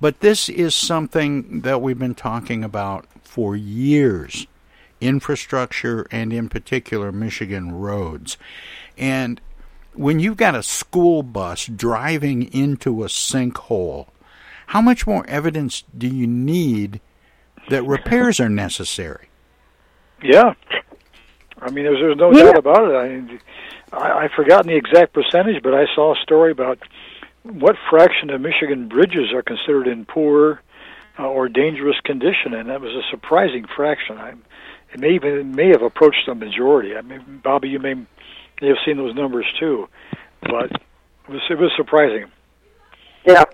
But 0.00 0.20
this 0.20 0.48
is 0.48 0.74
something 0.74 1.62
that 1.62 1.80
we've 1.80 1.98
been 1.98 2.14
talking 2.14 2.62
about 2.62 3.06
for 3.22 3.56
years: 3.56 4.46
infrastructure 5.00 6.06
and, 6.10 6.32
in 6.32 6.48
particular, 6.48 7.12
Michigan 7.12 7.72
roads. 7.72 8.36
And 8.96 9.40
when 9.92 10.20
you've 10.20 10.36
got 10.36 10.54
a 10.54 10.62
school 10.62 11.22
bus 11.22 11.66
driving 11.66 12.52
into 12.52 13.04
a 13.04 13.06
sinkhole, 13.06 14.08
how 14.68 14.80
much 14.80 15.06
more 15.06 15.26
evidence 15.28 15.84
do 15.96 16.08
you 16.08 16.26
need 16.26 17.00
that 17.68 17.82
repairs 17.84 18.40
are 18.40 18.48
necessary? 18.48 19.28
Yeah. 20.22 20.54
I 21.60 21.70
mean, 21.70 21.84
there's, 21.84 21.98
there's 21.98 22.16
no 22.16 22.32
Yeah. 22.32 22.44
doubt 22.44 22.58
about 22.58 22.90
it. 22.90 23.40
I, 23.92 23.96
I, 23.96 24.24
I've 24.24 24.32
forgotten 24.32 24.68
the 24.68 24.76
exact 24.76 25.12
percentage, 25.12 25.62
but 25.62 25.74
I 25.74 25.84
saw 25.94 26.14
a 26.14 26.22
story 26.22 26.50
about 26.50 26.78
what 27.42 27.76
fraction 27.90 28.30
of 28.30 28.40
Michigan 28.40 28.88
bridges 28.88 29.32
are 29.32 29.42
considered 29.42 29.86
in 29.86 30.04
poor 30.06 30.62
uh, 31.18 31.28
or 31.28 31.48
dangerous 31.48 32.00
condition, 32.04 32.54
and 32.54 32.68
that 32.70 32.80
was 32.80 32.92
a 32.92 33.02
surprising 33.10 33.66
fraction. 33.76 34.18
I, 34.18 34.32
it 34.94 35.00
may 35.00 35.14
even 35.14 35.54
may 35.54 35.68
have 35.68 35.82
approached 35.82 36.24
the 36.26 36.34
majority. 36.34 36.94
I 36.94 37.02
mean, 37.02 37.40
Bobby, 37.42 37.68
you 37.68 37.80
may, 37.80 37.94
may 37.94 38.68
have 38.68 38.76
seen 38.86 38.96
those 38.96 39.14
numbers 39.14 39.46
too, 39.58 39.88
but 40.42 40.70
it 40.70 41.28
was, 41.28 41.40
it 41.50 41.58
was 41.58 41.72
surprising. 41.76 42.30
Yeah. 43.26 43.44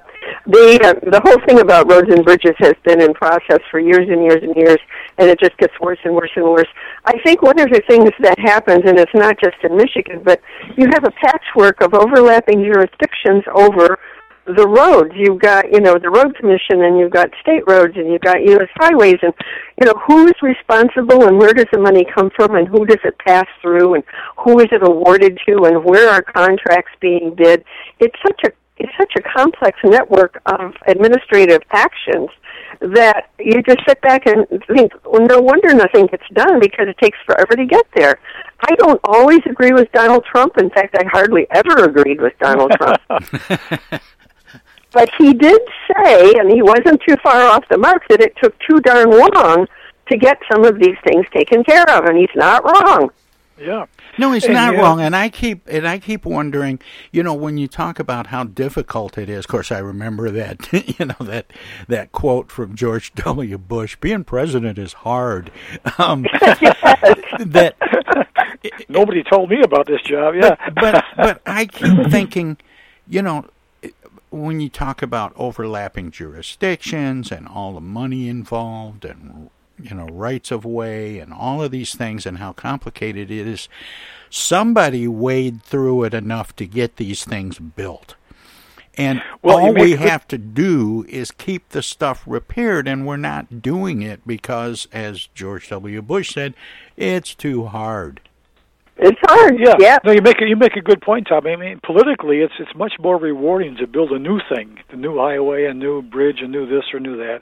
The 0.47 0.79
uh, 0.85 1.11
the 1.11 1.21
whole 1.25 1.41
thing 1.47 1.61
about 1.61 1.91
roads 1.91 2.13
and 2.13 2.23
bridges 2.25 2.55
has 2.59 2.75
been 2.85 3.01
in 3.01 3.15
process 3.15 3.61
for 3.71 3.81
years 3.81 4.07
and 4.09 4.23
years 4.23 4.43
and 4.43 4.55
years, 4.55 4.79
and 5.17 5.31
it 5.31 5.41
just 5.41 5.57
gets 5.57 5.73
worse 5.81 5.99
and 6.05 6.15
worse 6.15 6.31
and 6.37 6.45
worse. 6.45 6.69
I 7.07 7.19
think 7.25 7.41
one 7.41 7.59
of 7.59 7.71
the 7.71 7.81
things 7.89 8.11
that 8.21 8.39
happens, 8.39 8.83
and 8.85 8.99
it's 8.99 9.15
not 9.15 9.41
just 9.41 9.57
in 9.63 9.77
Michigan, 9.77 10.21
but 10.23 10.43
you 10.77 10.89
have 10.93 11.05
a 11.05 11.11
patchwork 11.13 11.81
of 11.81 11.95
overlapping 11.95 12.63
jurisdictions 12.63 13.45
over 13.55 13.99
the 14.47 14.67
roads. 14.67 15.13
You've 15.15 15.41
got, 15.41 15.73
you 15.73 15.81
know, 15.81 15.99
the 15.99 16.11
road 16.11 16.37
commission, 16.37 16.83
and 16.83 16.99
you've 16.99 17.13
got 17.13 17.31
state 17.41 17.63
roads, 17.67 17.97
and 17.97 18.11
you've 18.11 18.23
got 18.23 18.43
U.S. 18.43 18.69
highways, 18.77 19.19
and 19.23 19.33
you 19.81 19.87
know 19.87 19.95
who 20.07 20.27
is 20.27 20.35
responsible, 20.43 21.27
and 21.27 21.39
where 21.39 21.53
does 21.53 21.67
the 21.73 21.79
money 21.79 22.05
come 22.15 22.31
from, 22.35 22.55
and 22.55 22.69
who 22.69 22.87
does 22.87 23.01
it 23.05 23.19
pass 23.19 23.47
through, 23.61 23.95
and 23.95 24.05
who 24.39 24.59
is 24.61 24.69
it 24.73 24.83
awarded 24.83 25.39
to, 25.47 25.65
and 25.65 25.85
where 25.85 26.09
are 26.11 26.23
contracts 26.23 26.93
being 27.01 27.35
bid. 27.37 27.65
It's 27.99 28.17
such 28.27 28.41
a 28.45 28.53
it's 28.81 28.93
such 28.99 29.13
a 29.19 29.39
complex 29.39 29.79
network 29.85 30.41
of 30.47 30.73
administrative 30.87 31.61
actions 31.71 32.31
that 32.81 33.29
you 33.39 33.63
just 33.63 33.81
sit 33.87 34.01
back 34.01 34.27
and 34.27 34.47
think, 34.75 34.93
well, 35.05 35.27
no 35.27 35.39
wonder 35.39 35.75
nothing 35.75 36.07
gets 36.07 36.25
done 36.33 36.59
because 36.61 36.89
it 36.89 36.97
takes 36.99 37.19
forever 37.27 37.55
to 37.57 37.67
get 37.67 37.87
there. 37.95 38.19
I 38.63 38.75
don't 38.77 39.01
always 39.05 39.41
agree 39.45 39.73
with 39.73 39.93
Donald 39.93 40.25
Trump. 40.25 40.57
In 40.57 40.71
fact, 40.71 40.97
I 40.99 41.05
hardly 41.13 41.47
ever 41.51 41.85
agreed 41.85 42.23
with 42.23 42.33
Donald 42.39 42.73
Trump. 42.73 43.25
but 44.93 45.11
he 45.19 45.33
did 45.33 45.61
say, 45.95 46.35
and 46.39 46.51
he 46.51 46.63
wasn't 46.63 47.01
too 47.09 47.17
far 47.23 47.43
off 47.43 47.65
the 47.69 47.79
mark, 47.79 48.03
that 48.09 48.21
it 48.21 48.35
took 48.43 48.55
too 48.61 48.81
darn 48.81 49.11
long 49.11 49.67
to 50.11 50.17
get 50.17 50.39
some 50.51 50.65
of 50.65 50.79
these 50.81 50.97
things 51.05 51.27
taken 51.33 51.63
care 51.65 51.89
of, 51.91 52.05
and 52.07 52.17
he's 52.19 52.29
not 52.35 52.65
wrong. 52.65 53.11
Yeah. 53.59 53.87
No, 54.19 54.33
he's 54.33 54.45
And, 54.45 54.55
not 54.55 54.75
yeah. 54.75 54.81
wrong, 54.81 55.01
and 55.01 55.15
I 55.15 55.29
keep 55.29 55.67
and 55.69 55.87
I 55.87 55.99
keep 55.99 56.25
wondering. 56.25 56.81
You 57.13 57.23
know, 57.23 57.35
when 57.35 57.59
you 57.59 57.69
talk 57.69 57.99
about 57.99 58.29
how 58.29 58.45
difficult 58.45 59.17
it 59.19 59.29
is, 59.29 59.41
of 59.45 59.49
course, 59.49 59.71
I 59.71 59.79
remember 59.79 60.31
that. 60.31 60.69
You 60.99 61.07
know 61.07 61.15
that 61.21 61.47
that 61.87 62.11
quote 62.11 62.51
from 62.51 62.75
George 62.75 63.15
W. 63.15 63.57
Bush: 63.59 63.97
"Being 64.01 64.25
president 64.25 64.79
is 64.79 64.95
hard." 64.95 65.51
Um, 65.99 66.23
that 67.39 67.77
Nobody 68.89 69.23
told 69.23 69.51
me 69.51 69.61
about 69.63 69.87
this 69.87 70.03
job. 70.03 70.35
Yeah. 70.35 70.57
but 70.75 71.05
but 71.17 71.43
I 71.47 71.67
keep 71.67 72.11
thinking, 72.11 72.57
you 73.09 73.23
know, 73.23 73.47
when 74.31 74.61
you 74.61 74.69
talk 74.69 75.03
about 75.03 75.33
overlapping 75.37 76.11
jurisdictions 76.11 77.31
and 77.31 77.49
all 77.49 77.75
the 77.75 77.81
money 77.81 78.29
involved 78.29 79.05
and 79.05 79.51
you 79.83 79.95
know 79.95 80.07
rights 80.07 80.51
of 80.51 80.65
way 80.65 81.19
and 81.19 81.33
all 81.33 81.63
of 81.63 81.71
these 81.71 81.95
things 81.95 82.27
and 82.27 82.39
how 82.39 82.53
complicated 82.53 83.31
it 83.31 83.47
is, 83.47 83.69
somebody 84.29 85.09
wade 85.09 85.63
through 85.63 86.05
it 86.05 86.15
enough 86.15 86.55
to 86.57 86.67
get 86.67 86.97
these 86.97 87.25
things 87.25 87.59
built. 87.59 88.15
And 88.97 89.23
Well, 89.41 89.59
all 89.59 89.73
we 89.73 89.93
have 89.93 90.27
to 90.29 90.37
do 90.37 91.07
is 91.09 91.31
keep 91.31 91.69
the 91.71 91.83
stuff 91.83 92.23
repaired, 92.27 92.89
and 92.89 93.07
we're 93.07 93.17
not 93.17 93.63
doing 93.63 94.03
it 94.03 94.27
because, 94.27 94.89
as 94.93 95.29
George 95.35 95.69
W. 95.71 96.03
Bush 96.03 96.35
said, 96.35 96.55
it's 96.97 97.35
too 97.35 97.67
hard. 97.67 98.21
It's 99.03 99.19
hard. 99.23 99.59
Yeah. 99.59 99.99
No, 100.05 100.13
you 100.13 100.21
make 100.23 100.41
a, 100.43 100.47
you 100.47 100.57
make 100.57 100.77
a 100.77 100.81
good 100.83 101.01
point, 101.01 101.27
Tom. 101.29 101.47
I 101.47 101.57
mean, 101.57 101.81
politically, 101.85 102.39
it's 102.41 102.53
it's 102.59 102.75
much 102.75 102.93
more 103.01 103.17
rewarding 103.17 103.77
to 103.77 103.87
build 103.87 104.13
a 104.13 104.19
new 104.19 104.41
thing, 104.55 104.79
the 104.91 104.97
new 104.97 105.17
highway, 105.17 105.65
a 105.65 105.73
new 105.75 106.03
bridge, 106.03 106.41
a 106.43 106.47
new 106.47 106.67
this 106.67 106.85
or 106.93 107.01
new 107.01 107.17
that, 107.17 107.41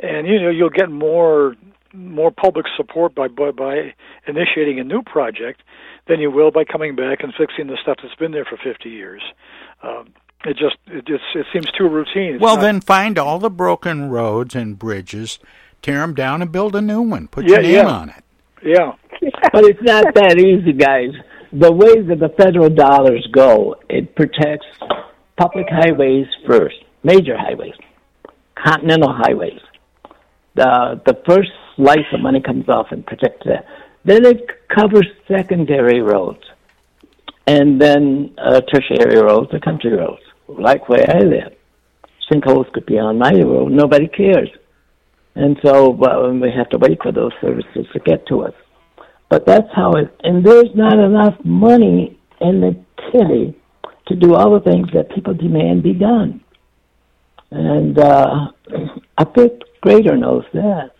and 0.00 0.26
you 0.26 0.40
know 0.40 0.50
you'll 0.50 0.68
get 0.70 0.90
more 0.90 1.56
more 1.94 2.30
public 2.30 2.66
support 2.76 3.14
by 3.14 3.28
by, 3.28 3.50
by 3.52 3.94
initiating 4.26 4.78
a 4.78 4.84
new 4.84 5.02
project 5.02 5.62
than 6.08 6.20
you 6.20 6.30
will 6.30 6.50
by 6.50 6.64
coming 6.64 6.94
back 6.94 7.22
and 7.22 7.32
fixing 7.34 7.66
the 7.68 7.78
stuff 7.82 7.96
that's 8.02 8.14
been 8.16 8.32
there 8.32 8.44
for 8.44 8.56
50 8.62 8.88
years. 8.90 9.22
Um, 9.82 10.08
it 10.44 10.56
just 10.56 10.76
it 10.88 11.06
just 11.06 11.24
it 11.34 11.46
seems 11.52 11.70
too 11.72 11.88
routine. 11.88 12.34
It's 12.34 12.42
well, 12.42 12.56
not- 12.56 12.62
then 12.62 12.80
find 12.82 13.18
all 13.18 13.38
the 13.38 13.50
broken 13.50 14.10
roads 14.10 14.54
and 14.54 14.78
bridges, 14.78 15.38
tear 15.80 16.00
them 16.00 16.14
down, 16.14 16.42
and 16.42 16.52
build 16.52 16.76
a 16.76 16.82
new 16.82 17.00
one. 17.00 17.28
Put 17.28 17.44
Yeah, 17.46 17.54
your 17.54 17.62
name 17.62 17.74
yeah. 17.74 17.86
on 17.86 18.08
it. 18.10 18.24
Yeah. 18.62 18.92
But 19.52 19.64
it's 19.64 19.82
not 19.82 20.14
that 20.14 20.38
easy, 20.38 20.72
guys. 20.72 21.10
The 21.52 21.72
way 21.72 22.02
that 22.02 22.18
the 22.20 22.28
federal 22.36 22.68
dollars 22.68 23.26
go, 23.32 23.76
it 23.88 24.14
protects 24.14 24.66
public 25.36 25.66
highways 25.70 26.26
first, 26.46 26.76
major 27.02 27.36
highways, 27.36 27.74
continental 28.54 29.12
highways. 29.12 29.60
The 30.54 31.00
the 31.06 31.22
first 31.26 31.50
slice 31.76 32.08
of 32.12 32.20
money 32.20 32.40
comes 32.40 32.68
off 32.68 32.88
and 32.90 33.06
protects 33.06 33.46
that. 33.46 33.64
Then 34.04 34.24
it 34.24 34.46
covers 34.68 35.06
secondary 35.26 36.00
roads, 36.00 36.42
and 37.46 37.80
then 37.80 38.34
uh, 38.38 38.60
tertiary 38.60 39.20
roads, 39.22 39.50
the 39.52 39.60
country 39.60 39.92
roads, 39.92 40.22
like 40.48 40.88
where 40.88 41.06
I 41.08 41.20
live. 41.20 41.52
Sinkholes 42.30 42.70
could 42.72 42.86
be 42.86 42.98
on 42.98 43.18
my 43.18 43.32
road, 43.32 43.72
nobody 43.72 44.06
cares. 44.06 44.50
And 45.34 45.56
so 45.64 45.90
we 45.90 46.50
have 46.50 46.68
to 46.70 46.78
wait 46.78 46.98
for 47.02 47.12
those 47.12 47.32
services 47.40 47.86
to 47.92 48.00
get 48.00 48.26
to 48.26 48.42
us. 48.42 48.54
But 49.28 49.44
that's 49.46 49.68
how 49.74 49.92
it, 49.92 50.14
and 50.24 50.44
there's 50.44 50.74
not 50.74 50.98
enough 50.98 51.34
money 51.44 52.18
in 52.40 52.60
the 52.60 52.76
kitty 53.12 53.54
to 54.06 54.16
do 54.16 54.34
all 54.34 54.58
the 54.58 54.70
things 54.70 54.88
that 54.94 55.10
people 55.14 55.34
demand 55.34 55.82
be 55.82 55.92
done. 55.92 56.42
And 57.50 57.98
uh, 57.98 58.46
a 59.18 59.32
fifth 59.34 59.60
grader 59.82 60.16
knows 60.16 60.44
that. 60.54 60.92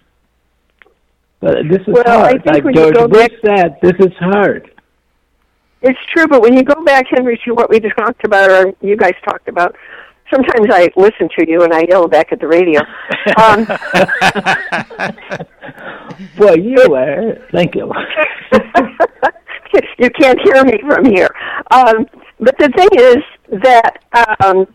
But 1.40 1.56
this 1.70 1.80
is 1.86 1.94
Well, 1.94 2.24
I 2.24 2.32
think 2.32 2.46
Like 2.46 2.64
when 2.64 2.74
you 2.76 2.92
go 2.92 3.08
Bush 3.08 3.28
back- 3.44 3.58
said, 3.58 3.76
this 3.82 3.94
is 4.06 4.12
hard. 4.18 4.70
It's 5.80 5.98
true, 6.12 6.26
but 6.26 6.42
when 6.42 6.54
you 6.56 6.64
go 6.64 6.82
back, 6.84 7.06
Henry, 7.10 7.40
to 7.44 7.54
what 7.54 7.70
we 7.70 7.78
just 7.78 7.96
talked 7.96 8.24
about, 8.24 8.50
or 8.50 8.74
you 8.80 8.96
guys 8.96 9.14
talked 9.24 9.46
about, 9.48 9.76
sometimes 10.32 10.68
I 10.70 10.90
listen 10.96 11.28
to 11.38 11.48
you 11.48 11.62
and 11.62 11.72
I 11.72 11.84
yell 11.88 12.08
back 12.08 12.32
at 12.32 12.40
the 12.40 12.48
radio. 12.48 12.80
Um, 13.36 13.66
Well, 16.38 16.58
you 16.58 16.76
were. 16.88 17.46
Thank 17.52 17.74
you. 17.74 17.92
you 19.98 20.10
can't 20.10 20.38
hear 20.42 20.64
me 20.64 20.80
from 20.86 21.04
here. 21.04 21.28
Um, 21.70 22.06
but 22.40 22.56
the 22.58 22.70
thing 22.76 22.88
is 22.94 23.18
that 23.62 23.98
um, 24.44 24.66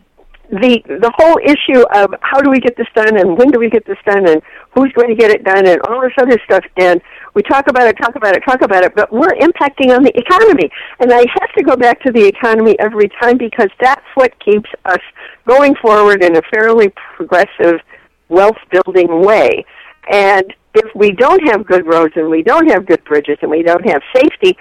the 0.50 0.82
the 0.86 1.12
whole 1.16 1.38
issue 1.42 1.82
of 1.94 2.14
how 2.20 2.40
do 2.40 2.50
we 2.50 2.60
get 2.60 2.76
this 2.76 2.86
done 2.94 3.18
and 3.18 3.36
when 3.38 3.48
do 3.48 3.58
we 3.58 3.70
get 3.70 3.86
this 3.86 3.98
done 4.06 4.28
and 4.28 4.42
who's 4.74 4.92
going 4.92 5.08
to 5.08 5.14
get 5.14 5.30
it 5.30 5.42
done 5.44 5.66
and 5.66 5.80
all 5.88 6.02
this 6.02 6.12
other 6.18 6.38
stuff 6.44 6.64
and 6.76 7.00
we 7.34 7.42
talk 7.42 7.68
about 7.68 7.88
it, 7.88 7.96
talk 8.00 8.14
about 8.14 8.36
it, 8.36 8.42
talk 8.46 8.62
about 8.62 8.84
it, 8.84 8.94
but 8.94 9.12
we're 9.12 9.34
impacting 9.40 9.94
on 9.94 10.04
the 10.04 10.12
economy. 10.16 10.70
And 11.00 11.12
I 11.12 11.24
have 11.40 11.52
to 11.56 11.64
go 11.64 11.76
back 11.76 12.00
to 12.04 12.12
the 12.12 12.24
economy 12.24 12.76
every 12.78 13.10
time 13.20 13.38
because 13.38 13.68
that's 13.80 14.06
what 14.14 14.32
keeps 14.38 14.70
us 14.84 15.00
going 15.46 15.74
forward 15.82 16.22
in 16.22 16.36
a 16.36 16.42
fairly 16.54 16.92
progressive, 17.16 17.80
wealth 18.28 18.56
building 18.70 19.20
way. 19.20 19.64
And 20.10 20.44
if 20.74 20.94
we 20.94 21.10
don't 21.12 21.42
have 21.48 21.66
good 21.66 21.86
roads 21.86 22.14
and 22.16 22.30
we 22.30 22.42
don't 22.42 22.70
have 22.70 22.86
good 22.86 23.04
bridges 23.04 23.38
and 23.42 23.50
we 23.50 23.62
don't 23.62 23.88
have 23.88 24.02
safety, 24.14 24.56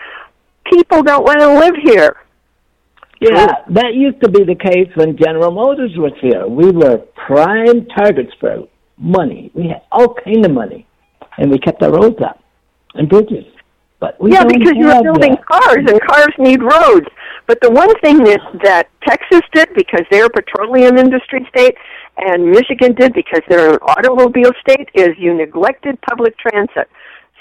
people 0.71 1.03
don't 1.03 1.23
want 1.23 1.39
to 1.39 1.53
live 1.53 1.75
here. 1.83 2.17
Yeah, 3.21 3.53
that 3.69 3.93
used 3.93 4.19
to 4.21 4.29
be 4.29 4.43
the 4.43 4.55
case 4.55 4.89
when 4.95 5.15
General 5.15 5.51
Motors 5.51 5.91
was 5.95 6.11
here. 6.19 6.45
We 6.45 6.71
were 6.71 6.97
prime 7.27 7.85
targets 7.97 8.33
for 8.39 8.67
money. 8.97 9.49
We 9.53 9.69
had 9.69 9.83
all 9.91 10.13
kind 10.13 10.45
of 10.45 10.51
money, 10.51 10.85
and 11.37 11.49
we 11.49 11.57
kept 11.57 11.81
our 11.83 11.91
roads 11.91 12.21
up 12.21 12.42
and 12.93 13.09
bridges. 13.09 13.45
But 13.99 14.19
we 14.19 14.33
yeah, 14.33 14.43
because 14.43 14.73
you're 14.75 15.01
building 15.01 15.35
that. 15.35 15.45
cars, 15.45 15.83
and 15.87 16.01
cars 16.01 16.33
need 16.37 16.61
roads. 16.61 17.07
But 17.47 17.59
the 17.61 17.71
one 17.71 17.93
thing 18.01 18.17
that 18.25 18.41
that 18.63 18.89
Texas 19.07 19.41
did 19.53 19.69
because 19.75 20.03
they're 20.11 20.25
a 20.25 20.29
petroleum 20.29 20.97
industry 20.97 21.47
state, 21.49 21.75
and 22.17 22.51
Michigan 22.51 22.95
did 22.95 23.13
because 23.13 23.41
they're 23.47 23.75
an 23.75 23.79
automobile 23.81 24.51
state, 24.59 24.89
is 24.93 25.09
you 25.17 25.33
neglected 25.33 26.01
public 26.01 26.37
transit. 26.37 26.89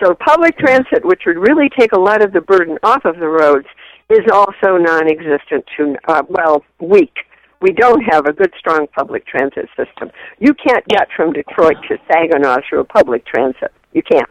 So 0.03 0.15
public 0.15 0.57
transit, 0.59 1.05
which 1.05 1.23
would 1.27 1.39
really 1.39 1.69
take 1.79 1.93
a 1.93 1.99
lot 1.99 2.23
of 2.23 2.33
the 2.33 2.41
burden 2.41 2.79
off 2.83 3.05
of 3.05 3.17
the 3.17 3.29
roads, 3.29 3.67
is 4.09 4.27
also 4.33 4.77
non-existent 4.77 5.65
to 5.77 5.97
uh, 6.07 6.23
well, 6.29 6.65
weak. 6.81 7.15
We 7.61 7.73
don't 7.73 8.03
have 8.03 8.27
a 8.27 8.33
good, 8.33 8.53
strong 8.59 8.87
public 8.89 9.27
transit 9.27 9.69
system. 9.77 10.11
You 10.39 10.55
can't 10.55 10.87
get 10.89 11.09
from 11.17 11.33
Detroit 11.33 11.77
to 11.89 11.99
Saginaw 12.09 12.59
through 12.69 12.85
public 12.85 13.25
transit. 13.27 13.73
You 13.93 14.03
can't. 14.03 14.29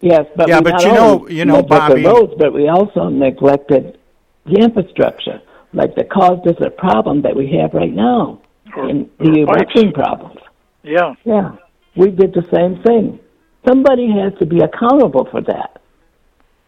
Yes, 0.00 0.26
but 0.36 0.48
Yeah, 0.48 0.58
we 0.58 0.64
but 0.64 0.70
not 0.74 0.82
you 0.84 0.92
know- 0.92 1.20
only 1.20 1.34
you 1.34 1.44
know, 1.44 1.56
neglected 1.56 2.02
Bobby- 2.02 2.06
roads, 2.06 2.34
but 2.38 2.52
we 2.52 2.68
also 2.68 3.08
neglected 3.08 3.98
the 4.46 4.56
infrastructure, 4.60 5.40
like 5.74 5.94
that 5.96 6.08
caused 6.08 6.46
us 6.46 6.56
a 6.60 6.70
problem 6.70 7.22
that 7.22 7.34
we 7.34 7.48
have 7.58 7.74
right 7.74 7.92
now, 7.92 8.38
in 8.76 9.10
the 9.18 9.42
or 9.42 9.46
pipes. 9.46 9.72
erosion 9.74 9.92
problems. 9.92 10.40
Yeah. 10.84 11.14
Yeah, 11.24 11.52
we 11.96 12.10
did 12.10 12.32
the 12.32 12.46
same 12.54 12.76
thing. 12.82 13.18
Somebody 13.66 14.08
has 14.10 14.32
to 14.38 14.46
be 14.46 14.60
accountable 14.60 15.24
for 15.24 15.40
that, 15.42 15.80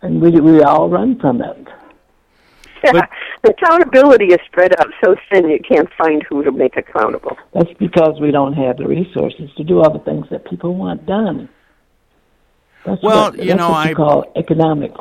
and 0.03 0.21
we 0.21 0.31
we 0.41 0.63
all 0.63 0.89
run 0.89 1.19
from 1.21 1.41
it. 1.41 1.69
Yeah, 2.83 3.03
accountability 3.45 4.27
is 4.27 4.39
spread 4.47 4.73
out 4.81 4.89
so 5.05 5.15
thin 5.31 5.49
you 5.51 5.61
can't 5.61 5.89
find 5.99 6.23
who 6.25 6.43
to 6.43 6.51
make 6.51 6.77
accountable. 6.77 7.37
That's 7.53 7.73
because 7.75 8.19
we 8.21 8.31
don't 8.31 8.55
have 8.55 8.79
the 8.79 8.89
resources 8.89 9.51
to 9.57 9.65
do 9.65 9.81
all 9.81 9.93
the 9.93 9.99
things 10.01 10.27
that 10.31 10.45
people 10.49 10.75
want 10.75 11.07
done. 11.07 11.49
That's 12.85 13.03
Well, 13.03 13.31
what, 13.31 13.39
you 13.39 13.47
that's 13.47 13.59
know, 13.59 13.71
what 13.71 13.85
you 13.87 13.91
I- 13.91 13.95
call 13.95 14.33
economics. 14.37 15.01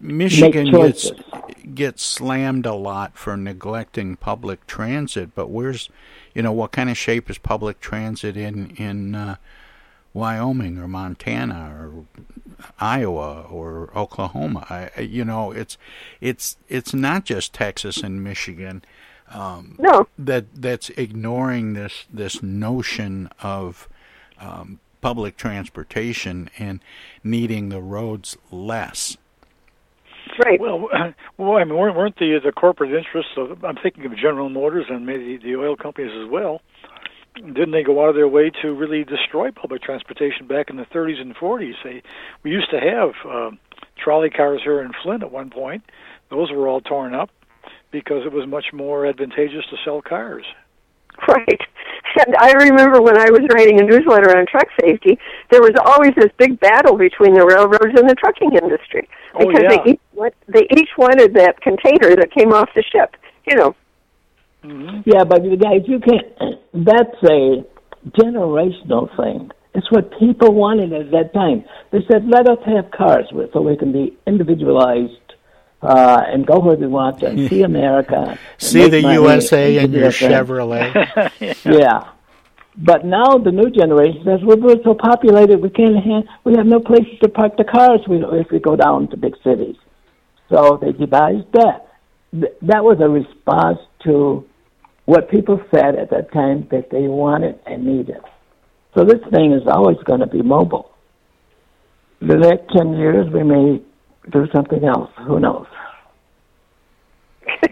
Michigan 0.00 0.70
gets 0.70 1.10
gets 1.74 2.02
slammed 2.02 2.66
a 2.66 2.74
lot 2.74 3.16
for 3.16 3.36
neglecting 3.36 4.16
public 4.16 4.66
transit, 4.66 5.34
but 5.34 5.48
where's 5.48 5.88
you 6.34 6.42
know 6.42 6.52
what 6.52 6.72
kind 6.72 6.90
of 6.90 6.98
shape 6.98 7.30
is 7.30 7.38
public 7.38 7.80
transit 7.80 8.36
in 8.36 8.70
in 8.76 9.14
uh, 9.14 9.36
Wyoming 10.12 10.76
or 10.78 10.86
Montana 10.86 11.70
or 11.80 12.04
Iowa 12.78 13.42
or 13.50 13.90
Oklahoma? 13.96 14.66
I, 14.68 14.90
I- 14.96 15.00
you 15.00 15.24
know, 15.24 15.50
it's 15.52 15.78
it's 16.20 16.58
it's 16.68 16.92
not 16.92 17.24
just 17.24 17.54
Texas 17.54 17.98
and 18.02 18.22
Michigan. 18.22 18.82
Um, 19.30 19.76
no, 19.78 20.08
that 20.18 20.44
that's 20.54 20.90
ignoring 20.90 21.72
this 21.74 22.04
this 22.12 22.42
notion 22.42 23.30
of 23.42 23.88
um, 24.40 24.80
public 25.00 25.36
transportation 25.36 26.50
and 26.58 26.80
needing 27.22 27.68
the 27.68 27.80
roads 27.80 28.36
less. 28.50 29.16
Right. 30.44 30.60
Well, 30.60 30.88
well, 31.38 31.56
I 31.56 31.64
mean, 31.64 31.76
weren't, 31.76 31.96
weren't 31.96 32.16
the 32.18 32.38
the 32.42 32.52
corporate 32.52 32.92
interests 32.92 33.32
of 33.36 33.64
I'm 33.64 33.76
thinking 33.76 34.04
of 34.06 34.16
General 34.16 34.48
Motors 34.48 34.86
and 34.88 35.06
maybe 35.06 35.36
the 35.36 35.56
oil 35.56 35.76
companies 35.76 36.12
as 36.22 36.30
well. 36.30 36.60
Didn't 37.36 37.70
they 37.70 37.84
go 37.84 38.02
out 38.02 38.08
of 38.08 38.16
their 38.16 38.26
way 38.26 38.50
to 38.62 38.72
really 38.72 39.04
destroy 39.04 39.52
public 39.52 39.82
transportation 39.82 40.48
back 40.48 40.70
in 40.70 40.76
the 40.76 40.86
30s 40.86 41.20
and 41.20 41.36
40s? 41.36 41.74
They 41.84 42.02
we 42.42 42.50
used 42.50 42.70
to 42.70 42.80
have 42.80 43.10
uh, 43.28 43.50
trolley 44.02 44.30
cars 44.30 44.60
here 44.64 44.82
in 44.82 44.92
Flint 45.02 45.22
at 45.22 45.30
one 45.30 45.50
point. 45.50 45.84
Those 46.30 46.50
were 46.50 46.68
all 46.68 46.80
torn 46.80 47.14
up 47.14 47.30
because 47.90 48.26
it 48.26 48.32
was 48.32 48.46
much 48.46 48.66
more 48.72 49.06
advantageous 49.06 49.64
to 49.70 49.76
sell 49.84 50.02
cars. 50.02 50.44
Right. 51.26 51.60
And 52.16 52.34
I 52.38 52.52
remember 52.52 53.00
when 53.02 53.18
I 53.18 53.30
was 53.30 53.42
writing 53.52 53.80
a 53.80 53.84
newsletter 53.84 54.36
on 54.36 54.46
truck 54.46 54.68
safety, 54.80 55.18
there 55.50 55.60
was 55.60 55.72
always 55.84 56.14
this 56.16 56.32
big 56.38 56.58
battle 56.60 56.96
between 56.96 57.34
the 57.34 57.44
railroads 57.44 57.98
and 57.98 58.08
the 58.08 58.14
trucking 58.14 58.52
industry 58.54 59.08
Oh, 59.34 59.46
because 59.46 59.62
yeah. 59.62 59.82
they 59.84 59.90
each 59.92 60.00
they 60.48 60.66
each 60.76 60.90
wanted 60.96 61.34
that 61.34 61.60
container 61.60 62.16
that 62.16 62.32
came 62.36 62.52
off 62.52 62.68
the 62.74 62.82
ship. 62.82 63.16
You 63.46 63.56
know, 63.56 63.76
mm-hmm. 64.64 65.02
Yeah, 65.06 65.24
but 65.24 65.44
you 65.44 65.56
guys, 65.56 65.82
you 65.86 66.00
can't. 66.00 66.60
That's 66.74 67.22
a 67.24 67.64
generational 68.18 69.08
thing. 69.16 69.50
It's 69.74 69.90
what 69.90 70.10
people 70.18 70.54
wanted 70.54 70.92
at 70.92 71.10
that 71.12 71.32
time. 71.34 71.64
They 71.92 72.00
said, 72.10 72.26
"Let 72.26 72.48
us 72.48 72.58
have 72.66 72.90
cars 72.90 73.26
so 73.52 73.60
we 73.60 73.76
can 73.76 73.92
be 73.92 74.16
individualized 74.26 75.27
uh, 75.82 76.22
and 76.26 76.46
go 76.46 76.58
where 76.58 76.76
we 76.76 76.86
want 76.86 77.22
and 77.22 77.48
see 77.48 77.62
America, 77.62 78.38
See 78.58 78.88
the 78.88 79.00
USA 79.00 79.76
and 79.76 79.94
in 79.94 80.00
your 80.00 80.10
their. 80.10 80.44
Chevrolet. 80.44 81.30
yeah. 81.64 82.12
But 82.76 83.04
now 83.04 83.38
the 83.38 83.50
new 83.50 83.70
generation 83.70 84.22
says 84.24 84.40
we're, 84.42 84.56
we're 84.56 84.82
so 84.84 84.94
populated 84.94 85.60
we 85.60 85.70
can't 85.70 85.96
ha- 85.96 86.22
we 86.44 86.54
have 86.56 86.66
no 86.66 86.80
places 86.80 87.18
to 87.22 87.28
park 87.28 87.56
the 87.56 87.64
cars 87.64 88.00
we, 88.08 88.24
if 88.38 88.50
we 88.50 88.60
go 88.60 88.76
down 88.76 89.08
to 89.08 89.16
big 89.16 89.34
cities. 89.42 89.76
So 90.48 90.78
they 90.80 90.92
devised 90.92 91.52
that. 91.54 91.88
Th- 92.32 92.52
that 92.62 92.84
was 92.84 92.98
a 93.00 93.08
response 93.08 93.78
to 94.04 94.46
what 95.06 95.28
people 95.30 95.60
said 95.72 95.96
at 95.96 96.10
that 96.10 96.32
time 96.32 96.68
that 96.70 96.90
they 96.90 97.08
wanted 97.08 97.58
and 97.66 97.84
needed. 97.84 98.20
So 98.96 99.04
this 99.04 99.20
thing 99.32 99.52
is 99.52 99.62
always 99.66 99.98
going 100.04 100.20
to 100.20 100.26
be 100.26 100.42
mobile. 100.42 100.90
The 102.20 102.36
next 102.36 102.72
ten 102.76 102.94
years 102.94 103.28
we 103.32 103.42
may 103.42 103.82
do 104.30 104.46
something 104.52 104.84
else. 104.84 105.10
Who 105.26 105.40
knows? 105.40 105.66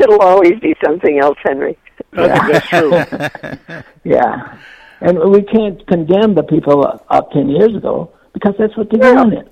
it'll 0.00 0.20
always 0.20 0.58
be 0.60 0.74
something 0.84 1.18
else, 1.18 1.38
Henry. 1.42 1.78
I 2.12 2.28
think 2.28 2.52
that's 2.52 2.68
true. 2.68 3.82
Yeah. 4.04 4.58
And 5.00 5.18
we 5.30 5.42
can't 5.42 5.84
condemn 5.86 6.34
the 6.34 6.42
people 6.42 6.84
of- 6.84 7.00
of 7.08 7.30
10 7.32 7.48
years 7.48 7.74
ago 7.74 8.10
because 8.32 8.54
that's 8.58 8.76
what 8.76 8.90
they 8.90 8.98
No. 8.98 9.14
wanted. 9.14 9.48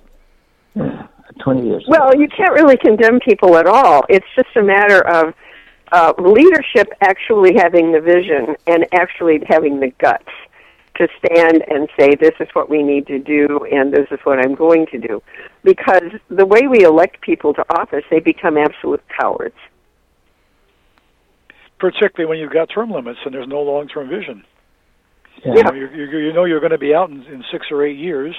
Yeah, 0.75 1.07
20 1.41 1.67
years 1.67 1.83
ago. 1.85 1.97
Well, 1.99 2.17
you 2.17 2.29
can't 2.29 2.53
really 2.53 2.77
condemn 2.77 3.19
people 3.21 3.57
at 3.57 3.67
all. 3.67 4.05
It's 4.11 4.27
just 4.37 4.55
a 4.57 4.63
matter 4.63 5.01
of 5.07 5.35
uh, 5.91 6.13
leadership 6.19 6.89
actually 7.01 7.55
having 7.57 7.93
the 7.93 8.01
vision 8.01 8.57
and 8.67 8.87
actually 8.93 9.43
having 9.49 9.81
the 9.81 9.91
guts 9.99 10.29
to 10.97 11.09
stand 11.25 11.65
and 11.69 11.89
say, 11.99 12.15
this 12.15 12.35
is 12.41 12.49
what 12.53 12.69
we 12.69 12.83
need 12.83 13.07
to 13.07 13.19
do 13.19 13.67
and 13.71 13.93
this 13.93 14.07
is 14.11 14.19
what 14.25 14.39
I'm 14.39 14.55
going 14.55 14.87
to 14.93 14.99
do. 14.99 15.23
Because 15.65 16.13
the 16.29 16.47
way 16.47 16.67
we 16.69 16.85
elect 16.85 17.21
people 17.23 17.55
to 17.55 17.65
office, 17.71 18.05
they 18.11 18.21
become 18.21 18.57
absolute 18.59 19.03
cowards. 19.19 19.57
Particularly 21.79 22.29
when 22.29 22.39
you've 22.39 22.53
got 22.53 22.67
term 22.67 22.91
limits 22.91 23.19
and 23.25 23.35
there's 23.35 23.49
no 23.49 23.63
long-term 23.63 24.09
vision. 24.09 24.45
Yeah. 25.45 25.55
You 25.55 25.63
know, 25.65 25.73
you're, 25.73 25.95
you're, 25.95 26.23
you 26.23 26.33
know 26.33 26.45
you're 26.45 26.61
going 26.61 26.73
to 26.73 26.79
be 26.79 26.95
out 26.95 27.11
in, 27.11 27.23
in 27.23 27.43
six 27.51 27.67
or 27.71 27.85
eight 27.85 27.99
years, 27.99 28.37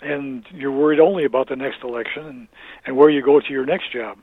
and 0.00 0.46
you're 0.52 0.72
worried 0.72 1.00
only 1.00 1.24
about 1.24 1.48
the 1.48 1.56
next 1.56 1.82
election 1.82 2.26
and, 2.26 2.48
and 2.86 2.96
where 2.96 3.10
you 3.10 3.22
go 3.22 3.40
to 3.40 3.50
your 3.50 3.66
next 3.66 3.92
job. 3.92 4.16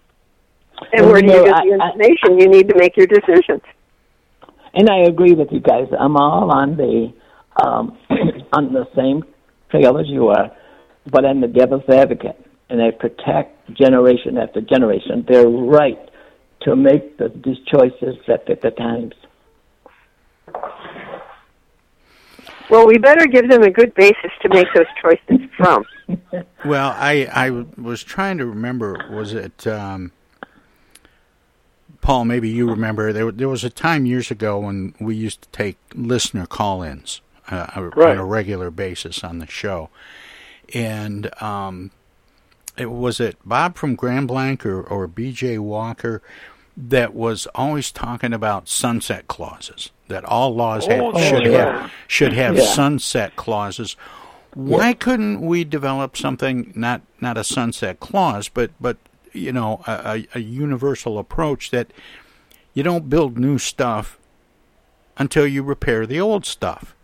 And 0.93 1.05
where 1.07 1.21
do 1.21 1.27
you 1.27 1.33
you 1.33 1.39
know, 1.39 1.45
get 1.45 1.53
I- 1.53 1.65
the 1.65 1.73
information? 1.73 2.39
you 2.39 2.47
need 2.47 2.69
to 2.69 2.75
make 2.75 2.97
your 2.97 3.07
decisions. 3.07 3.61
And 4.73 4.89
I 4.89 4.99
agree 4.99 5.33
with 5.33 5.49
you 5.51 5.59
guys. 5.59 5.87
I'm 5.99 6.15
all 6.15 6.49
on 6.51 6.77
the 6.77 7.13
um, 7.57 7.97
on 8.53 8.73
the 8.73 8.87
same 8.95 9.23
trail 9.69 9.97
as 9.97 10.07
you 10.07 10.27
are, 10.27 10.51
but 11.09 11.25
I'm 11.25 11.41
the 11.41 11.47
devil's 11.47 11.87
advocate, 11.89 12.39
and 12.69 12.81
I 12.81 12.91
protect 12.91 13.73
generation 13.73 14.37
after 14.37 14.61
generation 14.61 15.25
their 15.27 15.47
right 15.47 15.99
to 16.61 16.75
make 16.75 17.17
the, 17.17 17.29
these 17.43 17.57
choices 17.65 18.15
that 18.27 18.45
fit 18.45 18.61
the 18.61 18.71
times. 18.71 19.13
Well, 22.69 22.87
we 22.87 22.97
better 22.97 23.25
give 23.25 23.49
them 23.49 23.63
a 23.63 23.69
good 23.69 23.93
basis 23.95 24.31
to 24.41 24.49
make 24.49 24.67
those 24.73 24.85
choices 25.01 25.47
from. 25.57 25.85
Well, 26.63 26.93
I 26.95 27.27
I 27.33 27.49
was 27.81 28.03
trying 28.03 28.37
to 28.37 28.45
remember. 28.45 29.07
Was 29.09 29.33
it 29.33 29.65
um, 29.65 30.11
Paul? 32.01 32.25
Maybe 32.25 32.49
you 32.49 32.69
remember. 32.69 33.11
There 33.11 33.31
there 33.31 33.49
was 33.49 33.63
a 33.63 33.69
time 33.69 34.05
years 34.05 34.29
ago 34.29 34.59
when 34.59 34.93
we 34.99 35.15
used 35.15 35.41
to 35.41 35.49
take 35.49 35.77
listener 35.95 36.45
call-ins 36.45 37.21
uh, 37.49 37.89
Right. 37.95 38.11
on 38.11 38.17
a 38.17 38.25
regular 38.25 38.69
basis 38.71 39.23
on 39.23 39.39
the 39.39 39.47
show, 39.47 39.89
and 40.73 41.29
um, 41.41 41.91
it 42.77 42.91
was 42.91 43.19
it 43.19 43.37
Bob 43.45 43.75
from 43.75 43.95
Grand 43.95 44.27
Blanc 44.27 44.65
or, 44.65 44.81
or 44.81 45.07
B.J. 45.07 45.57
Walker 45.59 46.21
that 46.77 47.13
was 47.13 47.47
always 47.53 47.91
talking 47.91 48.33
about 48.33 48.69
sunset 48.69 49.27
clauses. 49.27 49.91
That 50.07 50.23
all 50.25 50.55
laws 50.55 50.87
have, 50.87 51.01
Oh, 51.01 51.17
should 51.19 51.45
that's 51.45 51.81
have 51.81 51.91
should 52.07 52.33
have 52.33 52.57
Yeah. 52.57 52.65
sunset 52.65 53.35
clauses. 53.35 53.95
Why 54.53 54.93
couldn't 54.93 55.41
we 55.41 55.63
develop 55.63 56.17
something 56.17 56.73
not 56.75 57.01
not 57.21 57.37
a 57.37 57.43
sunset 57.43 57.99
clause, 57.99 58.49
but 58.49 58.71
but 58.81 58.97
you 59.33 59.51
know 59.53 59.81
a, 59.87 60.25
a 60.35 60.39
universal 60.39 61.17
approach 61.17 61.71
that 61.71 61.91
you 62.73 62.83
don't 62.83 63.09
build 63.09 63.37
new 63.37 63.57
stuff 63.57 64.17
until 65.17 65.45
you 65.47 65.63
repair 65.63 66.05
the 66.05 66.19
old 66.19 66.45
stuff. 66.45 66.95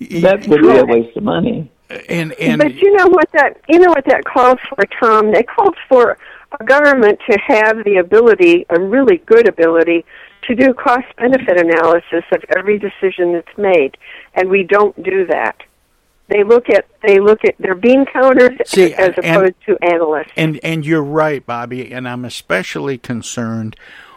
That 0.00 0.46
would 0.48 0.62
be 0.62 0.68
a 0.68 0.84
waste 0.84 1.16
of 1.16 1.22
money. 1.22 1.70
And 2.08 2.32
and 2.32 2.60
but 2.60 2.74
you 2.74 2.96
know 2.96 3.06
what 3.08 3.30
that 3.32 3.60
you 3.68 3.78
know 3.78 3.90
what 3.90 4.04
that 4.06 4.24
calls 4.24 4.58
for, 4.68 4.84
Tom? 4.98 5.32
They 5.32 5.42
calls 5.42 5.74
for 5.88 6.18
a 6.60 6.64
government 6.64 7.20
to 7.30 7.38
have 7.38 7.84
the 7.84 7.96
ability, 7.96 8.66
a 8.70 8.80
really 8.80 9.18
good 9.18 9.48
ability, 9.48 10.04
to 10.48 10.54
do 10.54 10.72
cost 10.74 11.06
benefit 11.16 11.60
analysis 11.60 12.24
of 12.32 12.44
every 12.56 12.78
decision 12.78 13.32
that's 13.32 13.58
made, 13.58 13.96
and 14.34 14.48
we 14.48 14.62
don't 14.62 15.00
do 15.02 15.26
that. 15.26 15.62
They 16.28 16.42
look 16.42 16.70
at 16.70 16.86
they 17.06 17.20
look 17.20 17.44
at 17.44 17.54
their 17.58 17.74
bean 17.74 18.06
counters 18.06 18.58
See, 18.66 18.94
as 18.94 19.12
and- 19.22 19.36
opposed 19.36 19.54
to 19.66 19.76
analysts. 19.82 20.32
And 20.36 20.58
and 20.62 20.86
you're 20.86 21.02
right, 21.02 21.44
Bobby, 21.44 21.92
and 21.92 22.08
I'm 22.08 22.24
especially 22.24 22.98
concerned 22.98 23.76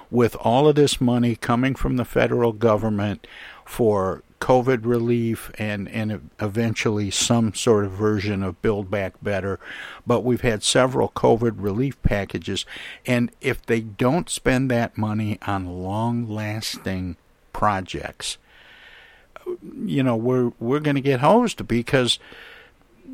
with 0.09 0.35
all 0.39 0.69
of 0.69 0.75
this 0.75 1.01
money 1.01 1.35
coming 1.35 1.75
from 1.75 1.97
the 1.97 2.05
federal 2.05 2.53
government 2.53 3.27
for 3.65 4.23
COVID 4.39 4.85
relief 4.85 5.51
and 5.57 5.89
and 5.89 6.29
eventually 6.39 7.09
some 7.09 7.53
sort 7.53 7.85
of 7.85 7.91
version 7.91 8.43
of 8.43 8.61
Build 8.61 8.89
Back 8.89 9.13
Better. 9.21 9.59
But 10.05 10.23
we've 10.23 10.41
had 10.41 10.63
several 10.63 11.09
COVID 11.09 11.55
relief 11.57 12.01
packages, 12.03 12.65
and 13.05 13.31
if 13.41 13.65
they 13.65 13.81
don't 13.81 14.29
spend 14.29 14.69
that 14.71 14.97
money 14.97 15.39
on 15.45 15.65
long-lasting 15.65 17.17
projects, 17.51 18.37
you 19.85 20.03
know 20.03 20.15
we're 20.15 20.51
we're 20.59 20.79
going 20.79 20.95
to 20.95 21.01
get 21.01 21.19
hosed 21.19 21.67
because 21.67 22.19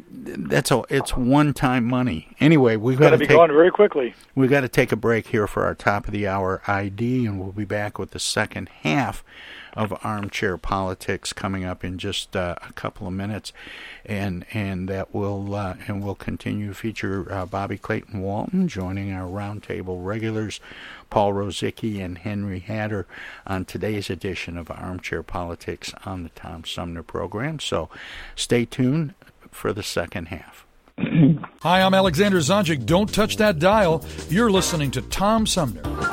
that's 0.10 0.72
a 0.72 0.84
it's 0.90 1.16
one 1.16 1.54
time 1.54 1.86
money. 1.86 2.36
Anyway, 2.40 2.76
we've 2.76 3.00
got 3.00 3.12
to 3.12 3.18
be 3.18 3.28
take 3.28 3.38
gone 3.38 3.50
very 3.50 3.72
quickly. 3.72 4.14
we've 4.36 4.50
got 4.50 4.62
to 4.62 4.70
take 4.70 4.92
a 4.92 4.96
break 4.96 5.28
here 5.28 5.48
for 5.48 5.64
our 5.66 5.76
top 5.76 6.08
of 6.08 6.12
the 6.12 6.28
hour 6.28 6.62
ID, 6.68 7.26
and 7.26 7.40
we'll 7.40 7.52
be 7.52 7.66
back 7.66 7.98
with 7.98 8.12
the 8.12 8.20
second 8.20 8.70
half 8.82 9.24
of 9.76 9.94
Armchair 10.04 10.58
Politics 10.58 11.34
coming 11.34 11.64
up 11.64 11.84
in 11.84 11.98
just 11.98 12.36
uh, 12.36 12.56
a 12.68 12.74
couple 12.74 13.08
of 13.08 13.14
minutes, 13.14 13.52
and 14.06 14.46
and 14.54 14.88
that 14.90 15.14
will 15.14 15.56
uh, 15.56 15.76
and 15.88 16.04
we'll 16.04 16.16
continue 16.16 16.68
to 16.70 16.74
feature 16.74 17.32
uh, 17.32 17.46
Bobby 17.46 17.78
Clayton 17.78 18.22
Walton 18.22 18.68
joining 18.68 19.12
our 19.12 19.28
roundtable 19.28 20.04
regulars, 20.06 20.60
Paul 21.10 21.34
Rozycki 21.34 22.04
and 22.04 22.20
Henry 22.20 22.60
Hatter 22.60 23.08
on 23.48 23.66
today's 23.66 24.10
edition 24.10 24.58
of 24.58 24.70
Armchair 24.70 25.24
Politics 25.24 25.94
on 26.06 26.24
the 26.24 26.30
Tom 26.30 26.64
Sumner 26.66 27.04
program. 27.04 27.60
So, 27.60 27.90
stay 28.36 28.66
tuned 28.66 29.14
for 29.52 29.74
the 29.74 29.84
second 29.84 30.28
half. 30.28 30.66
Hi, 31.62 31.82
I'm 31.82 31.96
Alexander 31.96 32.38
Zonjic. 32.38 32.86
Don't 32.86 33.12
touch 33.12 33.38
that 33.38 33.58
dial. 33.58 34.06
You're 34.30 34.52
listening 34.52 34.92
to 34.92 35.02
Tom 35.02 35.48
Sumner. 35.48 36.13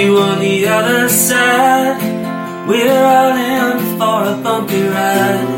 You 0.00 0.16
on 0.16 0.38
the 0.38 0.66
other 0.66 1.10
side. 1.10 2.00
We're 2.66 3.04
all 3.04 3.36
in 3.36 3.98
for 3.98 4.24
a 4.32 4.42
bumpy 4.42 4.82
ride. 4.88 5.49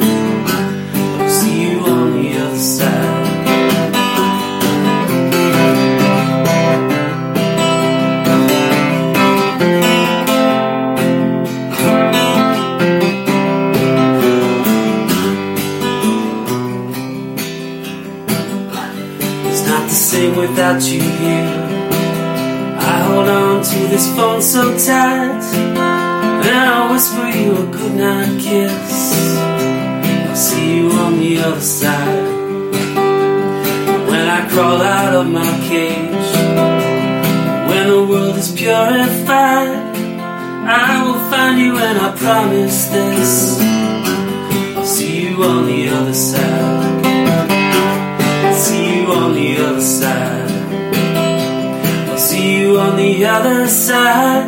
Phone 24.17 24.43
so 24.43 24.77
tight, 24.77 25.43
and 26.47 26.69
I 26.77 26.91
whisper 26.93 27.29
you 27.29 27.53
a 27.53 27.67
goodnight 27.71 28.41
kiss. 28.41 29.13
I'll 30.29 30.37
see 30.37 30.77
you 30.77 30.91
on 30.91 31.19
the 31.19 31.39
other 31.39 31.61
side. 31.61 32.33
When 34.11 34.27
I 34.39 34.49
crawl 34.51 34.81
out 34.83 35.15
of 35.15 35.27
my 35.31 35.53
cage, 35.69 36.31
when 37.69 37.89
the 37.89 38.05
world 38.09 38.37
is 38.37 38.51
purified, 38.53 39.93
I 40.65 41.03
will 41.05 41.21
find 41.31 41.59
you 41.59 41.77
and 41.77 41.99
I 41.99 42.17
promise 42.17 42.87
this. 42.87 43.61
I'll 44.77 44.85
see 44.85 45.29
you 45.29 45.43
on 45.43 45.67
the 45.67 45.89
other 45.89 46.15
side. 46.15 46.82
On 52.79 52.97
the 52.97 53.25
other 53.25 53.67
side. 53.67 54.42